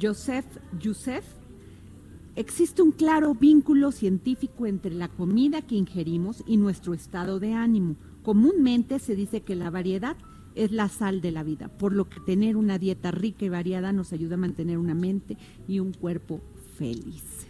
Joseph 0.00 0.46
Youssef. 0.80 1.24
Existe 2.36 2.80
un 2.82 2.92
claro 2.92 3.34
vínculo 3.34 3.90
científico 3.90 4.66
entre 4.66 4.94
la 4.94 5.08
comida 5.08 5.62
que 5.62 5.74
ingerimos 5.74 6.44
y 6.46 6.56
nuestro 6.56 6.94
estado 6.94 7.40
de 7.40 7.54
ánimo. 7.54 7.96
Comúnmente 8.22 8.98
se 9.00 9.16
dice 9.16 9.40
que 9.42 9.56
la 9.56 9.70
variedad 9.70 10.16
es 10.54 10.72
la 10.72 10.88
sal 10.88 11.20
de 11.20 11.30
la 11.30 11.42
vida, 11.42 11.68
por 11.68 11.92
lo 11.92 12.08
que 12.08 12.20
tener 12.20 12.56
una 12.56 12.78
dieta 12.78 13.10
rica 13.10 13.44
y 13.44 13.48
variada 13.48 13.92
nos 13.92 14.12
ayuda 14.12 14.34
a 14.34 14.38
mantener 14.38 14.78
una 14.78 14.94
mente 14.94 15.36
y 15.68 15.80
un 15.80 15.92
cuerpo 15.92 16.40
felices. 16.76 17.48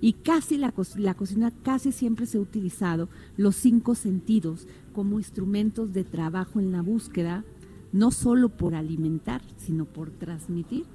Y 0.00 0.14
casi 0.14 0.56
la, 0.56 0.74
la 0.96 1.14
cocina 1.14 1.52
casi 1.62 1.92
siempre 1.92 2.26
se 2.26 2.38
ha 2.38 2.40
utilizado 2.40 3.08
los 3.36 3.54
cinco 3.54 3.94
sentidos 3.94 4.66
como 4.92 5.18
instrumentos 5.18 5.92
de 5.92 6.02
trabajo 6.02 6.58
en 6.58 6.72
la 6.72 6.82
búsqueda, 6.82 7.44
no 7.92 8.10
solo 8.10 8.48
por 8.48 8.74
alimentar, 8.74 9.42
sino 9.56 9.84
por 9.84 10.10
transmitir 10.10 10.86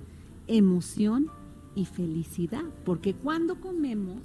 emoción 0.47 1.27
y 1.75 1.85
felicidad, 1.85 2.65
porque 2.83 3.13
cuando 3.13 3.61
comemos 3.61 4.21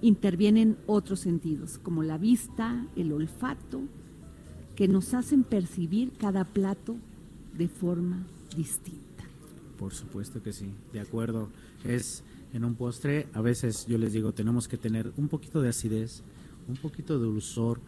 intervienen 0.00 0.76
otros 0.86 1.20
sentidos, 1.20 1.78
como 1.78 2.02
la 2.02 2.18
vista, 2.18 2.86
el 2.96 3.12
olfato 3.12 3.82
que 4.76 4.88
nos 4.88 5.14
hacen 5.14 5.44
percibir 5.44 6.12
cada 6.18 6.44
plato 6.44 6.96
de 7.56 7.68
forma 7.68 8.26
distinta. 8.56 9.24
Por 9.78 9.94
supuesto 9.94 10.42
que 10.42 10.52
sí, 10.52 10.72
de 10.92 11.00
acuerdo. 11.00 11.48
Es 11.84 12.22
en 12.52 12.64
un 12.64 12.74
postre, 12.74 13.26
a 13.32 13.40
veces 13.40 13.86
yo 13.86 13.98
les 13.98 14.12
digo, 14.12 14.32
tenemos 14.32 14.68
que 14.68 14.78
tener 14.78 15.12
un 15.16 15.28
poquito 15.28 15.60
de 15.60 15.68
acidez, 15.68 16.22
un 16.68 16.76
poquito 16.76 17.18
de 17.18 17.24
dulzor, 17.24 17.80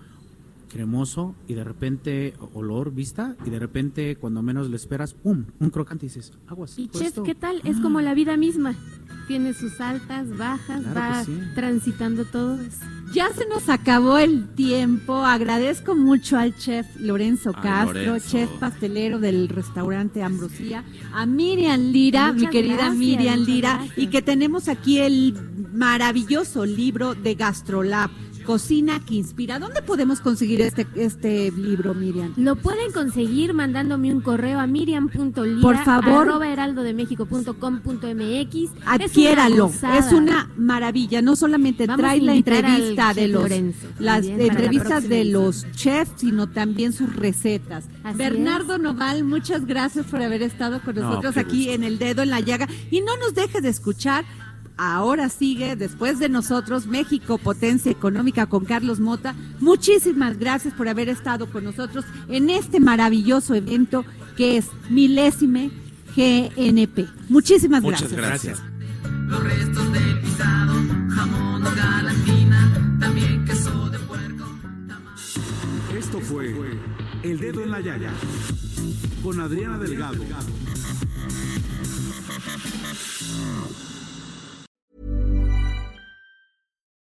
cremoso 0.68 1.34
y 1.48 1.54
de 1.54 1.64
repente 1.64 2.34
olor, 2.54 2.92
vista 2.92 3.36
y 3.46 3.50
de 3.50 3.58
repente 3.58 4.16
cuando 4.16 4.42
menos 4.42 4.68
lo 4.68 4.76
esperas, 4.76 5.14
¡pum! 5.14 5.44
un 5.60 5.70
crocante 5.70 6.06
y 6.06 6.08
dices, 6.08 6.32
aguas. 6.46 6.78
Y 6.78 6.88
chef, 6.88 7.02
esto- 7.08 7.22
¿qué 7.22 7.34
tal? 7.34 7.60
Es 7.64 7.78
como 7.78 8.00
la 8.00 8.14
vida 8.14 8.36
misma. 8.36 8.74
Tiene 9.28 9.54
sus 9.54 9.80
altas, 9.80 10.36
bajas, 10.36 10.82
Claro 10.82 11.00
va 11.00 11.24
sí. 11.24 11.36
transitando 11.56 12.24
todo. 12.26 12.58
Ya 13.12 13.28
se 13.32 13.44
nos 13.48 13.68
acabó 13.68 14.18
el 14.18 14.46
tiempo. 14.54 15.16
Agradezco 15.16 15.96
mucho 15.96 16.36
al 16.38 16.56
chef 16.56 16.86
Lorenzo 17.00 17.50
Ay, 17.56 17.62
Castro, 17.62 18.02
Lorenzo. 18.04 18.28
chef 18.30 18.50
pastelero 18.60 19.18
del 19.18 19.48
restaurante 19.48 20.22
Ambrosía, 20.22 20.84
a 21.12 21.26
Miriam 21.26 21.80
Lira, 21.90 22.32
mi 22.32 22.46
querida 22.48 22.74
gracias, 22.76 22.96
Miriam 22.96 23.40
Lira, 23.40 23.74
gracias. 23.78 23.98
y 23.98 24.06
que 24.08 24.22
tenemos 24.22 24.68
aquí 24.68 24.98
el 24.98 25.34
maravilloso 25.72 26.64
libro 26.64 27.14
de 27.14 27.34
Gastrolab, 27.34 28.10
Cocina 28.46 29.00
que 29.04 29.14
Inspira. 29.16 29.58
¿Dónde 29.58 29.82
podemos 29.82 30.20
conseguir 30.20 30.60
este, 30.62 30.86
este 30.94 31.50
libro, 31.52 31.94
Miriam? 31.94 32.32
Lo 32.36 32.56
pueden 32.56 32.92
conseguir 32.92 33.52
mandándome 33.54 34.12
un 34.12 34.20
correo 34.20 34.60
a 34.60 34.66
miriam.lira 34.66 35.60
Por 35.60 35.76
favor. 35.84 36.28
arroba 36.28 36.48
heraldodemexico.com.mx. 36.48 38.70
Adquiéralo, 38.86 39.66
Es 39.68 39.82
una, 39.82 39.98
es 39.98 40.12
una 40.12 40.50
maravilla. 40.56 41.22
No 41.22 41.36
solamente 41.36 41.86
Vamos 41.86 42.00
trae 42.00 42.20
la 42.20 42.34
entrevista 42.34 43.14
de 43.14 43.28
los 43.28 43.42
Lorenzo 43.42 43.86
las 43.98 44.26
también 44.26 44.38
para 44.38 44.46
la 44.60 44.66
entrevistas 44.66 45.08
de 45.08 45.24
los 45.24 45.70
chefs, 45.72 46.12
sino 46.16 46.48
también 46.48 46.92
sus 46.92 47.14
recetas. 47.14 47.84
Así 48.04 48.18
Bernardo 48.18 48.78
Noval, 48.78 49.24
muchas 49.24 49.66
gracias 49.66 50.06
por 50.06 50.22
haber 50.22 50.42
estado 50.42 50.80
con 50.82 50.94
No, 50.96 51.02
nosotros 51.02 51.36
aquí 51.36 51.64
gusto. 51.66 51.72
en 51.74 51.84
el 51.84 51.98
dedo 51.98 52.22
en 52.22 52.30
la 52.30 52.40
llaga 52.40 52.68
y 52.90 53.00
no 53.00 53.16
nos 53.16 53.34
dejes 53.34 53.62
de 53.62 53.68
escuchar. 53.70 54.24
Ahora 54.78 55.28
sigue, 55.30 55.74
después 55.74 56.18
de 56.18 56.28
nosotros, 56.28 56.86
México, 56.86 57.38
potencia 57.38 57.90
económica 57.90 58.46
con 58.46 58.64
Carlos 58.64 59.00
Mota. 59.00 59.34
Muchísimas 59.58 60.38
gracias 60.38 60.74
por 60.74 60.88
haber 60.88 61.08
estado 61.08 61.50
con 61.50 61.64
nosotros 61.64 62.04
en 62.28 62.50
este 62.50 62.78
maravilloso 62.78 63.54
evento 63.54 64.04
que 64.36 64.58
es 64.58 64.66
Milésime 64.90 65.70
GNP. 66.14 67.06
Muchísimas 67.28 67.82
Muchas 67.82 68.12
gracias. 68.12 68.60
gracias. 68.60 68.62
los 69.28 69.42
restos 69.42 69.92
de 69.92 70.00
pisado, 70.16 70.74
jamón 71.10 71.66
o 71.66 71.74
galatina, 71.74 72.96
también 73.00 73.44
queso 73.44 73.88
de 73.90 73.98
puerco. 74.00 74.44
Esto 75.96 76.20
fue 76.20 76.54
El 77.22 77.38
Dedo 77.38 77.62
en 77.62 77.70
la 77.70 77.80
Yaya 77.80 78.12
con 79.22 79.40
Adriana 79.40 79.78
Delgado. 79.78 80.22